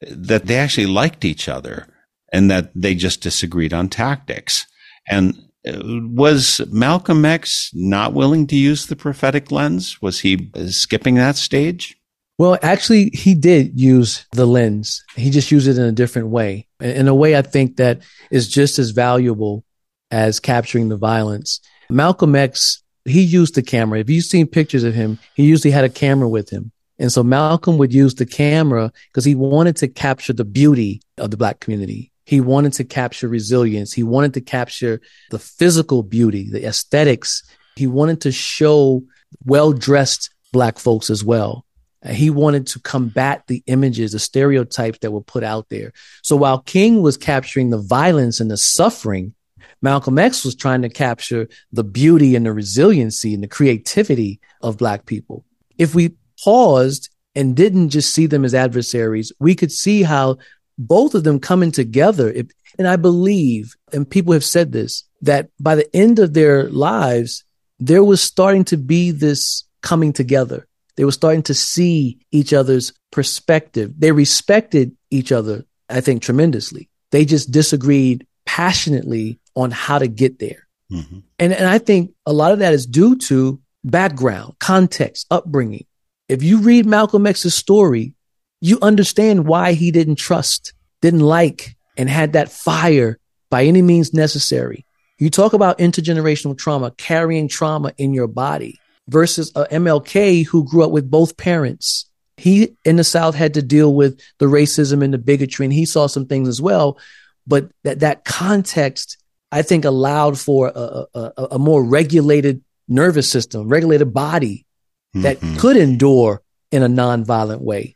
that 0.00 0.46
they 0.46 0.56
actually 0.56 0.86
liked 0.86 1.26
each 1.26 1.46
other 1.46 1.86
and 2.32 2.50
that 2.50 2.70
they 2.74 2.94
just 2.94 3.20
disagreed 3.20 3.74
on 3.74 3.90
tactics. 3.90 4.66
And 5.06 5.34
Uh, 5.66 5.80
was 5.82 6.60
Malcolm 6.70 7.24
X 7.24 7.70
not 7.74 8.12
willing 8.12 8.46
to 8.48 8.56
use 8.56 8.86
the 8.86 8.96
prophetic 8.96 9.50
lens? 9.50 10.00
Was 10.00 10.20
he 10.20 10.50
skipping 10.68 11.16
that 11.16 11.36
stage? 11.36 11.96
Well, 12.38 12.58
actually, 12.62 13.10
he 13.14 13.34
did 13.34 13.80
use 13.80 14.26
the 14.32 14.46
lens. 14.46 15.02
He 15.16 15.30
just 15.30 15.50
used 15.50 15.66
it 15.68 15.78
in 15.78 15.84
a 15.84 15.92
different 15.92 16.28
way, 16.28 16.66
in 16.80 17.08
a 17.08 17.14
way 17.14 17.36
I 17.36 17.42
think 17.42 17.76
that 17.76 18.02
is 18.30 18.48
just 18.48 18.78
as 18.78 18.90
valuable 18.90 19.64
as 20.10 20.38
capturing 20.38 20.88
the 20.88 20.98
violence. 20.98 21.60
Malcolm 21.88 22.34
X, 22.34 22.82
he 23.06 23.22
used 23.22 23.54
the 23.54 23.62
camera. 23.62 24.00
If 24.00 24.10
you've 24.10 24.24
seen 24.24 24.46
pictures 24.46 24.84
of 24.84 24.94
him, 24.94 25.18
he 25.34 25.44
usually 25.44 25.70
had 25.70 25.84
a 25.84 25.88
camera 25.88 26.28
with 26.28 26.50
him. 26.50 26.72
And 26.98 27.10
so 27.10 27.22
Malcolm 27.22 27.78
would 27.78 27.92
use 27.92 28.14
the 28.14 28.26
camera 28.26 28.92
because 29.08 29.24
he 29.24 29.34
wanted 29.34 29.76
to 29.76 29.88
capture 29.88 30.32
the 30.32 30.44
beauty 30.44 31.00
of 31.18 31.30
the 31.30 31.36
black 31.36 31.60
community. 31.60 32.12
He 32.26 32.40
wanted 32.40 32.74
to 32.74 32.84
capture 32.84 33.28
resilience. 33.28 33.92
He 33.92 34.02
wanted 34.02 34.34
to 34.34 34.40
capture 34.40 35.00
the 35.30 35.38
physical 35.38 36.02
beauty, 36.02 36.50
the 36.50 36.66
aesthetics. 36.66 37.42
He 37.76 37.86
wanted 37.86 38.20
to 38.22 38.32
show 38.32 39.04
well 39.44 39.72
dressed 39.72 40.30
black 40.52 40.78
folks 40.78 41.08
as 41.08 41.24
well. 41.24 41.64
He 42.04 42.30
wanted 42.30 42.66
to 42.68 42.80
combat 42.80 43.44
the 43.46 43.62
images, 43.66 44.12
the 44.12 44.18
stereotypes 44.18 44.98
that 44.98 45.12
were 45.12 45.22
put 45.22 45.44
out 45.44 45.68
there. 45.68 45.92
So 46.22 46.36
while 46.36 46.58
King 46.58 47.00
was 47.00 47.16
capturing 47.16 47.70
the 47.70 47.78
violence 47.78 48.40
and 48.40 48.50
the 48.50 48.56
suffering, 48.56 49.34
Malcolm 49.80 50.18
X 50.18 50.44
was 50.44 50.56
trying 50.56 50.82
to 50.82 50.88
capture 50.88 51.48
the 51.72 51.84
beauty 51.84 52.34
and 52.34 52.44
the 52.44 52.52
resiliency 52.52 53.34
and 53.34 53.42
the 53.42 53.48
creativity 53.48 54.40
of 54.62 54.78
Black 54.78 55.06
people. 55.06 55.44
If 55.78 55.94
we 55.94 56.16
paused 56.42 57.08
and 57.36 57.54
didn't 57.54 57.90
just 57.90 58.12
see 58.12 58.26
them 58.26 58.44
as 58.44 58.54
adversaries, 58.54 59.32
we 59.38 59.54
could 59.54 59.70
see 59.70 60.02
how 60.02 60.38
both 60.78 61.14
of 61.14 61.24
them 61.24 61.40
coming 61.40 61.72
together. 61.72 62.32
and 62.78 62.88
I 62.88 62.96
believe, 62.96 63.74
and 63.92 64.08
people 64.08 64.32
have 64.32 64.44
said 64.44 64.72
this, 64.72 65.04
that 65.22 65.50
by 65.58 65.74
the 65.74 65.96
end 65.96 66.18
of 66.18 66.34
their 66.34 66.68
lives, 66.70 67.44
there 67.78 68.04
was 68.04 68.22
starting 68.22 68.64
to 68.64 68.76
be 68.76 69.10
this 69.10 69.64
coming 69.82 70.12
together. 70.12 70.66
They 70.96 71.04
were 71.04 71.12
starting 71.12 71.42
to 71.44 71.54
see 71.54 72.18
each 72.32 72.52
other's 72.52 72.92
perspective. 73.12 73.92
They 73.98 74.12
respected 74.12 74.96
each 75.10 75.30
other, 75.30 75.64
I 75.88 76.00
think, 76.00 76.22
tremendously. 76.22 76.88
They 77.10 77.24
just 77.24 77.50
disagreed 77.50 78.26
passionately 78.46 79.38
on 79.54 79.70
how 79.70 79.98
to 79.98 80.08
get 80.08 80.38
there. 80.38 80.66
Mm-hmm. 80.90 81.18
And, 81.38 81.52
and 81.52 81.66
I 81.66 81.78
think 81.78 82.12
a 82.24 82.32
lot 82.32 82.52
of 82.52 82.60
that 82.60 82.72
is 82.72 82.86
due 82.86 83.16
to 83.16 83.60
background, 83.84 84.54
context, 84.58 85.26
upbringing. 85.30 85.86
If 86.28 86.42
you 86.42 86.58
read 86.58 86.86
Malcolm 86.86 87.26
X's 87.26 87.54
story, 87.54 88.14
you 88.60 88.78
understand 88.82 89.46
why 89.46 89.72
he 89.72 89.90
didn't 89.90 90.16
trust, 90.16 90.72
didn't 91.02 91.20
like, 91.20 91.76
and 91.96 92.08
had 92.08 92.34
that 92.34 92.50
fire 92.50 93.18
by 93.50 93.64
any 93.64 93.82
means 93.82 94.12
necessary. 94.12 94.84
You 95.18 95.30
talk 95.30 95.52
about 95.52 95.78
intergenerational 95.78 96.58
trauma, 96.58 96.90
carrying 96.92 97.48
trauma 97.48 97.92
in 97.96 98.12
your 98.12 98.26
body 98.26 98.78
versus 99.08 99.50
a 99.54 99.64
MLK 99.66 100.46
who 100.46 100.68
grew 100.68 100.84
up 100.84 100.90
with 100.90 101.10
both 101.10 101.36
parents. 101.36 102.08
He 102.36 102.76
in 102.84 102.96
the 102.96 103.04
South 103.04 103.34
had 103.34 103.54
to 103.54 103.62
deal 103.62 103.94
with 103.94 104.20
the 104.38 104.46
racism 104.46 105.02
and 105.02 105.14
the 105.14 105.18
bigotry, 105.18 105.64
and 105.64 105.72
he 105.72 105.86
saw 105.86 106.06
some 106.06 106.26
things 106.26 106.48
as 106.48 106.60
well. 106.60 106.98
But 107.46 107.70
that 107.84 108.00
that 108.00 108.24
context, 108.24 109.16
I 109.50 109.62
think, 109.62 109.86
allowed 109.86 110.38
for 110.38 110.70
a, 110.74 111.06
a, 111.14 111.32
a 111.52 111.58
more 111.58 111.82
regulated 111.82 112.62
nervous 112.88 113.30
system, 113.30 113.68
regulated 113.68 114.12
body 114.12 114.66
that 115.14 115.38
mm-hmm. 115.38 115.56
could 115.56 115.78
endure 115.78 116.42
in 116.70 116.82
a 116.82 116.88
nonviolent 116.88 117.60
way. 117.60 117.95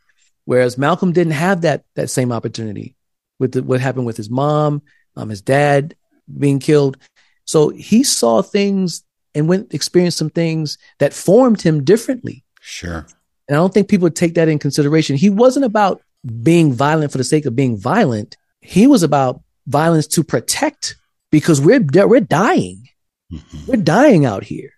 Whereas 0.51 0.77
Malcolm 0.77 1.13
didn't 1.13 1.31
have 1.31 1.61
that 1.61 1.85
that 1.95 2.09
same 2.09 2.29
opportunity 2.29 2.97
with 3.39 3.53
the, 3.53 3.63
what 3.63 3.79
happened 3.79 4.05
with 4.05 4.17
his 4.17 4.29
mom, 4.29 4.81
um, 5.15 5.29
his 5.29 5.41
dad 5.41 5.95
being 6.27 6.59
killed. 6.59 6.97
So 7.45 7.69
he 7.69 8.03
saw 8.03 8.41
things 8.41 9.05
and 9.33 9.47
went 9.47 9.73
experienced 9.73 10.17
some 10.17 10.29
things 10.29 10.77
that 10.99 11.13
formed 11.13 11.61
him 11.61 11.85
differently. 11.85 12.43
Sure. 12.59 13.05
And 13.47 13.55
I 13.55 13.61
don't 13.61 13.73
think 13.73 13.87
people 13.87 14.07
would 14.07 14.17
take 14.17 14.33
that 14.33 14.49
in 14.49 14.59
consideration. 14.59 15.15
He 15.15 15.29
wasn't 15.29 15.63
about 15.63 16.01
being 16.43 16.73
violent 16.73 17.13
for 17.13 17.17
the 17.17 17.23
sake 17.23 17.45
of 17.45 17.55
being 17.55 17.77
violent. 17.77 18.35
He 18.59 18.87
was 18.87 19.03
about 19.03 19.39
violence 19.67 20.05
to 20.07 20.21
protect 20.21 20.97
because 21.31 21.61
we're 21.61 21.79
we're 21.79 22.19
dying. 22.19 22.89
Mm-hmm. 23.31 23.71
We're 23.71 23.83
dying 23.83 24.25
out 24.25 24.43
here. 24.43 24.73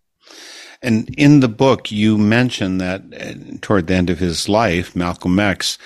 And 0.84 1.10
in 1.18 1.40
the 1.40 1.48
book, 1.48 1.92
you 1.92 2.18
mention 2.18 2.78
that 2.80 3.02
uh, 3.18 3.58
toward 3.62 3.88
the 3.88 3.96
end 3.96 4.10
of 4.10 4.20
his 4.20 4.50
life, 4.50 4.96
Malcolm 4.98 5.40
X 5.40 5.78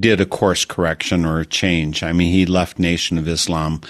did 0.00 0.20
a 0.20 0.26
course 0.26 0.64
correction 0.64 1.24
or 1.24 1.38
a 1.38 1.46
change. 1.46 2.02
I 2.02 2.12
mean, 2.12 2.32
he 2.32 2.46
left 2.46 2.78
Nation 2.78 3.16
of 3.16 3.28
Islam, 3.28 3.80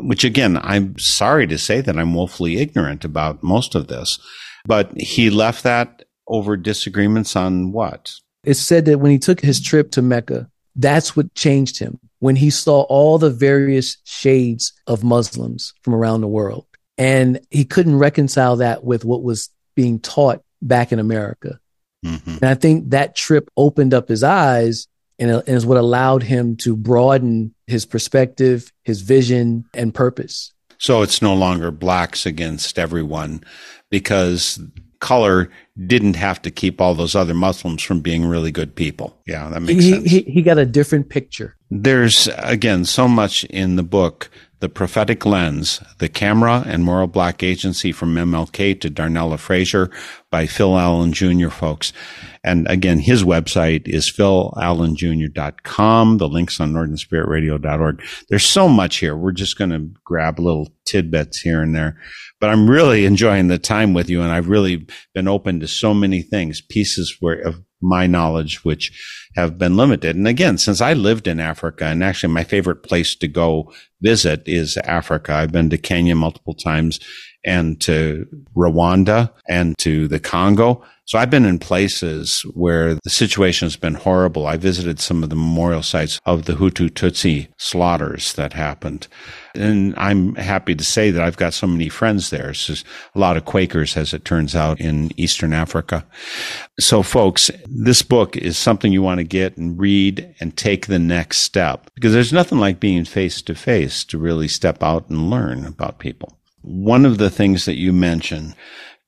which 0.00 0.24
again, 0.24 0.58
I'm 0.60 0.98
sorry 0.98 1.46
to 1.46 1.56
say 1.56 1.80
that 1.80 1.96
I'm 1.96 2.14
woefully 2.14 2.58
ignorant 2.58 3.04
about 3.04 3.44
most 3.44 3.76
of 3.76 3.86
this, 3.86 4.18
but 4.66 4.90
he 4.96 5.30
left 5.30 5.62
that 5.62 6.02
over 6.26 6.56
disagreements 6.56 7.36
on 7.36 7.70
what? 7.70 8.12
It's 8.42 8.60
said 8.60 8.86
that 8.86 8.98
when 8.98 9.12
he 9.12 9.18
took 9.18 9.40
his 9.40 9.60
trip 9.60 9.92
to 9.92 10.02
Mecca, 10.02 10.48
that's 10.74 11.16
what 11.16 11.34
changed 11.34 11.78
him. 11.78 12.00
When 12.18 12.36
he 12.36 12.50
saw 12.50 12.82
all 12.82 13.18
the 13.18 13.30
various 13.30 13.98
shades 14.04 14.72
of 14.86 15.04
Muslims 15.04 15.72
from 15.82 15.94
around 15.94 16.22
the 16.22 16.28
world. 16.28 16.66
And 16.98 17.40
he 17.50 17.64
couldn't 17.64 17.98
reconcile 17.98 18.56
that 18.56 18.82
with 18.82 19.04
what 19.04 19.22
was 19.22 19.50
being 19.76 20.00
taught 20.00 20.42
back 20.60 20.90
in 20.90 20.98
America. 20.98 21.60
Mm-hmm. 22.04 22.30
And 22.30 22.44
I 22.44 22.54
think 22.54 22.90
that 22.90 23.14
trip 23.14 23.48
opened 23.56 23.94
up 23.94 24.08
his 24.08 24.24
eyes 24.24 24.88
and, 25.18 25.30
and 25.30 25.48
is 25.48 25.64
what 25.64 25.78
allowed 25.78 26.24
him 26.24 26.56
to 26.56 26.76
broaden 26.76 27.54
his 27.68 27.86
perspective, 27.86 28.72
his 28.82 29.02
vision, 29.02 29.64
and 29.72 29.94
purpose. 29.94 30.52
So 30.78 31.02
it's 31.02 31.22
no 31.22 31.34
longer 31.34 31.70
blacks 31.70 32.26
against 32.26 32.78
everyone 32.78 33.44
because 33.90 34.60
color 35.00 35.50
didn't 35.86 36.16
have 36.16 36.40
to 36.42 36.50
keep 36.50 36.80
all 36.80 36.94
those 36.94 37.14
other 37.14 37.34
Muslims 37.34 37.82
from 37.82 38.00
being 38.00 38.24
really 38.24 38.50
good 38.50 38.74
people. 38.74 39.16
Yeah, 39.26 39.48
that 39.48 39.60
makes 39.60 39.84
he, 39.84 39.90
sense. 39.92 40.10
He, 40.10 40.22
he 40.22 40.42
got 40.42 40.58
a 40.58 40.66
different 40.66 41.08
picture. 41.08 41.56
There's, 41.70 42.28
again, 42.38 42.84
so 42.84 43.08
much 43.08 43.44
in 43.44 43.76
the 43.76 43.82
book 43.82 44.30
the 44.60 44.70
Prophetic 44.70 45.26
Lens, 45.26 45.82
The 45.98 46.08
Camera 46.08 46.62
and 46.66 46.84
Moral 46.84 47.08
Black 47.08 47.42
Agency 47.42 47.92
from 47.92 48.14
MLK 48.14 48.80
to 48.80 48.90
Darnella 48.90 49.38
Frazier 49.38 49.90
by 50.30 50.46
Phil 50.46 50.78
Allen 50.78 51.12
Jr., 51.12 51.50
folks. 51.50 51.92
And 52.42 52.66
again, 52.68 53.00
his 53.00 53.22
website 53.22 53.86
is 53.86 54.10
philallenjr.com. 54.10 56.18
The 56.18 56.28
link's 56.28 56.58
on 56.60 56.72
northernspiritradio.org. 56.72 58.02
There's 58.28 58.46
so 58.46 58.68
much 58.68 58.96
here. 58.96 59.16
We're 59.16 59.32
just 59.32 59.58
going 59.58 59.70
to 59.70 59.90
grab 60.04 60.38
little 60.38 60.68
tidbits 60.86 61.40
here 61.40 61.60
and 61.60 61.74
there. 61.74 62.00
But 62.40 62.50
I'm 62.50 62.70
really 62.70 63.04
enjoying 63.04 63.48
the 63.48 63.58
time 63.58 63.94
with 63.94 64.08
you, 64.08 64.22
and 64.22 64.30
I've 64.30 64.48
really 64.48 64.86
been 65.14 65.26
open 65.28 65.58
to 65.60 65.68
so 65.68 65.92
many 65.92 66.22
things, 66.22 66.60
pieces 66.60 67.16
of 67.44 67.62
my 67.82 68.06
knowledge, 68.06 68.64
which 68.64 69.25
have 69.36 69.58
been 69.58 69.76
limited. 69.76 70.16
And 70.16 70.26
again, 70.26 70.58
since 70.58 70.80
I 70.80 70.94
lived 70.94 71.28
in 71.28 71.40
Africa, 71.40 71.84
and 71.84 72.02
actually 72.02 72.32
my 72.32 72.44
favorite 72.44 72.82
place 72.82 73.14
to 73.16 73.28
go 73.28 73.72
visit 74.00 74.42
is 74.46 74.76
Africa. 74.78 75.34
I've 75.34 75.52
been 75.52 75.70
to 75.70 75.78
Kenya 75.78 76.14
multiple 76.14 76.54
times 76.54 76.98
and 77.46 77.80
to 77.82 78.26
Rwanda 78.54 79.30
and 79.48 79.78
to 79.78 80.08
the 80.08 80.20
Congo. 80.20 80.82
So 81.06 81.20
I've 81.20 81.30
been 81.30 81.44
in 81.44 81.60
places 81.60 82.40
where 82.52 82.96
the 82.96 83.10
situation 83.10 83.66
has 83.66 83.76
been 83.76 83.94
horrible. 83.94 84.48
I 84.48 84.56
visited 84.56 84.98
some 84.98 85.22
of 85.22 85.30
the 85.30 85.36
memorial 85.36 85.82
sites 85.82 86.20
of 86.26 86.46
the 86.46 86.54
Hutu 86.54 86.90
Tutsi 86.90 87.46
slaughters 87.58 88.32
that 88.32 88.52
happened. 88.52 89.06
And 89.54 89.94
I'm 89.96 90.34
happy 90.34 90.74
to 90.74 90.82
say 90.82 91.12
that 91.12 91.22
I've 91.22 91.36
got 91.36 91.54
so 91.54 91.68
many 91.68 91.88
friends 91.88 92.30
there. 92.30 92.52
So 92.54 92.74
a 93.14 93.18
lot 93.20 93.36
of 93.36 93.44
Quakers, 93.44 93.96
as 93.96 94.12
it 94.12 94.24
turns 94.24 94.56
out, 94.56 94.80
in 94.80 95.12
Eastern 95.16 95.52
Africa. 95.52 96.04
So 96.80 97.04
folks, 97.04 97.52
this 97.68 98.02
book 98.02 98.36
is 98.36 98.58
something 98.58 98.92
you 98.92 99.00
want 99.00 99.18
to 99.18 99.24
get 99.24 99.56
and 99.56 99.78
read 99.78 100.34
and 100.40 100.56
take 100.56 100.88
the 100.88 100.98
next 100.98 101.42
step 101.42 101.88
because 101.94 102.14
there's 102.14 102.32
nothing 102.32 102.58
like 102.58 102.80
being 102.80 103.04
face 103.04 103.40
to 103.42 103.54
face 103.54 104.02
to 104.06 104.18
really 104.18 104.48
step 104.48 104.82
out 104.82 105.08
and 105.08 105.30
learn 105.30 105.64
about 105.64 106.00
people. 106.00 106.36
One 106.66 107.06
of 107.06 107.18
the 107.18 107.30
things 107.30 107.64
that 107.66 107.76
you 107.76 107.92
mentioned, 107.92 108.56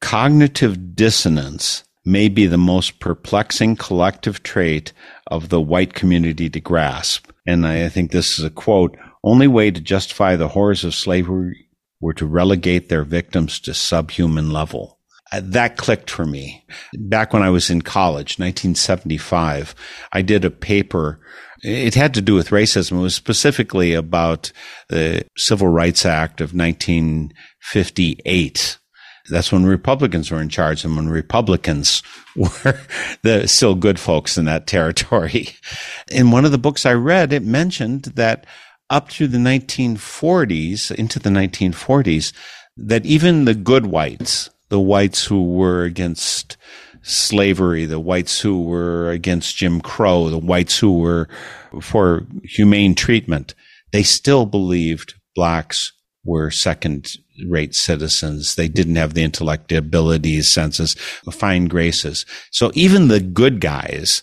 cognitive 0.01 0.95
dissonance 0.95 1.83
may 2.05 2.29
be 2.29 2.47
the 2.47 2.57
most 2.57 3.01
perplexing 3.01 3.75
collective 3.75 4.45
trait 4.45 4.93
of 5.27 5.49
the 5.49 5.61
white 5.61 5.93
community 5.93 6.49
to 6.51 6.61
grasp. 6.61 7.33
And 7.49 7.67
I 7.67 7.89
think 7.89 8.13
this 8.13 8.39
is 8.39 8.45
a 8.45 8.51
quote 8.51 8.97
only 9.25 9.49
way 9.49 9.73
to 9.73 9.81
justify 9.81 10.37
the 10.37 10.49
horrors 10.49 10.85
of 10.85 10.95
slavery 10.95 11.69
were 12.01 12.15
to 12.15 12.27
relegate 12.27 12.89
their 12.89 13.03
victims 13.03 13.59
to 13.61 13.75
subhuman 13.75 14.53
level. 14.53 14.98
Uh, 15.31 15.43
that 15.45 15.77
clicked 15.77 16.11
for 16.11 16.25
me. 16.25 16.65
Back 16.95 17.33
when 17.33 17.43
I 17.43 17.51
was 17.51 17.71
in 17.71 17.83
college, 17.83 18.39
1975, 18.39 19.75
I 20.13 20.23
did 20.23 20.45
a 20.45 20.51
paper. 20.51 21.21
It 21.63 21.95
had 21.95 22.15
to 22.15 22.23
do 22.23 22.35
with 22.35 22.49
racism. 22.49 22.99
It 22.99 23.03
was 23.03 23.15
specifically 23.15 23.93
about 23.93 24.51
the 24.89 25.27
Civil 25.37 25.69
Rights 25.69 26.07
Act 26.07 26.41
of 26.41 26.55
1958 26.55 28.79
that's 29.31 29.53
when 29.53 29.67
Republicans 29.67 30.31
were 30.31 30.41
in 30.41 30.49
charge 30.49 30.85
and 30.85 30.97
when 30.97 31.09
Republicans 31.09 32.03
were 32.37 32.81
the 33.23 33.47
still 33.47 33.75
good 33.75 33.99
folks 33.99 34.39
in 34.39 34.45
that 34.47 34.67
territory. 34.67 35.51
In 36.11 36.31
one 36.31 36.45
of 36.45 36.53
the 36.53 36.59
books 36.59 36.87
I 36.87 36.95
read, 36.95 37.33
it 37.33 37.43
mentioned 37.43 38.05
that 38.17 38.47
up 38.91 39.11
to 39.11 39.27
the 39.27 39.39
1940s, 39.39 40.91
into 40.91 41.19
the 41.19 41.31
1940s, 41.31 42.33
that 42.77 43.05
even 43.05 43.45
the 43.45 43.55
good 43.55 43.87
whites, 43.87 44.51
the 44.69 44.81
whites 44.81 45.25
who 45.25 45.45
were 45.45 45.85
against 45.85 46.57
slavery, 47.03 47.85
the 47.85 48.01
whites 48.01 48.41
who 48.41 48.63
were 48.63 49.11
against 49.11 49.57
Jim 49.57 49.81
Crow, 49.81 50.29
the 50.29 50.39
whites 50.39 50.79
who 50.79 50.99
were 50.99 51.29
for 51.81 52.27
humane 52.43 52.95
treatment, 52.95 53.55
they 53.93 54.03
still 54.03 54.47
believed 54.47 55.15
blacks 55.35 55.93
were 56.25 56.51
second 56.51 57.09
rate 57.49 57.75
citizens. 57.75 58.55
They 58.55 58.69
didn't 58.69 58.97
have 58.97 59.15
the 59.15 59.23
intellect, 59.23 59.73
abilities, 59.73 60.53
senses, 60.53 60.95
fine 61.31 61.67
graces. 61.67 62.27
So 62.51 62.71
even 62.75 63.09
the 63.09 63.21
good 63.21 63.61
guys 63.61 64.23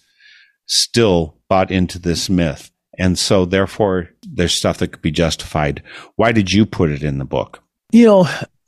still 0.68 1.38
bought 1.50 1.72
into 1.72 1.98
this 1.98 2.30
myth. 2.30 2.72
And 2.98 3.18
so 3.18 3.46
therefore 3.46 4.10
there's 4.22 4.58
stuff 4.58 4.78
that 4.78 4.90
could 4.90 5.02
be 5.02 5.12
justified. 5.12 5.82
Why 6.16 6.32
did 6.32 6.52
you 6.52 6.66
put 6.66 6.92
it 6.92 7.04
in 7.04 7.18
the 7.18 7.26
book? 7.26 7.64
You 7.92 8.06
know, 8.06 8.28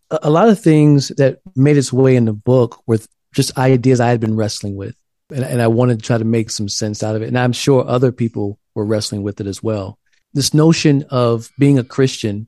a 0.10 0.30
lot 0.30 0.50
of 0.50 0.60
things 0.60 1.10
that 1.18 1.40
made 1.56 1.78
its 1.78 1.92
way 1.92 2.16
in 2.16 2.26
the 2.26 2.34
book 2.34 2.82
were 2.88 3.00
just 3.34 3.58
ideas 3.58 4.00
I 4.00 4.10
had 4.10 4.20
been 4.20 4.36
wrestling 4.36 4.76
with. 4.76 4.96
And, 5.30 5.44
and 5.44 5.62
I 5.62 5.68
wanted 5.68 6.00
to 6.00 6.06
try 6.06 6.18
to 6.18 6.24
make 6.24 6.50
some 6.50 6.70
sense 6.70 7.04
out 7.04 7.16
of 7.16 7.22
it. 7.22 7.28
And 7.28 7.38
I'm 7.38 7.52
sure 7.52 7.86
other 7.86 8.12
people 8.12 8.58
were 8.76 8.86
wrestling 8.86 9.24
with 9.24 9.42
it 9.42 9.48
as 9.48 9.62
well. 9.62 10.00
This 10.34 10.54
notion 10.54 11.06
of 11.10 11.50
being 11.58 11.78
a 11.78 11.84
Christian, 11.84 12.48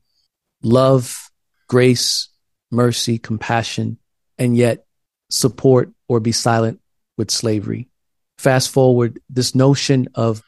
love, 0.63 1.29
grace, 1.67 2.29
mercy, 2.71 3.17
compassion, 3.17 3.97
and 4.37 4.55
yet 4.55 4.85
support 5.29 5.91
or 6.07 6.19
be 6.19 6.31
silent 6.31 6.79
with 7.17 7.31
slavery. 7.31 7.89
Fast 8.37 8.69
forward, 8.69 9.19
this 9.29 9.53
notion 9.53 10.07
of 10.15 10.41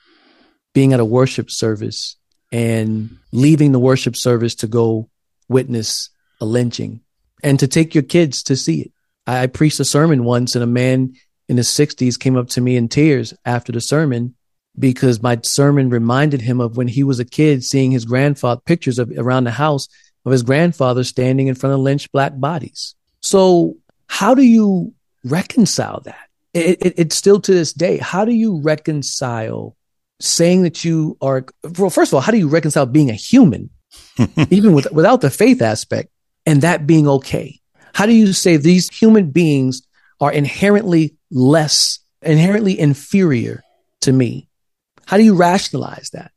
being 0.74 0.94
at 0.94 1.02
a 1.02 1.06
worship 1.06 1.52
service 1.52 2.16
and 2.52 3.18
leaving 3.32 3.74
the 3.74 3.80
worship 3.80 4.16
service 4.16 4.56
to 4.56 4.68
go 4.68 5.10
witness 5.50 6.10
a 6.42 6.46
lynching 6.46 7.02
and 7.44 7.60
to 7.60 7.68
take 7.68 7.96
your 7.96 8.04
kids 8.04 8.44
to 8.44 8.56
see 8.56 8.82
it. 8.82 8.92
I 9.26 9.48
preached 9.48 9.80
a 9.80 9.86
sermon 9.86 10.24
once 10.24 10.56
and 10.56 10.64
a 10.64 10.68
man 10.68 11.14
in 11.48 11.58
his 11.58 11.70
60s 11.70 12.20
came 12.20 12.38
up 12.38 12.50
to 12.50 12.62
me 12.62 12.76
in 12.76 12.90
tears 12.90 13.34
after 13.46 13.72
the 13.72 13.82
sermon 13.82 14.36
because 14.78 15.22
my 15.22 15.40
sermon 15.44 15.90
reminded 15.90 16.42
him 16.42 16.60
of 16.60 16.78
when 16.78 16.88
he 16.88 17.04
was 17.04 17.20
a 17.20 17.26
kid 17.26 17.64
seeing 17.64 17.92
his 17.92 18.06
grandfather 18.06 18.62
pictures 18.66 19.00
of 19.00 19.12
around 19.18 19.44
the 19.44 19.52
house 19.52 19.88
of 20.26 20.32
his 20.32 20.44
grandfather 20.44 21.04
standing 21.04 21.48
in 21.48 21.56
front 21.56 21.74
of 21.74 21.80
lynched 21.80 22.12
black 22.12 22.34
bodies. 22.36 22.96
So 23.22 23.78
how 24.08 24.34
do 24.34 24.44
you 24.44 24.94
reconcile 25.24 26.02
that? 26.06 26.28
It, 26.54 26.82
it, 26.82 26.94
it's 26.98 27.16
still 27.16 27.40
to 27.42 27.54
this 27.54 27.74
day. 27.74 27.98
How 27.98 28.26
do 28.26 28.34
you 28.34 28.62
reconcile 28.62 29.76
saying 30.20 30.64
that 30.64 30.86
you 30.86 31.18
are, 31.22 31.46
well, 31.78 31.90
first 31.90 32.12
of 32.12 32.16
all, 32.16 32.22
how 32.22 32.32
do 32.32 32.38
you 32.38 32.48
reconcile 32.48 32.86
being 32.86 33.10
a 33.10 33.14
human, 33.14 33.70
even 34.50 34.74
with, 34.74 34.92
without 34.92 35.22
the 35.22 35.30
faith 35.30 35.62
aspect, 35.62 36.11
and 36.46 36.62
that 36.62 36.88
being 36.88 37.08
okay? 37.08 37.60
How 37.94 38.06
do 38.06 38.14
you 38.14 38.34
say 38.34 38.58
these 38.58 38.90
human 38.90 39.32
beings 39.32 39.82
are 40.20 40.32
inherently 40.32 41.16
less, 41.30 42.00
inherently 42.22 42.80
inferior 42.80 43.64
to 44.02 44.12
me? 44.12 44.48
How 45.06 45.18
do 45.18 45.24
you 45.24 45.36
rationalize 45.36 46.12
that? 46.12 46.32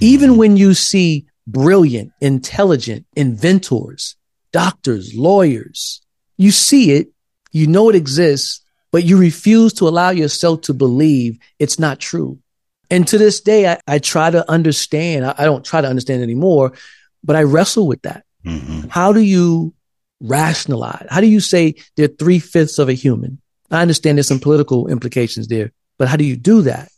Even 0.00 0.36
when 0.36 0.56
you 0.56 0.74
see 0.74 1.26
brilliant, 1.46 2.12
intelligent 2.20 3.06
inventors, 3.16 4.16
doctors, 4.52 5.14
lawyers, 5.14 6.02
you 6.36 6.50
see 6.50 6.92
it, 6.92 7.08
you 7.52 7.66
know 7.66 7.88
it 7.88 7.96
exists, 7.96 8.60
but 8.92 9.04
you 9.04 9.18
refuse 9.18 9.72
to 9.74 9.88
allow 9.88 10.10
yourself 10.10 10.62
to 10.62 10.74
believe 10.74 11.38
it's 11.58 11.78
not 11.78 11.98
true. 11.98 12.38
And 12.90 13.06
to 13.08 13.18
this 13.18 13.40
day, 13.40 13.66
I, 13.70 13.78
I 13.86 13.98
try 13.98 14.30
to 14.30 14.48
understand. 14.50 15.26
I, 15.26 15.34
I, 15.38 15.44
don't 15.44 15.64
try 15.64 15.80
to 15.80 15.88
understand 15.88 16.22
anymore, 16.22 16.72
but 17.24 17.34
I 17.34 17.42
wrestle 17.42 17.86
with 17.86 18.02
that. 18.02 18.24
Mm-hmm. 18.46 18.88
How 18.88 19.12
do 19.12 19.20
you 19.20 19.74
rationalize? 20.20 21.06
How 21.10 21.20
do 21.20 21.26
you 21.26 21.40
say 21.40 21.74
they're 21.96 22.08
three 22.08 22.38
fifths 22.38 22.78
of 22.78 22.88
a 22.88 22.94
human? 22.94 23.40
I 23.70 23.82
understand 23.82 24.18
there's 24.18 24.28
some 24.28 24.40
political 24.40 24.86
implications 24.86 25.48
there, 25.48 25.72
but 25.98 26.08
how 26.08 26.16
do 26.16 26.24
you 26.24 26.36
do 26.36 26.62
that? 26.62 26.88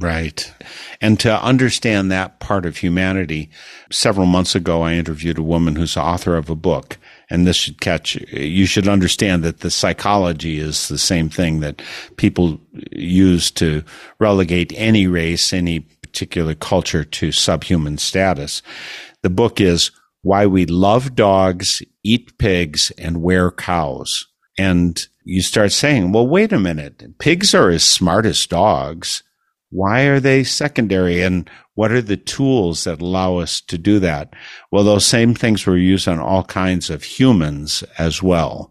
Right. 0.00 0.52
And 1.00 1.20
to 1.20 1.42
understand 1.42 2.10
that 2.10 2.40
part 2.40 2.66
of 2.66 2.76
humanity, 2.76 3.50
several 3.90 4.26
months 4.26 4.54
ago, 4.54 4.82
I 4.82 4.94
interviewed 4.94 5.38
a 5.38 5.42
woman 5.42 5.76
who's 5.76 5.94
the 5.94 6.02
author 6.02 6.36
of 6.36 6.50
a 6.50 6.56
book. 6.56 6.98
And 7.30 7.46
this 7.46 7.56
should 7.56 7.80
catch, 7.80 8.16
you 8.30 8.66
should 8.66 8.88
understand 8.88 9.42
that 9.44 9.60
the 9.60 9.70
psychology 9.70 10.58
is 10.58 10.88
the 10.88 10.98
same 10.98 11.30
thing 11.30 11.60
that 11.60 11.80
people 12.16 12.60
use 12.90 13.50
to 13.52 13.84
relegate 14.18 14.72
any 14.76 15.06
race, 15.06 15.52
any 15.52 15.80
particular 15.80 16.54
culture 16.54 17.04
to 17.04 17.32
subhuman 17.32 17.96
status. 17.96 18.60
The 19.22 19.30
book 19.30 19.60
is 19.60 19.90
Why 20.22 20.46
We 20.46 20.66
Love 20.66 21.14
Dogs, 21.14 21.82
Eat 22.02 22.38
Pigs, 22.38 22.92
and 22.98 23.22
Wear 23.22 23.50
Cows. 23.50 24.26
And 24.58 25.00
you 25.24 25.42
start 25.42 25.72
saying, 25.72 26.12
well, 26.12 26.26
wait 26.26 26.52
a 26.52 26.58
minute. 26.58 27.18
Pigs 27.18 27.54
are 27.54 27.70
as 27.70 27.84
smart 27.84 28.26
as 28.26 28.46
dogs 28.46 29.22
why 29.72 30.02
are 30.02 30.20
they 30.20 30.44
secondary 30.44 31.22
and 31.22 31.48
what 31.74 31.90
are 31.90 32.02
the 32.02 32.18
tools 32.18 32.84
that 32.84 33.00
allow 33.00 33.38
us 33.38 33.60
to 33.62 33.78
do 33.78 33.98
that? 34.00 34.34
Well, 34.70 34.84
those 34.84 35.06
same 35.06 35.34
things 35.34 35.66
were 35.66 35.78
used 35.78 36.06
on 36.06 36.20
all 36.20 36.44
kinds 36.44 36.90
of 36.90 37.02
humans 37.02 37.82
as 37.98 38.22
well. 38.22 38.70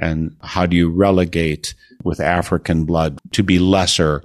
And 0.00 0.36
how 0.40 0.64
do 0.66 0.76
you 0.76 0.90
relegate 0.90 1.74
with 2.04 2.20
African 2.20 2.84
blood 2.84 3.18
to 3.32 3.42
be 3.42 3.58
lesser? 3.58 4.22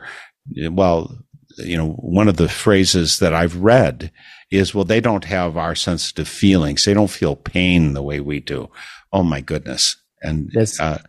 Well, 0.55 1.17
you 1.57 1.77
know, 1.77 1.91
one 1.91 2.27
of 2.27 2.37
the 2.37 2.49
phrases 2.49 3.19
that 3.19 3.33
I've 3.33 3.57
read 3.57 4.11
is, 4.51 4.73
well, 4.73 4.83
they 4.83 5.01
don't 5.01 5.25
have 5.25 5.57
our 5.57 5.75
sensitive 5.75 6.27
feelings. 6.27 6.83
They 6.83 6.93
don't 6.93 7.09
feel 7.09 7.35
pain 7.35 7.93
the 7.93 8.03
way 8.03 8.19
we 8.19 8.39
do. 8.39 8.69
Oh 9.11 9.23
my 9.23 9.41
goodness. 9.41 9.95
And, 10.21 10.49
yes. 10.53 10.79
uh, 10.79 11.01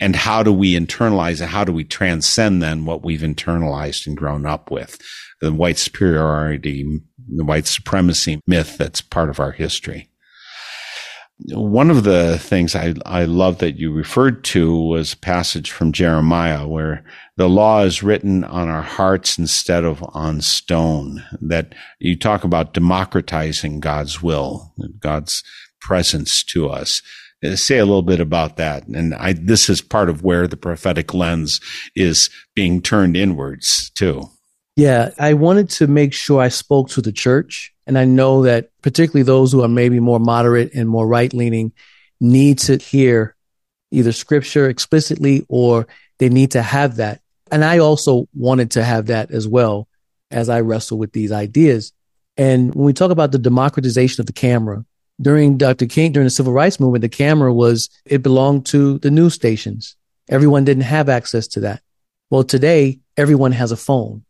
and 0.00 0.14
how 0.14 0.42
do 0.42 0.52
we 0.52 0.78
internalize 0.78 1.40
it? 1.40 1.48
How 1.48 1.64
do 1.64 1.72
we 1.72 1.84
transcend 1.84 2.62
then 2.62 2.84
what 2.84 3.02
we've 3.02 3.20
internalized 3.20 4.06
and 4.06 4.16
grown 4.16 4.46
up 4.46 4.70
with? 4.70 4.98
The 5.40 5.52
white 5.52 5.78
superiority, 5.78 7.00
the 7.34 7.44
white 7.44 7.66
supremacy 7.66 8.40
myth 8.46 8.76
that's 8.76 9.00
part 9.00 9.30
of 9.30 9.40
our 9.40 9.52
history. 9.52 10.10
One 11.46 11.90
of 11.90 12.02
the 12.02 12.36
things 12.38 12.74
I, 12.74 12.94
I 13.06 13.24
love 13.24 13.58
that 13.58 13.78
you 13.78 13.92
referred 13.92 14.42
to 14.44 14.76
was 14.76 15.12
a 15.12 15.18
passage 15.18 15.70
from 15.70 15.92
Jeremiah 15.92 16.66
where 16.66 17.04
the 17.38 17.48
law 17.48 17.82
is 17.82 18.02
written 18.02 18.42
on 18.42 18.68
our 18.68 18.82
hearts 18.82 19.38
instead 19.38 19.84
of 19.84 20.04
on 20.12 20.40
stone. 20.40 21.24
That 21.40 21.72
you 22.00 22.18
talk 22.18 22.42
about 22.42 22.74
democratizing 22.74 23.78
God's 23.78 24.20
will, 24.20 24.74
God's 24.98 25.44
presence 25.80 26.42
to 26.48 26.68
us. 26.68 27.00
Uh, 27.44 27.54
say 27.54 27.78
a 27.78 27.86
little 27.86 28.02
bit 28.02 28.18
about 28.18 28.56
that. 28.56 28.88
And 28.88 29.14
I, 29.14 29.34
this 29.34 29.70
is 29.70 29.80
part 29.80 30.10
of 30.10 30.24
where 30.24 30.48
the 30.48 30.56
prophetic 30.56 31.14
lens 31.14 31.60
is 31.94 32.28
being 32.56 32.82
turned 32.82 33.16
inwards 33.16 33.92
too. 33.94 34.24
Yeah, 34.74 35.10
I 35.20 35.34
wanted 35.34 35.70
to 35.70 35.86
make 35.86 36.12
sure 36.12 36.40
I 36.40 36.48
spoke 36.48 36.88
to 36.90 37.00
the 37.00 37.12
church. 37.12 37.72
And 37.86 37.96
I 37.96 38.04
know 38.04 38.42
that 38.42 38.70
particularly 38.82 39.22
those 39.22 39.52
who 39.52 39.62
are 39.62 39.68
maybe 39.68 40.00
more 40.00 40.18
moderate 40.18 40.74
and 40.74 40.88
more 40.88 41.06
right 41.06 41.32
leaning 41.32 41.72
need 42.20 42.58
to 42.58 42.78
hear 42.78 43.36
either 43.92 44.10
scripture 44.10 44.68
explicitly 44.68 45.46
or 45.48 45.86
they 46.18 46.28
need 46.28 46.50
to 46.50 46.62
have 46.62 46.96
that. 46.96 47.20
And 47.50 47.64
I 47.64 47.78
also 47.78 48.28
wanted 48.34 48.72
to 48.72 48.84
have 48.84 49.06
that 49.06 49.30
as 49.30 49.46
well 49.46 49.88
as 50.30 50.48
I 50.48 50.60
wrestle 50.60 50.98
with 50.98 51.12
these 51.12 51.32
ideas. 51.32 51.92
And 52.36 52.74
when 52.74 52.84
we 52.84 52.92
talk 52.92 53.10
about 53.10 53.32
the 53.32 53.38
democratization 53.38 54.20
of 54.20 54.26
the 54.26 54.32
camera, 54.32 54.84
during 55.20 55.58
Dr. 55.58 55.86
King, 55.86 56.12
during 56.12 56.26
the 56.26 56.30
civil 56.30 56.52
rights 56.52 56.78
movement, 56.78 57.02
the 57.02 57.08
camera 57.08 57.52
was, 57.52 57.90
it 58.04 58.22
belonged 58.22 58.66
to 58.66 58.98
the 58.98 59.10
news 59.10 59.34
stations. 59.34 59.96
Everyone 60.28 60.64
didn't 60.64 60.84
have 60.84 61.08
access 61.08 61.48
to 61.48 61.60
that. 61.60 61.82
Well, 62.30 62.44
today, 62.44 63.00
everyone 63.16 63.52
has 63.52 63.72
a 63.72 63.76
phone. 63.76 64.24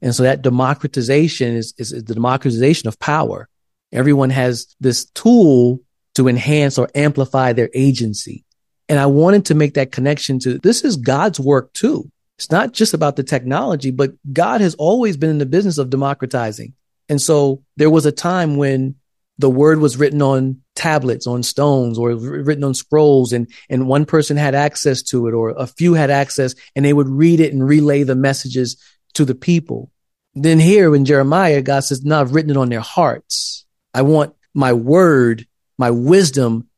And 0.00 0.14
so 0.14 0.22
that 0.22 0.42
democratization 0.42 1.54
is, 1.54 1.74
is, 1.76 1.92
is 1.92 2.04
the 2.04 2.14
democratization 2.14 2.88
of 2.88 2.98
power. 2.98 3.48
Everyone 3.92 4.30
has 4.30 4.74
this 4.80 5.04
tool 5.06 5.80
to 6.14 6.28
enhance 6.28 6.78
or 6.78 6.88
amplify 6.94 7.52
their 7.52 7.70
agency. 7.74 8.44
And 8.88 8.98
I 8.98 9.06
wanted 9.06 9.46
to 9.46 9.54
make 9.54 9.74
that 9.74 9.92
connection 9.92 10.38
to 10.40 10.58
this 10.58 10.84
is 10.84 10.96
God's 10.96 11.38
work 11.38 11.72
too. 11.72 12.10
It's 12.42 12.50
not 12.50 12.72
just 12.72 12.92
about 12.92 13.14
the 13.14 13.22
technology, 13.22 13.92
but 13.92 14.14
God 14.32 14.60
has 14.62 14.74
always 14.74 15.16
been 15.16 15.30
in 15.30 15.38
the 15.38 15.46
business 15.46 15.78
of 15.78 15.90
democratizing. 15.90 16.74
And 17.08 17.20
so 17.20 17.62
there 17.76 17.88
was 17.88 18.04
a 18.04 18.10
time 18.10 18.56
when 18.56 18.96
the 19.38 19.48
word 19.48 19.78
was 19.78 19.96
written 19.96 20.20
on 20.22 20.60
tablets, 20.74 21.28
on 21.28 21.44
stones, 21.44 21.98
or 21.98 22.16
written 22.16 22.64
on 22.64 22.74
scrolls, 22.74 23.32
and, 23.32 23.48
and 23.70 23.86
one 23.86 24.06
person 24.06 24.36
had 24.36 24.56
access 24.56 25.02
to 25.02 25.28
it, 25.28 25.34
or 25.34 25.50
a 25.50 25.68
few 25.68 25.94
had 25.94 26.10
access, 26.10 26.56
and 26.74 26.84
they 26.84 26.92
would 26.92 27.08
read 27.08 27.38
it 27.38 27.52
and 27.52 27.64
relay 27.64 28.02
the 28.02 28.16
messages 28.16 28.76
to 29.14 29.24
the 29.24 29.36
people. 29.36 29.92
Then 30.34 30.58
here 30.58 30.96
in 30.96 31.04
Jeremiah, 31.04 31.62
God 31.62 31.84
says, 31.84 32.04
No, 32.04 32.20
I've 32.20 32.34
written 32.34 32.50
it 32.50 32.56
on 32.56 32.70
their 32.70 32.80
hearts. 32.80 33.66
I 33.94 34.02
want 34.02 34.34
my 34.52 34.72
word, 34.72 35.46
my 35.78 35.92
wisdom, 35.92 36.68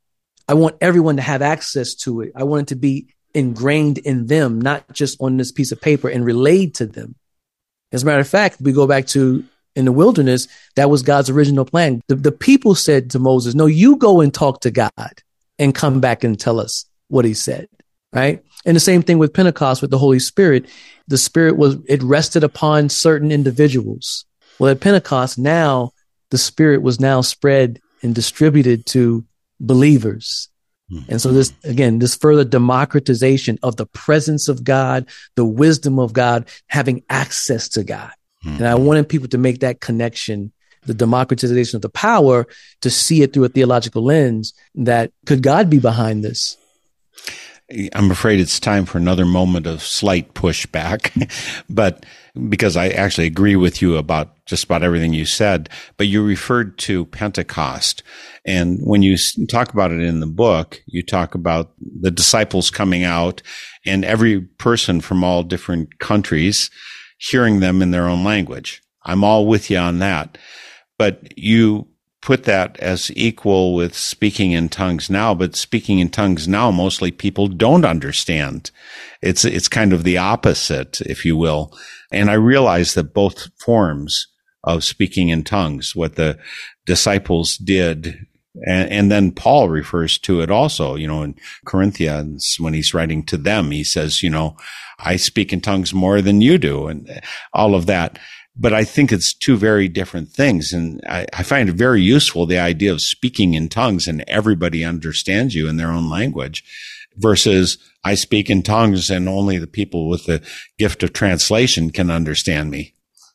I 0.46 0.54
want 0.54 0.76
everyone 0.82 1.16
to 1.16 1.22
have 1.22 1.40
access 1.40 1.94
to 1.94 2.20
it. 2.20 2.32
I 2.36 2.44
want 2.44 2.64
it 2.64 2.68
to 2.68 2.76
be 2.76 3.13
ingrained 3.34 3.98
in 3.98 4.26
them, 4.26 4.60
not 4.60 4.92
just 4.92 5.20
on 5.20 5.36
this 5.36 5.52
piece 5.52 5.72
of 5.72 5.80
paper 5.80 6.08
and 6.08 6.24
relayed 6.24 6.74
to 6.76 6.86
them. 6.86 7.16
As 7.92 8.02
a 8.02 8.06
matter 8.06 8.20
of 8.20 8.28
fact, 8.28 8.60
we 8.60 8.72
go 8.72 8.86
back 8.86 9.06
to 9.08 9.44
in 9.76 9.84
the 9.84 9.92
wilderness, 9.92 10.46
that 10.76 10.90
was 10.90 11.02
God's 11.02 11.30
original 11.30 11.64
plan. 11.64 12.00
The, 12.06 12.14
the 12.14 12.32
people 12.32 12.74
said 12.74 13.10
to 13.10 13.18
Moses, 13.18 13.54
No, 13.54 13.66
you 13.66 13.96
go 13.96 14.20
and 14.20 14.32
talk 14.32 14.60
to 14.60 14.70
God 14.70 14.90
and 15.58 15.74
come 15.74 16.00
back 16.00 16.24
and 16.24 16.38
tell 16.38 16.60
us 16.60 16.86
what 17.08 17.24
he 17.24 17.34
said. 17.34 17.68
right? 18.12 18.42
And 18.64 18.76
the 18.76 18.80
same 18.80 19.02
thing 19.02 19.18
with 19.18 19.34
Pentecost 19.34 19.82
with 19.82 19.90
the 19.90 19.98
Holy 19.98 20.18
Spirit. 20.18 20.66
The 21.08 21.18
Spirit 21.18 21.56
was, 21.56 21.76
it 21.86 22.02
rested 22.02 22.44
upon 22.44 22.88
certain 22.88 23.30
individuals. 23.30 24.24
Well, 24.58 24.70
at 24.70 24.80
Pentecost, 24.80 25.38
now 25.38 25.90
the 26.30 26.38
Spirit 26.38 26.82
was 26.82 27.00
now 27.00 27.20
spread 27.20 27.80
and 28.02 28.14
distributed 28.14 28.86
to 28.86 29.24
believers. 29.60 30.48
Mm-hmm. 30.94 31.10
And 31.10 31.20
so 31.20 31.32
this, 31.32 31.52
again, 31.64 31.98
this 31.98 32.14
further 32.14 32.44
democratization 32.44 33.58
of 33.62 33.76
the 33.76 33.86
presence 33.86 34.48
of 34.48 34.62
God, 34.62 35.06
the 35.34 35.44
wisdom 35.44 35.98
of 35.98 36.12
God, 36.12 36.48
having 36.68 37.02
access 37.10 37.68
to 37.70 37.82
God. 37.82 38.12
Mm-hmm. 38.44 38.58
And 38.58 38.66
I 38.68 38.76
wanted 38.76 39.08
people 39.08 39.28
to 39.28 39.38
make 39.38 39.60
that 39.60 39.80
connection, 39.80 40.52
the 40.86 40.94
democratization 40.94 41.76
of 41.76 41.82
the 41.82 41.88
power 41.88 42.46
to 42.82 42.90
see 42.90 43.22
it 43.22 43.32
through 43.32 43.44
a 43.44 43.48
theological 43.48 44.04
lens 44.04 44.54
that 44.76 45.10
could 45.26 45.42
God 45.42 45.68
be 45.68 45.80
behind 45.80 46.22
this? 46.22 46.56
I'm 47.94 48.10
afraid 48.10 48.40
it's 48.40 48.60
time 48.60 48.84
for 48.84 48.98
another 48.98 49.24
moment 49.24 49.66
of 49.66 49.82
slight 49.82 50.34
pushback, 50.34 51.10
but 51.68 52.04
because 52.48 52.76
I 52.76 52.88
actually 52.88 53.26
agree 53.26 53.56
with 53.56 53.80
you 53.80 53.96
about 53.96 54.44
just 54.44 54.64
about 54.64 54.82
everything 54.82 55.14
you 55.14 55.24
said, 55.24 55.70
but 55.96 56.06
you 56.06 56.22
referred 56.22 56.76
to 56.78 57.06
Pentecost. 57.06 58.02
And 58.44 58.78
when 58.82 59.02
you 59.02 59.16
talk 59.48 59.72
about 59.72 59.92
it 59.92 60.00
in 60.00 60.20
the 60.20 60.26
book, 60.26 60.82
you 60.86 61.02
talk 61.02 61.34
about 61.34 61.72
the 61.78 62.10
disciples 62.10 62.70
coming 62.70 63.04
out 63.04 63.40
and 63.86 64.04
every 64.04 64.42
person 64.42 65.00
from 65.00 65.24
all 65.24 65.42
different 65.42 65.98
countries 65.98 66.70
hearing 67.18 67.60
them 67.60 67.80
in 67.80 67.90
their 67.90 68.08
own 68.08 68.24
language. 68.24 68.82
I'm 69.04 69.24
all 69.24 69.46
with 69.46 69.70
you 69.70 69.78
on 69.78 70.00
that. 70.00 70.36
But 70.98 71.36
you 71.38 71.88
put 72.24 72.44
that 72.44 72.78
as 72.80 73.10
equal 73.14 73.74
with 73.74 73.94
speaking 73.94 74.52
in 74.52 74.70
tongues 74.70 75.10
now, 75.10 75.34
but 75.34 75.54
speaking 75.54 75.98
in 75.98 76.08
tongues 76.08 76.48
now, 76.48 76.70
mostly 76.70 77.10
people 77.10 77.48
don't 77.48 77.84
understand. 77.84 78.70
It's, 79.20 79.44
it's 79.44 79.68
kind 79.68 79.92
of 79.92 80.04
the 80.04 80.16
opposite, 80.16 81.02
if 81.02 81.26
you 81.26 81.36
will. 81.36 81.76
And 82.10 82.30
I 82.30 82.34
realize 82.34 82.94
that 82.94 83.12
both 83.12 83.50
forms 83.58 84.26
of 84.64 84.84
speaking 84.84 85.28
in 85.28 85.44
tongues, 85.44 85.94
what 85.94 86.16
the 86.16 86.38
disciples 86.86 87.58
did 87.58 88.26
and, 88.66 88.88
and, 88.90 89.10
then 89.10 89.32
Paul 89.32 89.68
refers 89.68 90.16
to 90.18 90.40
it 90.40 90.48
also, 90.48 90.94
you 90.94 91.08
know, 91.08 91.24
in 91.24 91.34
Corinthians, 91.66 92.54
when 92.60 92.72
he's 92.72 92.94
writing 92.94 93.24
to 93.24 93.36
them, 93.36 93.72
he 93.72 93.82
says, 93.82 94.22
you 94.22 94.30
know, 94.30 94.56
I 95.00 95.16
speak 95.16 95.52
in 95.52 95.60
tongues 95.60 95.92
more 95.92 96.22
than 96.22 96.40
you 96.40 96.56
do 96.56 96.86
and 96.86 97.20
all 97.52 97.74
of 97.74 97.86
that 97.86 98.18
but 98.56 98.72
I 98.72 98.84
think 98.84 99.12
it's 99.12 99.34
two 99.34 99.56
very 99.56 99.88
different 99.88 100.30
things. 100.30 100.72
And 100.72 101.00
I, 101.08 101.26
I, 101.32 101.42
find 101.42 101.68
it 101.68 101.74
very 101.74 102.02
useful, 102.02 102.46
the 102.46 102.58
idea 102.58 102.92
of 102.92 103.00
speaking 103.00 103.54
in 103.54 103.68
tongues 103.68 104.06
and 104.06 104.24
everybody 104.28 104.84
understands 104.84 105.54
you 105.54 105.68
in 105.68 105.76
their 105.76 105.90
own 105.90 106.08
language 106.08 106.64
versus 107.16 107.78
I 108.04 108.14
speak 108.14 108.50
in 108.50 108.62
tongues 108.62 109.10
and 109.10 109.28
only 109.28 109.58
the 109.58 109.66
people 109.66 110.08
with 110.08 110.26
the 110.26 110.40
gift 110.78 111.02
of 111.02 111.12
translation 111.12 111.90
can 111.90 112.10
understand 112.10 112.70
me. 112.70 112.94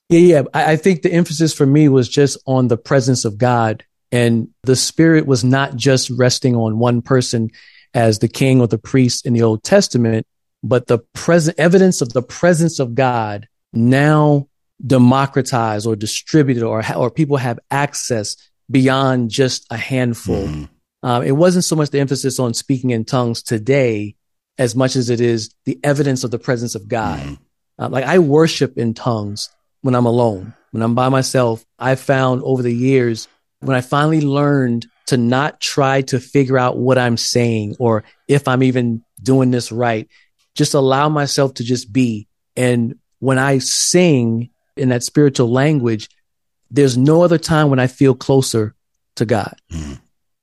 Yeah, 0.09 0.19
yeah. 0.19 0.41
I, 0.53 0.73
I 0.73 0.75
think 0.75 1.01
the 1.01 1.13
emphasis 1.13 1.53
for 1.53 1.65
me 1.65 1.89
was 1.89 2.07
just 2.07 2.37
on 2.45 2.67
the 2.67 2.77
presence 2.77 3.25
of 3.25 3.37
God 3.37 3.83
and 4.11 4.49
the 4.63 4.75
spirit 4.75 5.25
was 5.25 5.43
not 5.43 5.75
just 5.75 6.09
resting 6.09 6.55
on 6.55 6.79
one 6.79 7.01
person 7.01 7.49
as 7.93 8.19
the 8.19 8.27
king 8.27 8.61
or 8.61 8.67
the 8.67 8.77
priest 8.77 9.25
in 9.25 9.33
the 9.33 9.41
Old 9.41 9.63
Testament, 9.63 10.25
but 10.63 10.87
the 10.87 10.99
present 11.13 11.59
evidence 11.59 12.01
of 12.01 12.13
the 12.13 12.21
presence 12.21 12.79
of 12.79 12.95
God 12.95 13.47
now 13.71 14.48
democratized 14.85 15.85
or 15.85 15.95
distributed 15.95 16.63
or, 16.63 16.83
or 16.95 17.11
people 17.11 17.37
have 17.37 17.59
access 17.69 18.35
beyond 18.69 19.29
just 19.29 19.65
a 19.69 19.77
handful. 19.77 20.43
Mm-hmm. 20.47 20.65
Um, 21.01 21.23
it 21.23 21.31
wasn't 21.31 21.65
so 21.65 21.75
much 21.75 21.89
the 21.89 21.99
emphasis 21.99 22.39
on 22.39 22.53
speaking 22.53 22.91
in 22.91 23.05
tongues 23.05 23.41
today 23.41 24.15
as 24.57 24.75
much 24.75 24.95
as 24.95 25.09
it 25.09 25.21
is 25.21 25.53
the 25.65 25.79
evidence 25.83 26.23
of 26.23 26.31
the 26.31 26.39
presence 26.39 26.75
of 26.75 26.87
God. 26.87 27.19
Mm-hmm. 27.19 27.83
Uh, 27.83 27.89
like 27.89 28.03
I 28.03 28.19
worship 28.19 28.77
in 28.77 28.93
tongues 28.93 29.49
when 29.81 29.95
I'm 29.95 30.05
alone, 30.05 30.53
when 30.71 30.83
I'm 30.83 30.95
by 30.95 31.09
myself. 31.09 31.65
I 31.77 31.95
found 31.95 32.43
over 32.43 32.61
the 32.61 32.73
years 32.73 33.27
when 33.61 33.75
I 33.75 33.81
finally 33.81 34.21
learned 34.21 34.87
to 35.07 35.17
not 35.17 35.59
try 35.59 36.01
to 36.03 36.19
figure 36.19 36.57
out 36.57 36.77
what 36.77 36.97
I'm 36.97 37.17
saying 37.17 37.77
or 37.79 38.03
if 38.27 38.47
I'm 38.47 38.63
even 38.63 39.03
doing 39.21 39.51
this 39.51 39.71
right, 39.71 40.07
just 40.55 40.73
allow 40.73 41.09
myself 41.09 41.55
to 41.55 41.63
just 41.63 41.91
be. 41.91 42.27
And 42.55 42.95
when 43.19 43.39
I 43.39 43.59
sing, 43.59 44.49
in 44.79 44.89
that 44.89 45.03
spiritual 45.03 45.51
language, 45.51 46.09
there's 46.71 46.97
no 46.97 47.23
other 47.23 47.37
time 47.37 47.69
when 47.69 47.79
I 47.79 47.87
feel 47.87 48.15
closer 48.15 48.75
to 49.15 49.25
God. 49.25 49.55
Mm-hmm. 49.71 49.93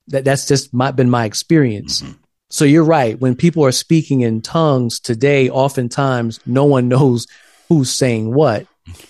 That 0.08 0.24
that's 0.24 0.46
just 0.46 0.72
my, 0.72 0.92
been 0.92 1.10
my 1.10 1.24
experience. 1.24 2.02
Mm-hmm. 2.02 2.12
So 2.48 2.64
you're 2.64 2.84
right. 2.84 3.18
When 3.18 3.34
people 3.34 3.64
are 3.64 3.72
speaking 3.72 4.20
in 4.20 4.40
tongues 4.40 5.00
today, 5.00 5.50
oftentimes 5.50 6.38
no 6.46 6.64
one 6.64 6.88
knows 6.88 7.26
who's 7.68 7.90
saying 7.90 8.32
what. 8.32 8.66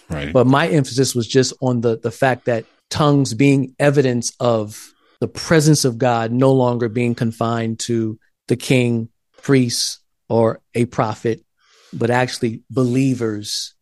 Right. 0.09 0.33
But 0.33 0.47
my 0.47 0.69
emphasis 0.69 1.15
was 1.15 1.27
just 1.27 1.53
on 1.61 1.83
the 1.83 1.99
the 1.99 2.11
fact 2.11 2.47
that 2.47 2.65
tongues 2.89 3.35
being 3.35 3.75
evidence 3.79 4.33
of 4.41 4.93
the 5.21 5.29
presence 5.29 5.85
of 5.85 5.99
God, 5.99 6.33
no 6.33 6.53
longer 6.53 6.89
being 6.89 7.15
confined 7.15 7.81
to 7.81 8.19
the 8.49 8.57
king, 8.57 9.09
priests, 9.43 10.01
or 10.29 10.61
a 10.75 10.87
prophet, 10.87 11.45
but 11.93 12.11
actually 12.11 12.63
believers 12.71 13.75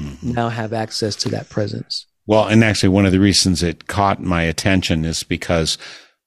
mm-hmm. 0.00 0.32
now 0.32 0.48
have 0.48 0.72
access 0.72 1.14
to 1.16 1.28
that 1.30 1.48
presence. 1.48 2.06
Well, 2.26 2.46
and 2.46 2.62
actually, 2.62 2.90
one 2.90 3.06
of 3.06 3.12
the 3.12 3.20
reasons 3.20 3.62
it 3.62 3.86
caught 3.86 4.22
my 4.22 4.42
attention 4.42 5.04
is 5.04 5.22
because, 5.22 5.78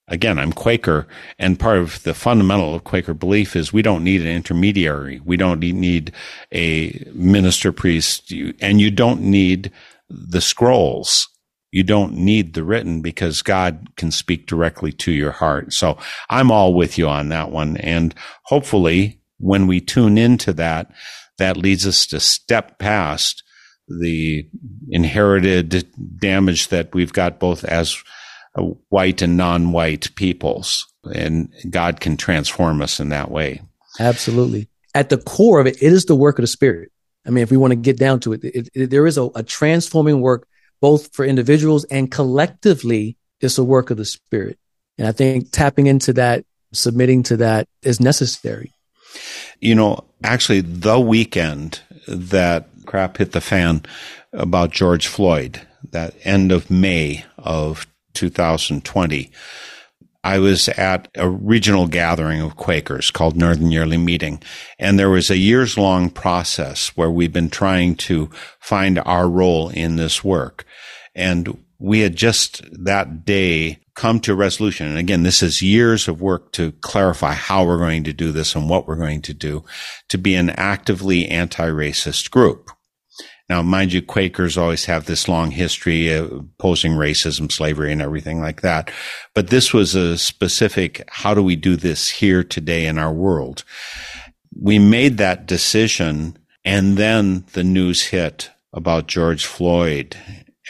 again, 0.08 0.38
I'm 0.38 0.52
Quaker, 0.52 1.06
and 1.38 1.58
part 1.58 1.78
of 1.78 2.02
the 2.02 2.14
fundamental 2.14 2.74
of 2.74 2.84
Quaker 2.84 3.14
belief 3.14 3.56
is 3.56 3.72
we 3.72 3.82
don't 3.82 4.04
need 4.04 4.20
an 4.20 4.28
intermediary. 4.28 5.20
We 5.24 5.36
don't 5.36 5.60
need 5.60 6.12
a 6.52 7.06
minister 7.14 7.72
priest, 7.72 8.32
and 8.60 8.80
you 8.80 8.90
don't 8.90 9.22
need 9.22 9.72
the 10.10 10.40
scrolls. 10.40 11.26
You 11.70 11.84
don't 11.84 12.14
need 12.14 12.54
the 12.54 12.64
written 12.64 13.00
because 13.00 13.42
God 13.42 13.88
can 13.96 14.10
speak 14.10 14.46
directly 14.46 14.92
to 14.92 15.10
your 15.10 15.32
heart. 15.32 15.72
So 15.72 15.96
I'm 16.28 16.50
all 16.50 16.74
with 16.74 16.98
you 16.98 17.08
on 17.08 17.30
that 17.30 17.50
one. 17.50 17.76
And 17.78 18.14
hopefully, 18.44 19.20
when 19.38 19.66
we 19.66 19.80
tune 19.80 20.18
into 20.18 20.52
that, 20.52 20.90
that 21.38 21.56
leads 21.56 21.86
us 21.86 22.06
to 22.08 22.20
step 22.20 22.78
past 22.78 23.42
the 23.88 24.48
inherited 24.88 25.86
damage 26.18 26.68
that 26.68 26.94
we've 26.94 27.12
got 27.12 27.38
both 27.38 27.64
as 27.64 27.96
uh, 28.56 28.62
white 28.88 29.20
and 29.22 29.36
non-white 29.36 30.14
peoples 30.14 30.86
and 31.12 31.52
God 31.68 32.00
can 32.00 32.16
transform 32.16 32.80
us 32.80 33.00
in 33.00 33.10
that 33.10 33.30
way. 33.30 33.60
Absolutely. 34.00 34.68
At 34.94 35.08
the 35.08 35.18
core 35.18 35.60
of 35.60 35.66
it, 35.66 35.76
it 35.82 35.92
is 35.92 36.04
the 36.04 36.16
work 36.16 36.38
of 36.38 36.42
the 36.42 36.48
spirit. 36.48 36.90
I 37.26 37.30
mean, 37.30 37.42
if 37.42 37.50
we 37.50 37.56
want 37.56 37.72
to 37.72 37.76
get 37.76 37.98
down 37.98 38.20
to 38.20 38.32
it, 38.34 38.44
it, 38.44 38.68
it 38.74 38.90
there 38.90 39.06
is 39.06 39.18
a, 39.18 39.24
a 39.34 39.42
transforming 39.42 40.20
work 40.20 40.46
both 40.80 41.14
for 41.14 41.24
individuals 41.24 41.84
and 41.84 42.10
collectively. 42.10 43.16
It's 43.40 43.58
a 43.58 43.64
work 43.64 43.90
of 43.90 43.96
the 43.96 44.04
spirit. 44.04 44.58
And 44.98 45.08
I 45.08 45.12
think 45.12 45.50
tapping 45.50 45.86
into 45.86 46.12
that, 46.14 46.44
submitting 46.72 47.22
to 47.24 47.38
that 47.38 47.68
is 47.82 48.00
necessary. 48.00 48.72
You 49.60 49.74
know, 49.74 50.04
actually 50.22 50.60
the 50.60 51.00
weekend 51.00 51.80
that 52.06 52.68
crap 52.84 53.16
hit 53.16 53.32
the 53.32 53.40
fan 53.40 53.82
about 54.32 54.70
George 54.70 55.06
Floyd, 55.06 55.60
that 55.90 56.14
end 56.24 56.52
of 56.52 56.70
May 56.70 57.24
of 57.38 57.86
2020. 58.14 59.30
I 60.24 60.38
was 60.38 60.70
at 60.70 61.08
a 61.16 61.28
regional 61.28 61.86
gathering 61.86 62.40
of 62.40 62.56
Quakers 62.56 63.10
called 63.10 63.36
Northern 63.36 63.70
Yearly 63.70 63.98
Meeting. 63.98 64.42
And 64.78 64.98
there 64.98 65.10
was 65.10 65.28
a 65.28 65.36
years 65.36 65.76
long 65.76 66.08
process 66.08 66.88
where 66.96 67.10
we've 67.10 67.32
been 67.32 67.50
trying 67.50 67.96
to 67.96 68.30
find 68.58 68.98
our 69.00 69.28
role 69.28 69.68
in 69.68 69.96
this 69.96 70.24
work. 70.24 70.64
And 71.14 71.58
we 71.78 72.00
had 72.00 72.16
just 72.16 72.62
that 72.72 73.26
day 73.26 73.80
come 73.94 74.18
to 74.20 74.32
a 74.32 74.36
resolution. 74.36 74.88
And 74.88 74.96
again, 74.96 75.24
this 75.24 75.42
is 75.42 75.60
years 75.60 76.08
of 76.08 76.22
work 76.22 76.52
to 76.52 76.72
clarify 76.80 77.34
how 77.34 77.64
we're 77.64 77.78
going 77.78 78.04
to 78.04 78.12
do 78.14 78.32
this 78.32 78.54
and 78.54 78.68
what 78.68 78.88
we're 78.88 78.96
going 78.96 79.20
to 79.22 79.34
do 79.34 79.62
to 80.08 80.16
be 80.16 80.34
an 80.34 80.50
actively 80.50 81.28
anti-racist 81.28 82.30
group. 82.30 82.70
Now, 83.48 83.60
mind 83.62 83.92
you, 83.92 84.00
Quakers 84.00 84.56
always 84.56 84.86
have 84.86 85.04
this 85.04 85.28
long 85.28 85.50
history 85.50 86.10
of 86.12 86.32
opposing 86.32 86.92
racism, 86.92 87.52
slavery, 87.52 87.92
and 87.92 88.00
everything 88.00 88.40
like 88.40 88.62
that. 88.62 88.90
But 89.34 89.48
this 89.48 89.72
was 89.72 89.94
a 89.94 90.16
specific, 90.16 91.06
how 91.08 91.34
do 91.34 91.42
we 91.42 91.54
do 91.54 91.76
this 91.76 92.08
here 92.08 92.42
today 92.42 92.86
in 92.86 92.98
our 92.98 93.12
world? 93.12 93.64
We 94.58 94.78
made 94.78 95.18
that 95.18 95.46
decision 95.46 96.38
and 96.64 96.96
then 96.96 97.44
the 97.52 97.64
news 97.64 98.04
hit 98.04 98.50
about 98.72 99.08
George 99.08 99.44
Floyd 99.44 100.16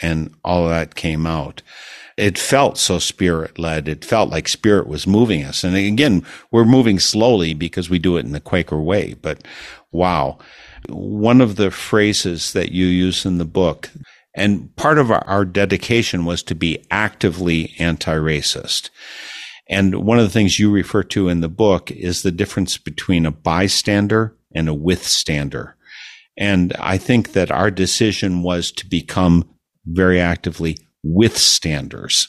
and 0.01 0.33
all 0.43 0.67
that 0.67 0.95
came 0.95 1.25
out. 1.25 1.61
It 2.17 2.37
felt 2.37 2.77
so 2.77 2.99
spirit 2.99 3.57
led. 3.57 3.87
It 3.87 4.03
felt 4.05 4.29
like 4.29 4.47
spirit 4.47 4.87
was 4.87 5.07
moving 5.07 5.43
us. 5.43 5.63
And 5.63 5.75
again, 5.75 6.25
we're 6.51 6.65
moving 6.65 6.99
slowly 6.99 7.53
because 7.53 7.89
we 7.89 7.99
do 7.99 8.17
it 8.17 8.25
in 8.25 8.31
the 8.31 8.39
Quaker 8.39 8.79
way, 8.79 9.13
but 9.13 9.45
wow. 9.91 10.37
One 10.89 11.41
of 11.41 11.55
the 11.55 11.71
phrases 11.71 12.53
that 12.53 12.71
you 12.71 12.85
use 12.85 13.25
in 13.25 13.37
the 13.37 13.45
book, 13.45 13.89
and 14.35 14.75
part 14.75 14.97
of 14.97 15.11
our, 15.11 15.23
our 15.25 15.45
dedication 15.45 16.25
was 16.25 16.43
to 16.43 16.55
be 16.55 16.85
actively 16.91 17.73
anti 17.79 18.15
racist. 18.15 18.89
And 19.67 20.05
one 20.05 20.19
of 20.19 20.25
the 20.25 20.31
things 20.31 20.59
you 20.59 20.71
refer 20.71 21.03
to 21.03 21.27
in 21.27 21.41
the 21.41 21.49
book 21.49 21.89
is 21.89 22.21
the 22.21 22.31
difference 22.31 22.77
between 22.77 23.25
a 23.25 23.31
bystander 23.31 24.35
and 24.53 24.69
a 24.69 24.73
withstander. 24.73 25.75
And 26.37 26.73
I 26.79 26.97
think 26.97 27.33
that 27.33 27.49
our 27.49 27.71
decision 27.71 28.43
was 28.43 28.71
to 28.73 28.85
become 28.85 29.49
very 29.85 30.19
actively 30.19 30.77
withstanders 31.03 32.27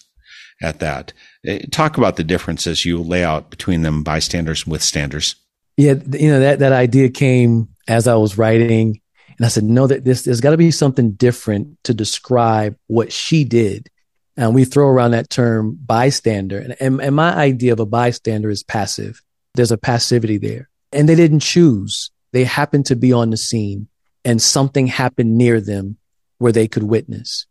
at 0.63 0.79
that. 0.81 1.13
Eh, 1.47 1.67
talk 1.71 1.99
about 1.99 2.17
the 2.17 2.25
differences 2.25 2.85
you 2.85 3.03
lay 3.03 3.25
out 3.25 3.51
between 3.51 3.83
them, 3.83 4.03
bystanders 4.03 4.65
and 4.65 4.73
withstanders. 4.73 5.35
Yeah, 5.77 5.95
you 6.13 6.31
know 6.31 6.41
that 6.41 6.61
that 6.61 6.73
idea 6.73 7.11
came 7.11 7.69
as 7.89 8.09
I 8.09 8.15
was 8.17 8.39
writing, 8.39 9.01
and 9.37 9.45
I 9.45 9.49
said, 9.49 9.65
no, 9.65 9.87
that 9.87 10.05
this 10.05 10.23
there's 10.23 10.41
got 10.41 10.51
to 10.51 10.57
be 10.57 10.71
something 10.71 11.13
different 11.13 11.79
to 11.85 11.95
describe 11.95 12.77
what 12.87 13.13
she 13.13 13.45
did. 13.45 13.89
And 14.37 14.55
we 14.55 14.65
throw 14.65 14.89
around 14.89 15.13
that 15.13 15.31
term 15.31 15.79
bystander, 15.85 16.59
and, 16.59 16.77
and, 16.81 17.01
and 17.01 17.17
my 17.17 17.35
idea 17.35 17.73
of 17.73 17.81
a 17.81 17.87
bystander 17.87 18.51
is 18.51 18.63
passive. 18.63 19.23
There's 19.55 19.73
a 19.73 19.79
passivity 19.79 20.37
there, 20.37 20.69
and 20.93 21.09
they 21.09 21.15
didn't 21.15 21.41
choose; 21.41 22.11
they 22.33 22.45
happened 22.45 22.87
to 22.87 22.97
be 22.97 23.13
on 23.13 23.31
the 23.31 23.37
scene 23.39 23.89
and 24.27 24.43
something 24.43 24.89
happened 24.89 25.39
near 25.39 25.61
them 25.61 25.97
where 26.39 26.51
they 26.51 26.67
could 26.67 26.83
witness. 26.83 27.47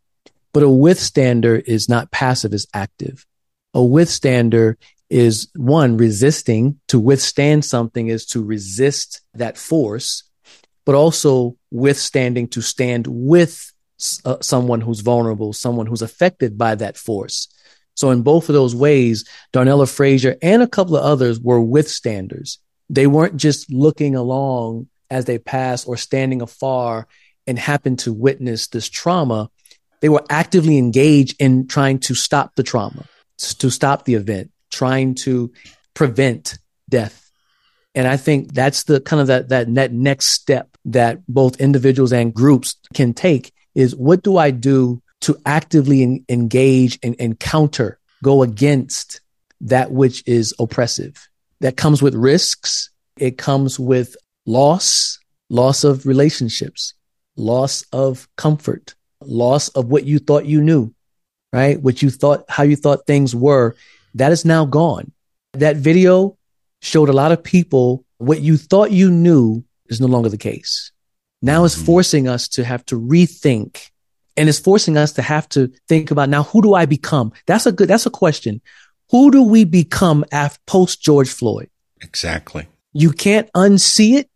But 0.52 0.62
a 0.62 0.68
withstander 0.68 1.56
is 1.56 1.88
not 1.88 2.10
passive, 2.10 2.52
is 2.52 2.66
active. 2.74 3.26
A 3.72 3.82
withstander 3.82 4.76
is 5.08 5.48
one 5.56 5.96
resisting 5.96 6.78
to 6.88 7.00
withstand 7.00 7.64
something 7.64 8.08
is 8.08 8.26
to 8.26 8.44
resist 8.44 9.22
that 9.32 9.56
force, 9.56 10.24
but 10.86 10.94
also 10.94 11.56
withstanding 11.70 12.48
to 12.48 12.62
stand 12.62 13.06
with 13.06 13.70
uh, 14.24 14.36
someone 14.40 14.80
who's 14.80 15.00
vulnerable, 15.00 15.52
someone 15.52 15.86
who's 15.86 16.02
affected 16.02 16.56
by 16.56 16.74
that 16.74 16.96
force. 16.96 17.48
So 17.94 18.10
in 18.10 18.22
both 18.22 18.48
of 18.48 18.54
those 18.54 18.74
ways, 18.74 19.28
Darnella 19.52 19.92
Frazier 19.92 20.36
and 20.40 20.62
a 20.62 20.66
couple 20.66 20.96
of 20.96 21.04
others 21.04 21.38
were 21.40 21.60
withstanders. 21.60 22.58
They 22.88 23.06
weren't 23.06 23.36
just 23.36 23.70
looking 23.70 24.14
along 24.14 24.88
as 25.10 25.24
they 25.24 25.38
pass 25.38 25.84
or 25.84 25.96
standing 25.96 26.42
afar 26.42 27.06
and 27.46 27.58
happen 27.58 27.96
to 27.96 28.12
witness 28.12 28.68
this 28.68 28.88
trauma, 28.88 29.50
they 30.00 30.08
were 30.08 30.24
actively 30.28 30.78
engaged 30.78 31.36
in 31.40 31.68
trying 31.68 31.98
to 32.00 32.14
stop 32.14 32.54
the 32.54 32.62
trauma, 32.62 33.04
to 33.38 33.70
stop 33.70 34.04
the 34.04 34.14
event, 34.14 34.50
trying 34.70 35.14
to 35.14 35.52
prevent 35.94 36.58
death. 36.88 37.25
And 37.96 38.06
I 38.06 38.18
think 38.18 38.52
that's 38.52 38.84
the 38.84 39.00
kind 39.00 39.22
of 39.22 39.26
that, 39.28 39.48
that, 39.48 39.92
next 39.92 40.26
step 40.26 40.68
that 40.84 41.26
both 41.26 41.58
individuals 41.58 42.12
and 42.12 42.32
groups 42.32 42.76
can 42.92 43.14
take 43.14 43.52
is 43.74 43.96
what 43.96 44.22
do 44.22 44.36
I 44.36 44.50
do 44.50 45.02
to 45.22 45.36
actively 45.46 46.22
engage 46.28 46.98
and, 47.02 47.16
and 47.18 47.40
counter, 47.40 47.98
go 48.22 48.42
against 48.42 49.22
that 49.62 49.92
which 49.92 50.22
is 50.26 50.54
oppressive? 50.60 51.26
That 51.60 51.78
comes 51.78 52.02
with 52.02 52.14
risks. 52.14 52.90
It 53.18 53.38
comes 53.38 53.80
with 53.80 54.14
loss, 54.44 55.18
loss 55.48 55.82
of 55.82 56.04
relationships, 56.04 56.92
loss 57.36 57.82
of 57.92 58.28
comfort, 58.36 58.94
loss 59.22 59.68
of 59.68 59.86
what 59.86 60.04
you 60.04 60.18
thought 60.18 60.44
you 60.44 60.60
knew, 60.60 60.94
right? 61.50 61.80
What 61.80 62.02
you 62.02 62.10
thought, 62.10 62.44
how 62.50 62.62
you 62.64 62.76
thought 62.76 63.06
things 63.06 63.34
were, 63.34 63.74
that 64.14 64.32
is 64.32 64.44
now 64.44 64.66
gone. 64.66 65.12
That 65.54 65.76
video 65.76 66.36
showed 66.86 67.08
a 67.08 67.12
lot 67.12 67.32
of 67.32 67.42
people 67.42 68.04
what 68.18 68.40
you 68.40 68.56
thought 68.56 68.92
you 68.92 69.10
knew 69.10 69.64
is 69.88 70.00
no 70.00 70.06
longer 70.06 70.28
the 70.28 70.38
case. 70.38 70.92
Now 71.42 71.64
it's 71.64 71.74
mm-hmm. 71.74 71.84
forcing 71.84 72.28
us 72.28 72.48
to 72.48 72.64
have 72.64 72.84
to 72.86 72.98
rethink 72.98 73.90
and 74.36 74.48
it's 74.48 74.58
forcing 74.58 74.96
us 74.96 75.12
to 75.14 75.22
have 75.22 75.48
to 75.50 75.72
think 75.88 76.10
about 76.10 76.28
now, 76.28 76.44
who 76.44 76.62
do 76.62 76.74
I 76.74 76.86
become? 76.86 77.32
That's 77.46 77.66
a 77.66 77.72
good, 77.72 77.88
that's 77.88 78.06
a 78.06 78.10
question. 78.10 78.60
Who 79.10 79.30
do 79.30 79.42
we 79.42 79.64
become 79.64 80.24
after 80.30 80.60
post 80.66 81.02
George 81.02 81.30
Floyd? 81.30 81.70
Exactly. 82.02 82.66
You 82.92 83.12
can't 83.12 83.50
unsee 83.54 84.18
it 84.18 84.30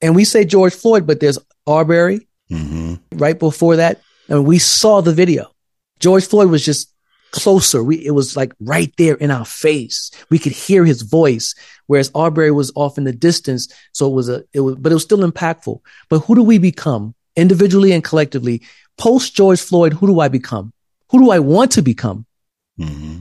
and 0.00 0.16
we 0.16 0.24
say 0.24 0.44
George 0.44 0.74
Floyd, 0.74 1.06
but 1.06 1.20
there's 1.20 1.38
Arbery 1.66 2.26
mm-hmm. 2.50 2.94
right 3.16 3.38
before 3.38 3.76
that. 3.76 4.00
And 4.28 4.46
we 4.46 4.58
saw 4.58 5.00
the 5.00 5.12
video. 5.12 5.52
George 6.00 6.26
Floyd 6.26 6.50
was 6.50 6.64
just 6.64 6.91
closer. 7.32 7.82
We, 7.82 8.04
it 8.04 8.12
was 8.12 8.36
like 8.36 8.52
right 8.60 8.92
there 8.96 9.14
in 9.14 9.30
our 9.30 9.44
face. 9.44 10.10
We 10.30 10.38
could 10.38 10.52
hear 10.52 10.84
his 10.84 11.02
voice, 11.02 11.54
whereas 11.86 12.10
Arbery 12.14 12.52
was 12.52 12.70
off 12.76 12.98
in 12.98 13.04
the 13.04 13.12
distance. 13.12 13.72
So 13.92 14.06
it 14.06 14.14
was 14.14 14.28
a, 14.28 14.44
it 14.52 14.60
was, 14.60 14.76
but 14.76 14.92
it 14.92 14.94
was 14.94 15.02
still 15.02 15.28
impactful. 15.28 15.80
But 16.08 16.20
who 16.20 16.34
do 16.34 16.42
we 16.42 16.58
become 16.58 17.14
individually 17.34 17.92
and 17.92 18.04
collectively? 18.04 18.62
Post 18.98 19.34
George 19.34 19.60
Floyd, 19.60 19.94
who 19.94 20.06
do 20.06 20.20
I 20.20 20.28
become? 20.28 20.72
Who 21.10 21.18
do 21.18 21.30
I 21.30 21.40
want 21.40 21.72
to 21.72 21.82
become? 21.82 22.26
Mm-hmm. 22.78 23.20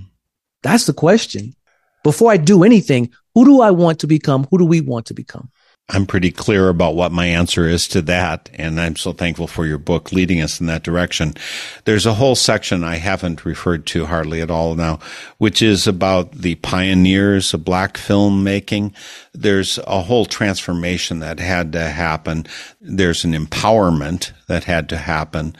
That's 0.64 0.86
the 0.86 0.94
question. 0.94 1.56
Before 2.04 2.32
I 2.32 2.38
do 2.38 2.64
anything, 2.64 3.12
who 3.34 3.46
do 3.46 3.62
I 3.62 3.72
want 3.72 4.00
to 4.00 4.08
become? 4.08 4.48
Who 4.52 4.58
do 4.58 4.66
we 4.66 4.82
want 4.82 5.08
to 5.08 5.14
become? 5.14 5.50
I'm 5.94 6.06
pretty 6.06 6.32
clear 6.32 6.70
about 6.70 6.96
what 6.96 7.12
my 7.12 7.26
answer 7.26 7.68
is 7.68 7.86
to 7.90 8.02
that. 8.04 8.50
And 8.54 8.80
I'm 8.80 8.96
so 8.96 9.12
thankful 9.12 9.48
for 9.48 9.66
your 9.66 9.78
book 9.78 10.14
leading 10.14 10.42
us 10.42 10.62
in 10.62 10.68
that 10.68 10.84
direction. 10.84 11.34
There's 11.84 12.06
a 12.06 12.14
whole 12.14 12.36
section 12.36 12.86
I 12.86 12.96
haven't 12.96 13.44
referred 13.44 13.86
to 13.88 14.06
hardly 14.06 14.42
at 14.42 14.50
all 14.50 14.76
now, 14.76 15.00
which 15.38 15.62
is 15.62 15.88
about 15.88 16.32
the 16.32 16.56
pioneers 16.56 17.54
of 17.54 17.66
black 17.66 17.98
filmmaking. 17.98 18.94
There's 19.34 19.80
a 19.80 20.02
whole 20.02 20.26
transformation 20.26 21.20
that 21.20 21.40
had 21.40 21.74
to 21.74 21.90
happen. 21.90 22.46
There's 22.80 23.26
an 23.26 23.34
empowerment 23.34 24.32
that 24.48 24.64
had 24.64 24.88
to 24.90 24.98
happen. 24.98 25.58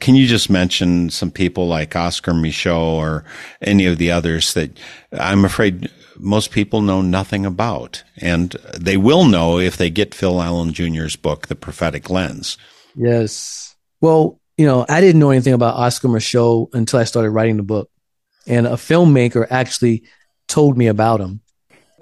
Can 0.00 0.14
you 0.14 0.26
just 0.26 0.48
mention 0.48 1.10
some 1.10 1.30
people 1.30 1.68
like 1.68 1.94
Oscar 1.94 2.32
Micheaux 2.32 2.78
or 2.78 3.24
any 3.60 3.84
of 3.84 3.98
the 3.98 4.10
others 4.10 4.54
that 4.54 4.78
I'm 5.12 5.44
afraid 5.44 5.90
most 6.24 6.50
people 6.50 6.80
know 6.80 7.02
nothing 7.02 7.46
about. 7.46 8.02
And 8.16 8.56
they 8.76 8.96
will 8.96 9.24
know 9.24 9.58
if 9.58 9.76
they 9.76 9.90
get 9.90 10.14
Phil 10.14 10.40
Allen 10.40 10.72
Jr.'s 10.72 11.16
book, 11.16 11.48
The 11.48 11.54
Prophetic 11.54 12.10
Lens. 12.10 12.56
Yes. 12.96 13.76
Well, 14.00 14.40
you 14.56 14.66
know, 14.66 14.86
I 14.88 15.00
didn't 15.00 15.20
know 15.20 15.30
anything 15.30 15.52
about 15.52 15.76
Oscar 15.76 16.08
Micheaux 16.08 16.68
until 16.72 16.98
I 16.98 17.04
started 17.04 17.30
writing 17.30 17.56
the 17.56 17.62
book. 17.62 17.90
And 18.46 18.66
a 18.66 18.72
filmmaker 18.72 19.46
actually 19.50 20.04
told 20.48 20.76
me 20.76 20.86
about 20.86 21.20
him. 21.20 21.40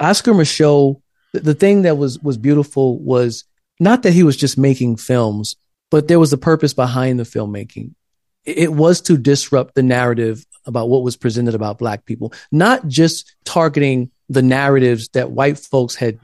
Oscar 0.01 0.33
Micheaux, 0.33 1.01
the 1.33 1.55
thing 1.55 1.83
that 1.83 1.97
was 1.97 2.19
was 2.19 2.37
beautiful 2.37 2.99
was 2.99 3.45
not 3.79 4.03
that 4.03 4.13
he 4.13 4.23
was 4.23 4.37
just 4.37 4.59
making 4.59 4.97
films, 4.97 5.57
but 5.91 6.09
there 6.09 6.19
was 6.19 6.33
a 6.33 6.39
purpose 6.39 6.75
behind 6.75 7.19
the 7.19 7.25
filmmaking. 7.25 7.95
It 8.45 8.73
was 8.73 9.01
to 9.03 9.17
disrupt 9.17 9.75
the 9.75 9.83
narrative 9.83 10.45
about 10.67 10.89
what 10.89 11.03
was 11.03 11.17
presented 11.17 11.55
about 11.55 11.79
black 11.79 12.05
people, 12.05 12.33
not 12.51 12.87
just 12.89 13.35
targeting 13.45 14.11
the 14.29 14.43
narratives 14.43 15.09
that 15.09 15.31
white 15.31 15.59
folks 15.59 15.95
had 15.95 16.19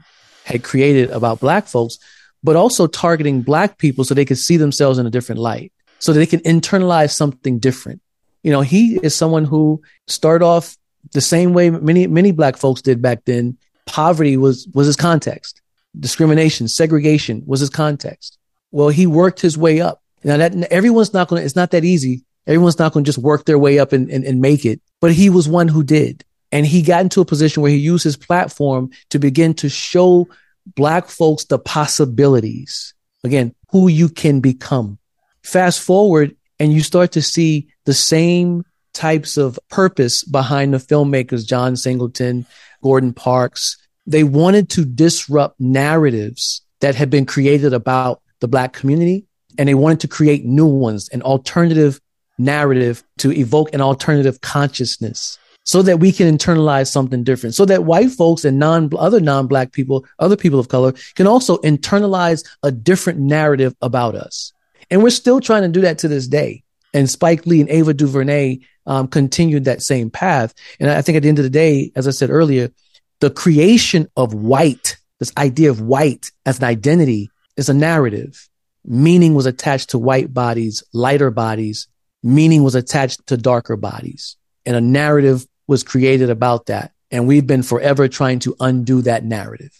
had 0.45 0.63
created 0.63 1.11
about 1.11 1.39
black 1.39 1.67
folks, 1.67 1.99
but 2.43 2.55
also 2.55 2.87
targeting 2.87 3.41
black 3.41 3.77
people 3.77 4.03
so 4.03 4.13
they 4.13 4.25
could 4.25 4.37
see 4.37 4.57
themselves 4.57 4.97
in 4.97 5.05
a 5.05 5.11
different 5.11 5.39
light, 5.39 5.71
so 5.99 6.11
that 6.11 6.19
they 6.19 6.25
can 6.25 6.39
internalize 6.41 7.11
something 7.11 7.59
different. 7.59 8.01
You 8.43 8.51
know, 8.51 8.61
he 8.61 8.99
is 9.03 9.13
someone 9.13 9.45
who 9.45 9.81
started 10.07 10.45
off 10.45 10.75
the 11.11 11.21
same 11.21 11.53
way 11.53 11.69
many 11.69 12.07
many 12.07 12.31
black 12.31 12.57
folks 12.57 12.81
did 12.81 13.01
back 13.01 13.25
then. 13.25 13.57
Poverty 13.85 14.37
was 14.37 14.67
was 14.73 14.87
his 14.87 14.95
context. 14.95 15.61
Discrimination, 15.99 16.67
segregation 16.67 17.43
was 17.45 17.59
his 17.59 17.69
context. 17.69 18.37
Well, 18.71 18.89
he 18.89 19.07
worked 19.07 19.41
his 19.41 19.57
way 19.57 19.81
up. 19.81 20.01
Now 20.23 20.37
that 20.37 20.53
everyone's 20.71 21.13
not 21.13 21.27
going 21.27 21.41
to, 21.41 21.45
it's 21.45 21.55
not 21.55 21.71
that 21.71 21.85
easy 21.85 22.23
Everyone's 22.49 22.79
not 22.79 22.93
going 22.93 23.05
to 23.05 23.07
just 23.07 23.19
work 23.19 23.45
their 23.45 23.59
way 23.59 23.77
up 23.77 23.93
and, 23.93 24.09
and, 24.09 24.25
and 24.25 24.41
make 24.41 24.65
it, 24.65 24.81
but 24.99 25.13
he 25.13 25.29
was 25.29 25.47
one 25.47 25.67
who 25.67 25.83
did. 25.83 26.25
And 26.51 26.65
he 26.65 26.81
got 26.81 27.01
into 27.01 27.21
a 27.21 27.25
position 27.25 27.61
where 27.61 27.71
he 27.71 27.77
used 27.77 28.03
his 28.03 28.17
platform 28.17 28.89
to 29.11 29.19
begin 29.19 29.53
to 29.55 29.69
show 29.69 30.27
black 30.75 31.09
folks 31.09 31.45
the 31.45 31.59
possibilities. 31.59 32.95
Again, 33.23 33.53
who 33.69 33.87
you 33.87 34.09
can 34.09 34.39
become. 34.39 34.97
Fast 35.43 35.79
forward 35.79 36.35
and 36.59 36.73
you 36.73 36.81
start 36.81 37.11
to 37.11 37.21
see 37.21 37.67
the 37.85 37.93
same 37.93 38.65
types 38.93 39.37
of 39.37 39.59
purpose 39.69 40.23
behind 40.23 40.73
the 40.73 40.79
filmmakers, 40.79 41.47
John 41.47 41.75
Singleton, 41.75 42.47
Gordon 42.81 43.13
Parks. 43.13 43.77
They 44.07 44.23
wanted 44.23 44.69
to 44.71 44.85
disrupt 44.85 45.59
narratives 45.59 46.63
that 46.81 46.95
had 46.95 47.11
been 47.11 47.27
created 47.27 47.73
about 47.73 48.21
the 48.39 48.47
black 48.47 48.73
community 48.73 49.27
and 49.59 49.69
they 49.69 49.75
wanted 49.75 49.99
to 49.99 50.07
create 50.07 50.45
new 50.45 50.65
ones, 50.65 51.09
an 51.09 51.21
alternative 51.21 52.01
narrative 52.39 53.03
to 53.19 53.31
evoke 53.31 53.73
an 53.73 53.81
alternative 53.81 54.41
consciousness 54.41 55.37
so 55.65 55.81
that 55.83 55.99
we 55.99 56.11
can 56.11 56.35
internalize 56.35 56.87
something 56.87 57.23
different. 57.23 57.53
So 57.53 57.65
that 57.65 57.83
white 57.83 58.11
folks 58.11 58.45
and 58.45 58.57
non 58.57 58.89
other 58.97 59.19
non-black 59.19 59.71
people 59.71 60.05
other 60.17 60.35
people 60.35 60.59
of 60.59 60.69
color 60.69 60.93
can 61.15 61.27
also 61.27 61.57
internalize 61.57 62.43
a 62.63 62.71
different 62.71 63.19
narrative 63.19 63.75
about 63.81 64.15
us. 64.15 64.53
And 64.89 65.03
we're 65.03 65.11
still 65.11 65.39
trying 65.39 65.63
to 65.63 65.69
do 65.69 65.81
that 65.81 65.99
to 65.99 66.07
this 66.07 66.27
day. 66.27 66.63
And 66.93 67.07
spike 67.07 67.45
lee 67.45 67.61
and 67.61 67.69
ava 67.69 67.93
duvernay 67.93 68.59
um, 68.87 69.07
continued 69.07 69.65
that 69.65 69.83
same 69.83 70.09
path. 70.09 70.55
And 70.79 70.89
i 70.89 71.01
think 71.03 71.17
at 71.17 71.23
the 71.23 71.29
end 71.29 71.37
of 71.37 71.43
the 71.43 71.49
day 71.49 71.91
as 71.95 72.07
i 72.07 72.11
said 72.11 72.31
earlier 72.31 72.71
the 73.19 73.29
creation 73.29 74.07
of 74.15 74.33
white 74.33 74.97
this 75.19 75.33
idea 75.37 75.69
of 75.69 75.81
white 75.81 76.31
as 76.45 76.59
an 76.59 76.63
identity 76.63 77.29
is 77.57 77.69
a 77.69 77.73
narrative. 77.73 78.49
Meaning 78.85 79.33
was 79.33 79.45
attached 79.45 79.89
to 79.89 79.99
white 79.99 80.33
bodies 80.33 80.81
lighter 80.93 81.29
bodies 81.29 81.87
meaning 82.23 82.63
was 82.63 82.75
attached 82.75 83.25
to 83.27 83.37
darker 83.37 83.75
bodies 83.75 84.37
and 84.65 84.75
a 84.75 84.81
narrative 84.81 85.47
was 85.67 85.83
created 85.83 86.29
about 86.29 86.67
that. 86.67 86.91
And 87.11 87.27
we've 87.27 87.47
been 87.47 87.63
forever 87.63 88.07
trying 88.07 88.39
to 88.39 88.55
undo 88.59 89.01
that 89.01 89.23
narrative. 89.23 89.71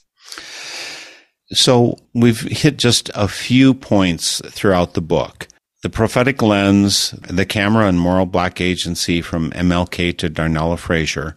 So 1.52 1.98
we've 2.14 2.42
hit 2.42 2.78
just 2.78 3.10
a 3.16 3.28
few 3.28 3.74
points 3.74 4.42
throughout 4.46 4.94
the 4.94 5.02
book. 5.02 5.48
The 5.82 5.90
prophetic 5.90 6.42
lens, 6.42 7.12
the 7.12 7.46
camera 7.46 7.88
and 7.88 8.00
moral 8.00 8.26
black 8.26 8.60
agency 8.60 9.22
from 9.22 9.52
MLK 9.52 10.18
to 10.18 10.30
Darnella 10.30 10.78
Frazier. 10.78 11.36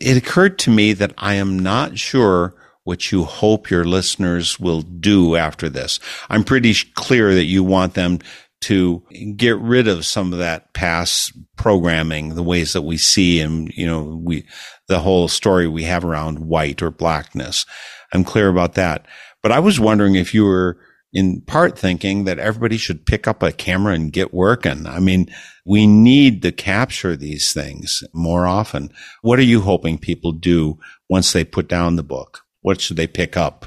It 0.00 0.16
occurred 0.16 0.58
to 0.60 0.70
me 0.70 0.92
that 0.92 1.12
I 1.18 1.34
am 1.34 1.58
not 1.58 1.98
sure 1.98 2.54
what 2.84 3.10
you 3.10 3.24
hope 3.24 3.70
your 3.70 3.84
listeners 3.84 4.60
will 4.60 4.82
do 4.82 5.36
after 5.36 5.68
this. 5.68 5.98
I'm 6.28 6.44
pretty 6.44 6.74
clear 6.94 7.34
that 7.34 7.44
you 7.44 7.64
want 7.64 7.94
them 7.94 8.20
to 8.64 9.02
get 9.36 9.58
rid 9.58 9.88
of 9.88 10.06
some 10.06 10.32
of 10.32 10.38
that 10.38 10.72
past 10.74 11.32
programming, 11.56 12.34
the 12.34 12.42
ways 12.42 12.72
that 12.72 12.82
we 12.82 12.96
see 12.96 13.40
and, 13.40 13.68
you 13.74 13.86
know, 13.86 14.20
we, 14.22 14.46
the 14.88 15.00
whole 15.00 15.28
story 15.28 15.68
we 15.68 15.84
have 15.84 16.04
around 16.04 16.38
white 16.38 16.82
or 16.82 16.90
blackness. 16.90 17.64
I'm 18.12 18.24
clear 18.24 18.48
about 18.48 18.74
that. 18.74 19.06
But 19.42 19.52
I 19.52 19.60
was 19.60 19.78
wondering 19.78 20.14
if 20.14 20.34
you 20.34 20.44
were 20.44 20.78
in 21.12 21.40
part 21.42 21.78
thinking 21.78 22.24
that 22.24 22.38
everybody 22.38 22.76
should 22.76 23.06
pick 23.06 23.28
up 23.28 23.42
a 23.42 23.52
camera 23.52 23.94
and 23.94 24.12
get 24.12 24.34
working. 24.34 24.86
I 24.86 24.98
mean, 24.98 25.28
we 25.64 25.86
need 25.86 26.42
to 26.42 26.52
capture 26.52 27.16
these 27.16 27.52
things 27.52 28.02
more 28.12 28.46
often. 28.46 28.90
What 29.22 29.38
are 29.38 29.42
you 29.42 29.60
hoping 29.60 29.98
people 29.98 30.32
do 30.32 30.78
once 31.08 31.32
they 31.32 31.44
put 31.44 31.68
down 31.68 31.96
the 31.96 32.02
book? 32.02 32.40
What 32.62 32.80
should 32.80 32.96
they 32.96 33.06
pick 33.06 33.36
up? 33.36 33.66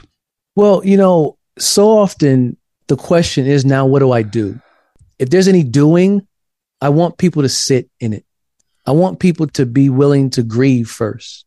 Well, 0.56 0.84
you 0.84 0.98
know, 0.98 1.38
so 1.58 1.90
often 1.90 2.58
the 2.88 2.98
question 2.98 3.46
is 3.46 3.64
now, 3.64 3.86
what 3.86 4.00
do 4.00 4.12
I 4.12 4.24
do? 4.24 4.60
If 5.20 5.30
there's 5.30 5.48
any 5.48 5.64
doing, 5.64 6.28
I 6.82 6.90
want 6.90 7.18
people 7.18 7.42
to 7.42 7.50
sit 7.50 7.90
in 8.00 8.14
it. 8.14 8.26
I 8.86 8.92
want 8.92 9.20
people 9.20 9.48
to 9.48 9.66
be 9.66 9.90
willing 9.90 10.30
to 10.32 10.44
grieve 10.44 10.90
first. 10.90 11.46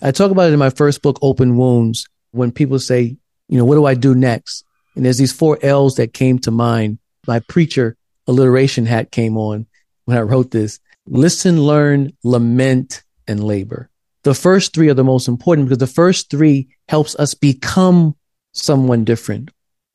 I 0.00 0.12
talk 0.12 0.30
about 0.30 0.50
it 0.50 0.52
in 0.52 0.58
my 0.58 0.70
first 0.70 1.02
book, 1.02 1.18
Open 1.20 1.56
Wounds, 1.56 2.06
when 2.30 2.52
people 2.52 2.78
say, 2.78 3.16
you 3.48 3.58
know, 3.58 3.64
what 3.64 3.74
do 3.74 3.84
I 3.84 3.94
do 3.94 4.14
next? 4.14 4.64
And 4.94 5.04
there's 5.04 5.18
these 5.18 5.32
four 5.32 5.58
L's 5.62 5.96
that 5.96 6.12
came 6.12 6.38
to 6.40 6.50
mind. 6.50 6.98
My 7.26 7.40
preacher 7.40 7.96
alliteration 8.26 8.86
hat 8.86 9.10
came 9.10 9.36
on 9.36 9.66
when 10.04 10.16
I 10.16 10.22
wrote 10.22 10.50
this. 10.50 10.80
Listen, 11.06 11.62
learn, 11.62 12.12
lament, 12.22 13.02
and 13.26 13.42
labor. 13.42 13.90
The 14.22 14.34
first 14.34 14.74
three 14.74 14.88
are 14.88 14.94
the 14.94 15.04
most 15.04 15.28
important 15.28 15.68
because 15.68 15.78
the 15.78 15.86
first 15.86 16.30
three 16.30 16.68
helps 16.88 17.16
us 17.16 17.34
become 17.34 18.16
someone 18.52 19.04
different 19.04 19.50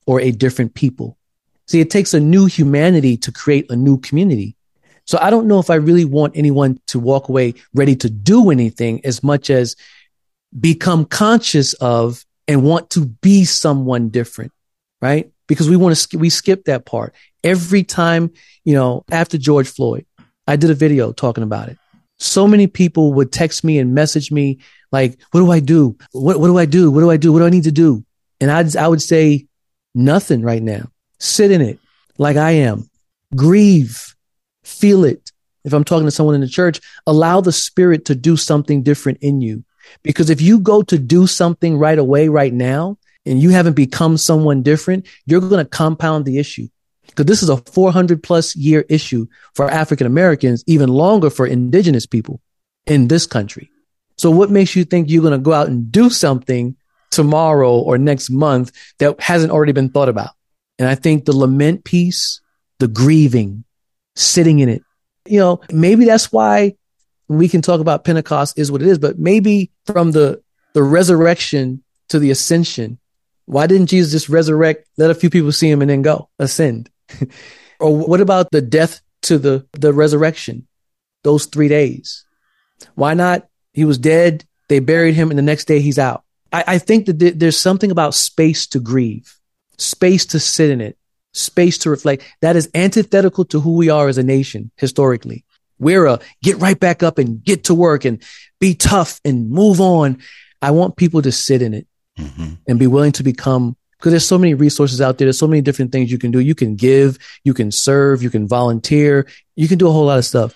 or 0.06 0.20
a 0.20 0.32
different 0.32 0.74
people. 0.74 1.18
See, 1.68 1.80
it 1.80 1.90
takes 1.90 2.14
a 2.14 2.20
new 2.20 2.46
humanity 2.46 3.18
to 3.18 3.32
create 3.32 3.70
a 3.70 3.76
new 3.76 3.98
community. 3.98 4.56
So 5.06 5.18
I 5.22 5.30
don't 5.30 5.48
know 5.48 5.60
if 5.60 5.70
I 5.70 5.76
really 5.76 6.06
want 6.06 6.38
anyone 6.38 6.80
to 6.88 7.00
walk 7.00 7.30
away 7.30 7.56
ready 7.74 7.96
to 7.98 8.10
do 8.10 8.52
anything 8.52 9.06
as 9.06 9.24
much 9.24 9.50
as 9.50 9.76
become 10.58 11.06
conscious 11.06 11.74
of 11.74 12.26
and 12.48 12.64
want 12.64 12.90
to 12.92 13.06
be 13.06 13.46
someone 13.46 14.10
different, 14.10 14.52
right? 15.02 15.32
Because 15.48 15.70
we 15.70 15.76
want 15.76 15.96
to, 15.96 16.18
we 16.18 16.30
skip 16.30 16.66
that 16.66 16.86
part. 16.86 17.14
Every 17.44 17.84
time, 17.84 18.32
you 18.64 18.74
know, 18.74 19.04
after 19.12 19.38
George 19.38 19.68
Floyd, 19.68 20.06
I 20.48 20.56
did 20.56 20.70
a 20.70 20.76
video 20.76 21.12
talking 21.12 21.44
about 21.44 21.70
it. 21.70 21.78
So 22.20 22.48
many 22.48 22.68
people 22.68 23.14
would 23.14 23.32
text 23.32 23.64
me 23.64 23.80
and 23.80 23.94
message 23.94 24.32
me 24.32 24.60
like, 24.92 25.20
what 25.32 25.42
do 25.42 25.52
I 25.52 25.60
do? 25.60 25.98
What, 26.12 26.40
what 26.40 26.48
do 26.48 26.58
I 26.58 26.66
do? 26.66 26.92
What 26.92 27.02
do 27.02 27.10
I 27.10 27.18
do? 27.18 27.34
What 27.34 27.40
do 27.40 27.46
I 27.46 27.50
need 27.50 27.64
to 27.64 27.72
do? 27.72 28.06
And 28.40 28.52
I, 28.52 28.64
I 28.82 28.88
would 28.88 29.02
say 29.02 29.48
nothing 29.96 30.42
right 30.42 30.62
now. 30.62 30.90
Sit 31.24 31.52
in 31.52 31.62
it 31.62 31.80
like 32.18 32.36
I 32.36 32.52
am. 32.52 32.90
Grieve. 33.34 34.14
Feel 34.66 35.06
it. 35.06 35.32
If 35.64 35.72
I'm 35.72 35.86
talking 35.86 36.06
to 36.06 36.12
someone 36.12 36.36
in 36.36 36.42
the 36.42 36.50
church, 36.50 36.82
allow 37.08 37.40
the 37.40 37.54
spirit 37.54 38.04
to 38.06 38.16
do 38.16 38.36
something 38.36 38.84
different 38.84 39.20
in 39.22 39.40
you. 39.40 39.64
Because 40.04 40.30
if 40.30 40.42
you 40.42 40.60
go 40.60 40.82
to 40.82 41.00
do 41.00 41.26
something 41.26 41.78
right 41.78 41.98
away, 41.98 42.28
right 42.28 42.54
now, 42.54 42.98
and 43.26 43.42
you 43.42 43.52
haven't 43.52 43.78
become 43.78 44.18
someone 44.18 44.64
different, 44.64 45.08
you're 45.26 45.40
going 45.40 45.64
to 45.64 45.70
compound 45.70 46.26
the 46.26 46.40
issue. 46.40 46.68
Because 47.06 47.26
this 47.26 47.42
is 47.42 47.48
a 47.48 47.56
400 47.56 48.22
plus 48.22 48.54
year 48.54 48.84
issue 48.90 49.28
for 49.56 49.72
African 49.72 50.06
Americans, 50.06 50.62
even 50.68 50.90
longer 50.90 51.30
for 51.30 51.48
indigenous 51.48 52.06
people 52.06 52.42
in 52.86 53.08
this 53.08 53.26
country. 53.26 53.72
So 54.18 54.30
what 54.30 54.52
makes 54.52 54.76
you 54.76 54.84
think 54.84 55.10
you're 55.10 55.22
going 55.22 55.32
to 55.32 55.38
go 55.38 55.54
out 55.54 55.70
and 55.70 55.90
do 55.90 56.10
something 56.10 56.76
tomorrow 57.12 57.80
or 57.80 57.98
next 57.98 58.30
month 58.30 58.74
that 58.98 59.22
hasn't 59.22 59.54
already 59.54 59.72
been 59.72 59.90
thought 59.90 60.10
about? 60.10 60.32
And 60.80 60.88
I 60.88 60.96
think 60.96 61.26
the 61.26 61.36
lament 61.36 61.84
piece, 61.84 62.42
the 62.80 62.88
grieving, 62.88 63.64
sitting 64.16 64.60
in 64.60 64.70
it, 64.70 64.84
you 65.26 65.40
know, 65.40 65.62
maybe 65.72 66.06
that's 66.06 66.32
why 66.32 66.76
we 67.28 67.48
can 67.48 67.62
talk 67.62 67.80
about 67.80 68.04
Pentecost 68.04 68.60
is 68.60 68.72
what 68.72 68.82
it 68.82 68.88
is, 68.88 69.00
but 69.00 69.18
maybe 69.18 69.72
from 69.86 70.12
the, 70.12 70.42
the 70.74 70.84
resurrection 70.84 71.84
to 72.10 72.20
the 72.20 72.32
ascension, 72.32 73.00
why 73.46 73.68
didn't 73.68 73.88
Jesus 73.88 74.12
just 74.12 74.30
resurrect, 74.30 74.88
let 74.98 75.12
a 75.12 75.16
few 75.16 75.30
people 75.30 75.52
see 75.52 75.70
him 75.70 75.82
and 75.82 75.90
then 75.90 76.02
go 76.02 76.30
ascend? 76.40 76.90
or 77.80 77.96
what 77.96 78.22
about 78.22 78.52
the 78.52 78.62
death 78.62 79.02
to 79.24 79.38
the, 79.38 79.66
the 79.74 79.94
resurrection? 79.94 80.68
Those 81.24 81.46
three 81.46 81.70
days. 81.70 82.26
Why 82.96 83.14
not? 83.14 83.48
He 83.74 83.86
was 83.86 83.98
dead. 83.98 84.46
They 84.68 84.80
buried 84.80 85.16
him 85.16 85.30
and 85.30 85.38
the 85.38 85.44
next 85.44 85.66
day 85.66 85.80
he's 85.80 86.00
out. 86.00 86.24
I, 86.52 86.64
I 86.68 86.78
think 86.78 87.06
that 87.06 87.40
there's 87.40 87.58
something 87.58 87.92
about 87.92 88.14
space 88.14 88.68
to 88.68 88.80
grieve, 88.80 89.40
space 89.78 90.26
to 90.28 90.40
sit 90.40 90.70
in 90.70 90.82
it, 90.82 90.98
space 91.34 91.78
to 91.80 91.90
reflect. 91.90 92.24
That 92.42 92.56
is 92.56 92.70
antithetical 92.74 93.46
to 93.46 93.60
who 93.60 93.76
we 93.76 93.90
are 93.90 94.08
as 94.08 94.18
a 94.18 94.24
nation 94.24 94.72
historically. 94.78 95.46
We're 95.80 96.06
a 96.06 96.20
get 96.42 96.58
right 96.58 96.80
back 96.80 97.04
up 97.04 97.18
and 97.18 97.44
get 97.44 97.66
to 97.66 97.74
work 97.74 98.06
and 98.06 98.22
be 98.60 98.76
tough 98.76 99.20
and 99.26 99.50
move 99.50 99.82
on. 99.82 100.20
I 100.62 100.72
want 100.72 100.96
people 100.96 101.22
to 101.24 101.32
sit 101.32 101.62
in 101.62 101.74
it 101.74 101.88
mm-hmm. 102.18 102.54
and 102.68 102.80
be 102.80 102.88
willing 102.88 103.12
to 103.14 103.24
become 103.24 103.76
because 103.98 104.12
there's 104.12 104.28
so 104.28 104.38
many 104.38 104.54
resources 104.54 105.02
out 105.02 105.18
there. 105.18 105.26
There's 105.26 105.40
so 105.40 105.48
many 105.48 105.62
different 105.62 105.92
things 105.92 106.12
you 106.12 106.18
can 106.18 106.32
do. 106.32 106.40
You 106.40 106.56
can 106.56 106.76
give, 106.76 107.18
you 107.44 107.54
can 107.54 107.72
serve, 107.72 108.22
you 108.22 108.30
can 108.30 108.48
volunteer, 108.48 109.28
you 109.56 109.68
can 109.68 109.78
do 109.78 109.88
a 109.88 109.92
whole 109.92 110.06
lot 110.06 110.20
of 110.20 110.26
stuff, 110.26 110.54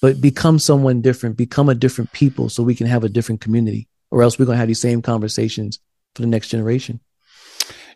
but 0.00 0.20
become 0.20 0.58
someone 0.58 1.00
different, 1.00 1.36
become 1.36 1.68
a 1.68 1.74
different 1.74 2.12
people 2.12 2.48
so 2.48 2.62
we 2.62 2.74
can 2.74 2.86
have 2.86 3.04
a 3.04 3.08
different 3.08 3.40
community 3.40 3.88
or 4.10 4.22
else 4.22 4.38
we're 4.38 4.44
going 4.44 4.56
to 4.56 4.60
have 4.60 4.68
these 4.68 4.80
same 4.80 5.02
conversations 5.02 5.80
for 6.14 6.22
the 6.22 6.28
next 6.28 6.48
generation 6.48 7.00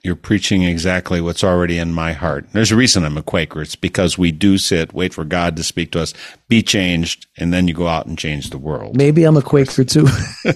you're 0.03 0.17
preaching 0.17 0.63
exactly 0.63 1.21
what's 1.21 1.43
already 1.43 1.79
in 1.79 1.93
my 1.93 2.13
heart. 2.13 2.47
There's 2.53 2.71
a 2.71 2.77
reason 2.77 3.05
I'm 3.05 3.19
a 3.19 3.23
Quaker. 3.23 3.63
It's 3.63 3.77
because 3.77 4.17
we 4.17 4.33
do 4.33 4.59
sit, 4.59 4.93
wait 4.93 5.13
for 5.13 5.25
God 5.25 5.57
to 5.57 5.65
speak 5.65 5.93
to 5.93 6.01
us, 6.01 6.15
be 6.49 6.63
changed, 6.63 7.27
and 7.37 7.53
then 7.53 7.69
you 7.69 7.75
go 7.75 7.89
out 7.89 8.07
and 8.07 8.19
change 8.19 8.51
the 8.51 8.59
world. 8.59 8.97
Maybe 8.97 9.25
I'm 9.25 9.37
a 9.37 9.43
Quaker 9.43 9.85
too. 9.85 10.07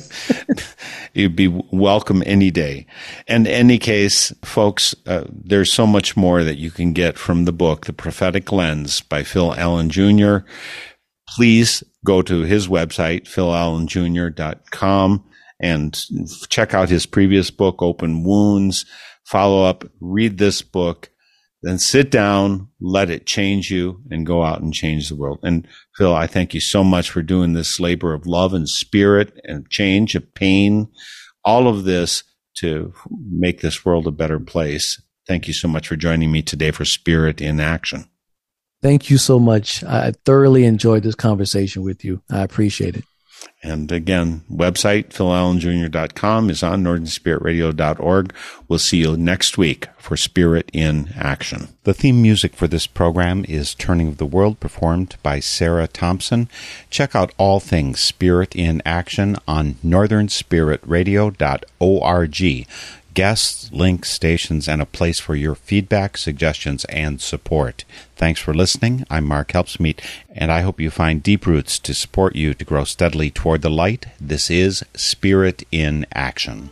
You'd 1.14 1.36
be 1.36 1.48
welcome 1.48 2.22
any 2.24 2.50
day. 2.50 2.86
And 3.26 3.46
in 3.46 3.52
any 3.52 3.78
case, 3.78 4.32
folks, 4.42 4.94
uh, 5.06 5.24
there's 5.28 5.72
so 5.72 5.86
much 5.86 6.16
more 6.16 6.44
that 6.44 6.58
you 6.58 6.70
can 6.70 6.92
get 6.92 7.18
from 7.18 7.44
the 7.44 7.52
book, 7.52 7.86
The 7.86 7.92
Prophetic 7.92 8.52
Lens 8.52 9.00
by 9.00 9.22
Phil 9.22 9.54
Allen 9.54 9.90
Jr. 9.90 10.38
Please 11.36 11.82
go 12.04 12.22
to 12.22 12.42
his 12.42 12.68
website, 12.68 13.24
philallenjr.com 13.24 15.24
and 15.60 15.96
check 16.48 16.74
out 16.74 16.88
his 16.88 17.06
previous 17.06 17.50
book, 17.50 17.80
Open 17.80 18.24
Wounds 18.24 18.84
follow 19.32 19.64
up, 19.64 19.90
read 19.98 20.36
this 20.36 20.60
book, 20.60 21.10
then 21.62 21.78
sit 21.78 22.10
down, 22.10 22.68
let 22.82 23.08
it 23.08 23.24
change 23.24 23.70
you 23.70 24.02
and 24.10 24.26
go 24.26 24.42
out 24.42 24.60
and 24.60 24.74
change 24.74 25.08
the 25.08 25.16
world. 25.16 25.38
And 25.42 25.66
Phil, 25.96 26.14
I 26.14 26.26
thank 26.26 26.52
you 26.52 26.60
so 26.60 26.84
much 26.84 27.08
for 27.08 27.22
doing 27.22 27.54
this 27.54 27.80
labor 27.80 28.12
of 28.12 28.26
love 28.26 28.52
and 28.52 28.68
spirit 28.68 29.40
and 29.44 29.70
change 29.70 30.14
of 30.14 30.34
pain, 30.34 30.88
all 31.44 31.66
of 31.66 31.84
this 31.84 32.24
to 32.58 32.92
make 33.30 33.62
this 33.62 33.86
world 33.86 34.06
a 34.06 34.10
better 34.10 34.38
place. 34.38 35.00
Thank 35.26 35.48
you 35.48 35.54
so 35.54 35.66
much 35.66 35.88
for 35.88 35.96
joining 35.96 36.30
me 36.30 36.42
today 36.42 36.70
for 36.70 36.84
Spirit 36.84 37.40
in 37.40 37.58
Action. 37.58 38.10
Thank 38.82 39.08
you 39.08 39.16
so 39.16 39.38
much. 39.38 39.82
I 39.84 40.12
thoroughly 40.26 40.64
enjoyed 40.64 41.04
this 41.04 41.14
conversation 41.14 41.82
with 41.82 42.04
you. 42.04 42.20
I 42.30 42.42
appreciate 42.42 42.96
it. 42.96 43.04
And 43.62 43.92
again, 43.92 44.42
website, 44.50 45.10
philallenjr.com 45.10 46.50
is 46.50 46.64
on 46.64 46.82
northernspiritradio.org. 46.82 48.34
We'll 48.66 48.80
see 48.80 48.96
you 48.98 49.16
next 49.16 49.56
week 49.56 49.86
for 49.98 50.16
Spirit 50.16 50.68
in 50.72 51.12
Action. 51.16 51.68
The 51.84 51.94
theme 51.94 52.20
music 52.20 52.56
for 52.56 52.66
this 52.66 52.88
program 52.88 53.44
is 53.48 53.74
Turning 53.74 54.08
of 54.08 54.18
the 54.18 54.26
World, 54.26 54.58
performed 54.58 55.14
by 55.22 55.38
Sara 55.38 55.86
Thomsen. 55.86 56.48
Check 56.90 57.14
out 57.14 57.32
all 57.38 57.60
things 57.60 58.00
Spirit 58.00 58.56
in 58.56 58.82
Action 58.84 59.36
on 59.46 59.74
northernspiritradio.org 59.84 62.66
guests, 63.14 63.70
links, 63.72 64.10
stations, 64.10 64.68
and 64.68 64.80
a 64.80 64.86
place 64.86 65.20
for 65.20 65.34
your 65.34 65.54
feedback, 65.54 66.16
suggestions, 66.16 66.84
and 66.86 67.20
support. 67.20 67.84
Thanks 68.16 68.40
for 68.40 68.54
listening. 68.54 69.04
I'm 69.10 69.24
Mark 69.24 69.52
Helpsmeet, 69.52 70.00
and 70.34 70.50
I 70.50 70.60
hope 70.60 70.80
you 70.80 70.90
find 70.90 71.22
deep 71.22 71.46
roots 71.46 71.78
to 71.80 71.94
support 71.94 72.36
you 72.36 72.54
to 72.54 72.64
grow 72.64 72.84
steadily 72.84 73.30
toward 73.30 73.62
the 73.62 73.70
light. 73.70 74.06
This 74.20 74.50
is 74.50 74.84
Spirit 74.94 75.64
in 75.70 76.06
Action. 76.14 76.70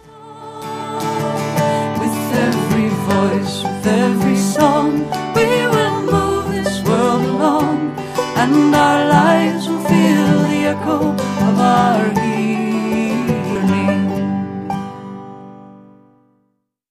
With 2.00 2.34
every 2.34 2.88
voice, 2.88 3.64
with 3.64 3.86
every 3.86 4.36
song, 4.36 5.00
we 5.34 5.66
will 5.66 6.02
move 6.02 6.48
this 6.64 6.82
world 6.84 7.24
along, 7.24 7.98
and 8.36 8.74
our 8.74 9.08
lives 9.08 9.68
will 9.68 9.84
feel 9.84 10.38
the 10.48 10.66
echo 10.66 11.12
of 11.12 11.58
our 11.58 12.10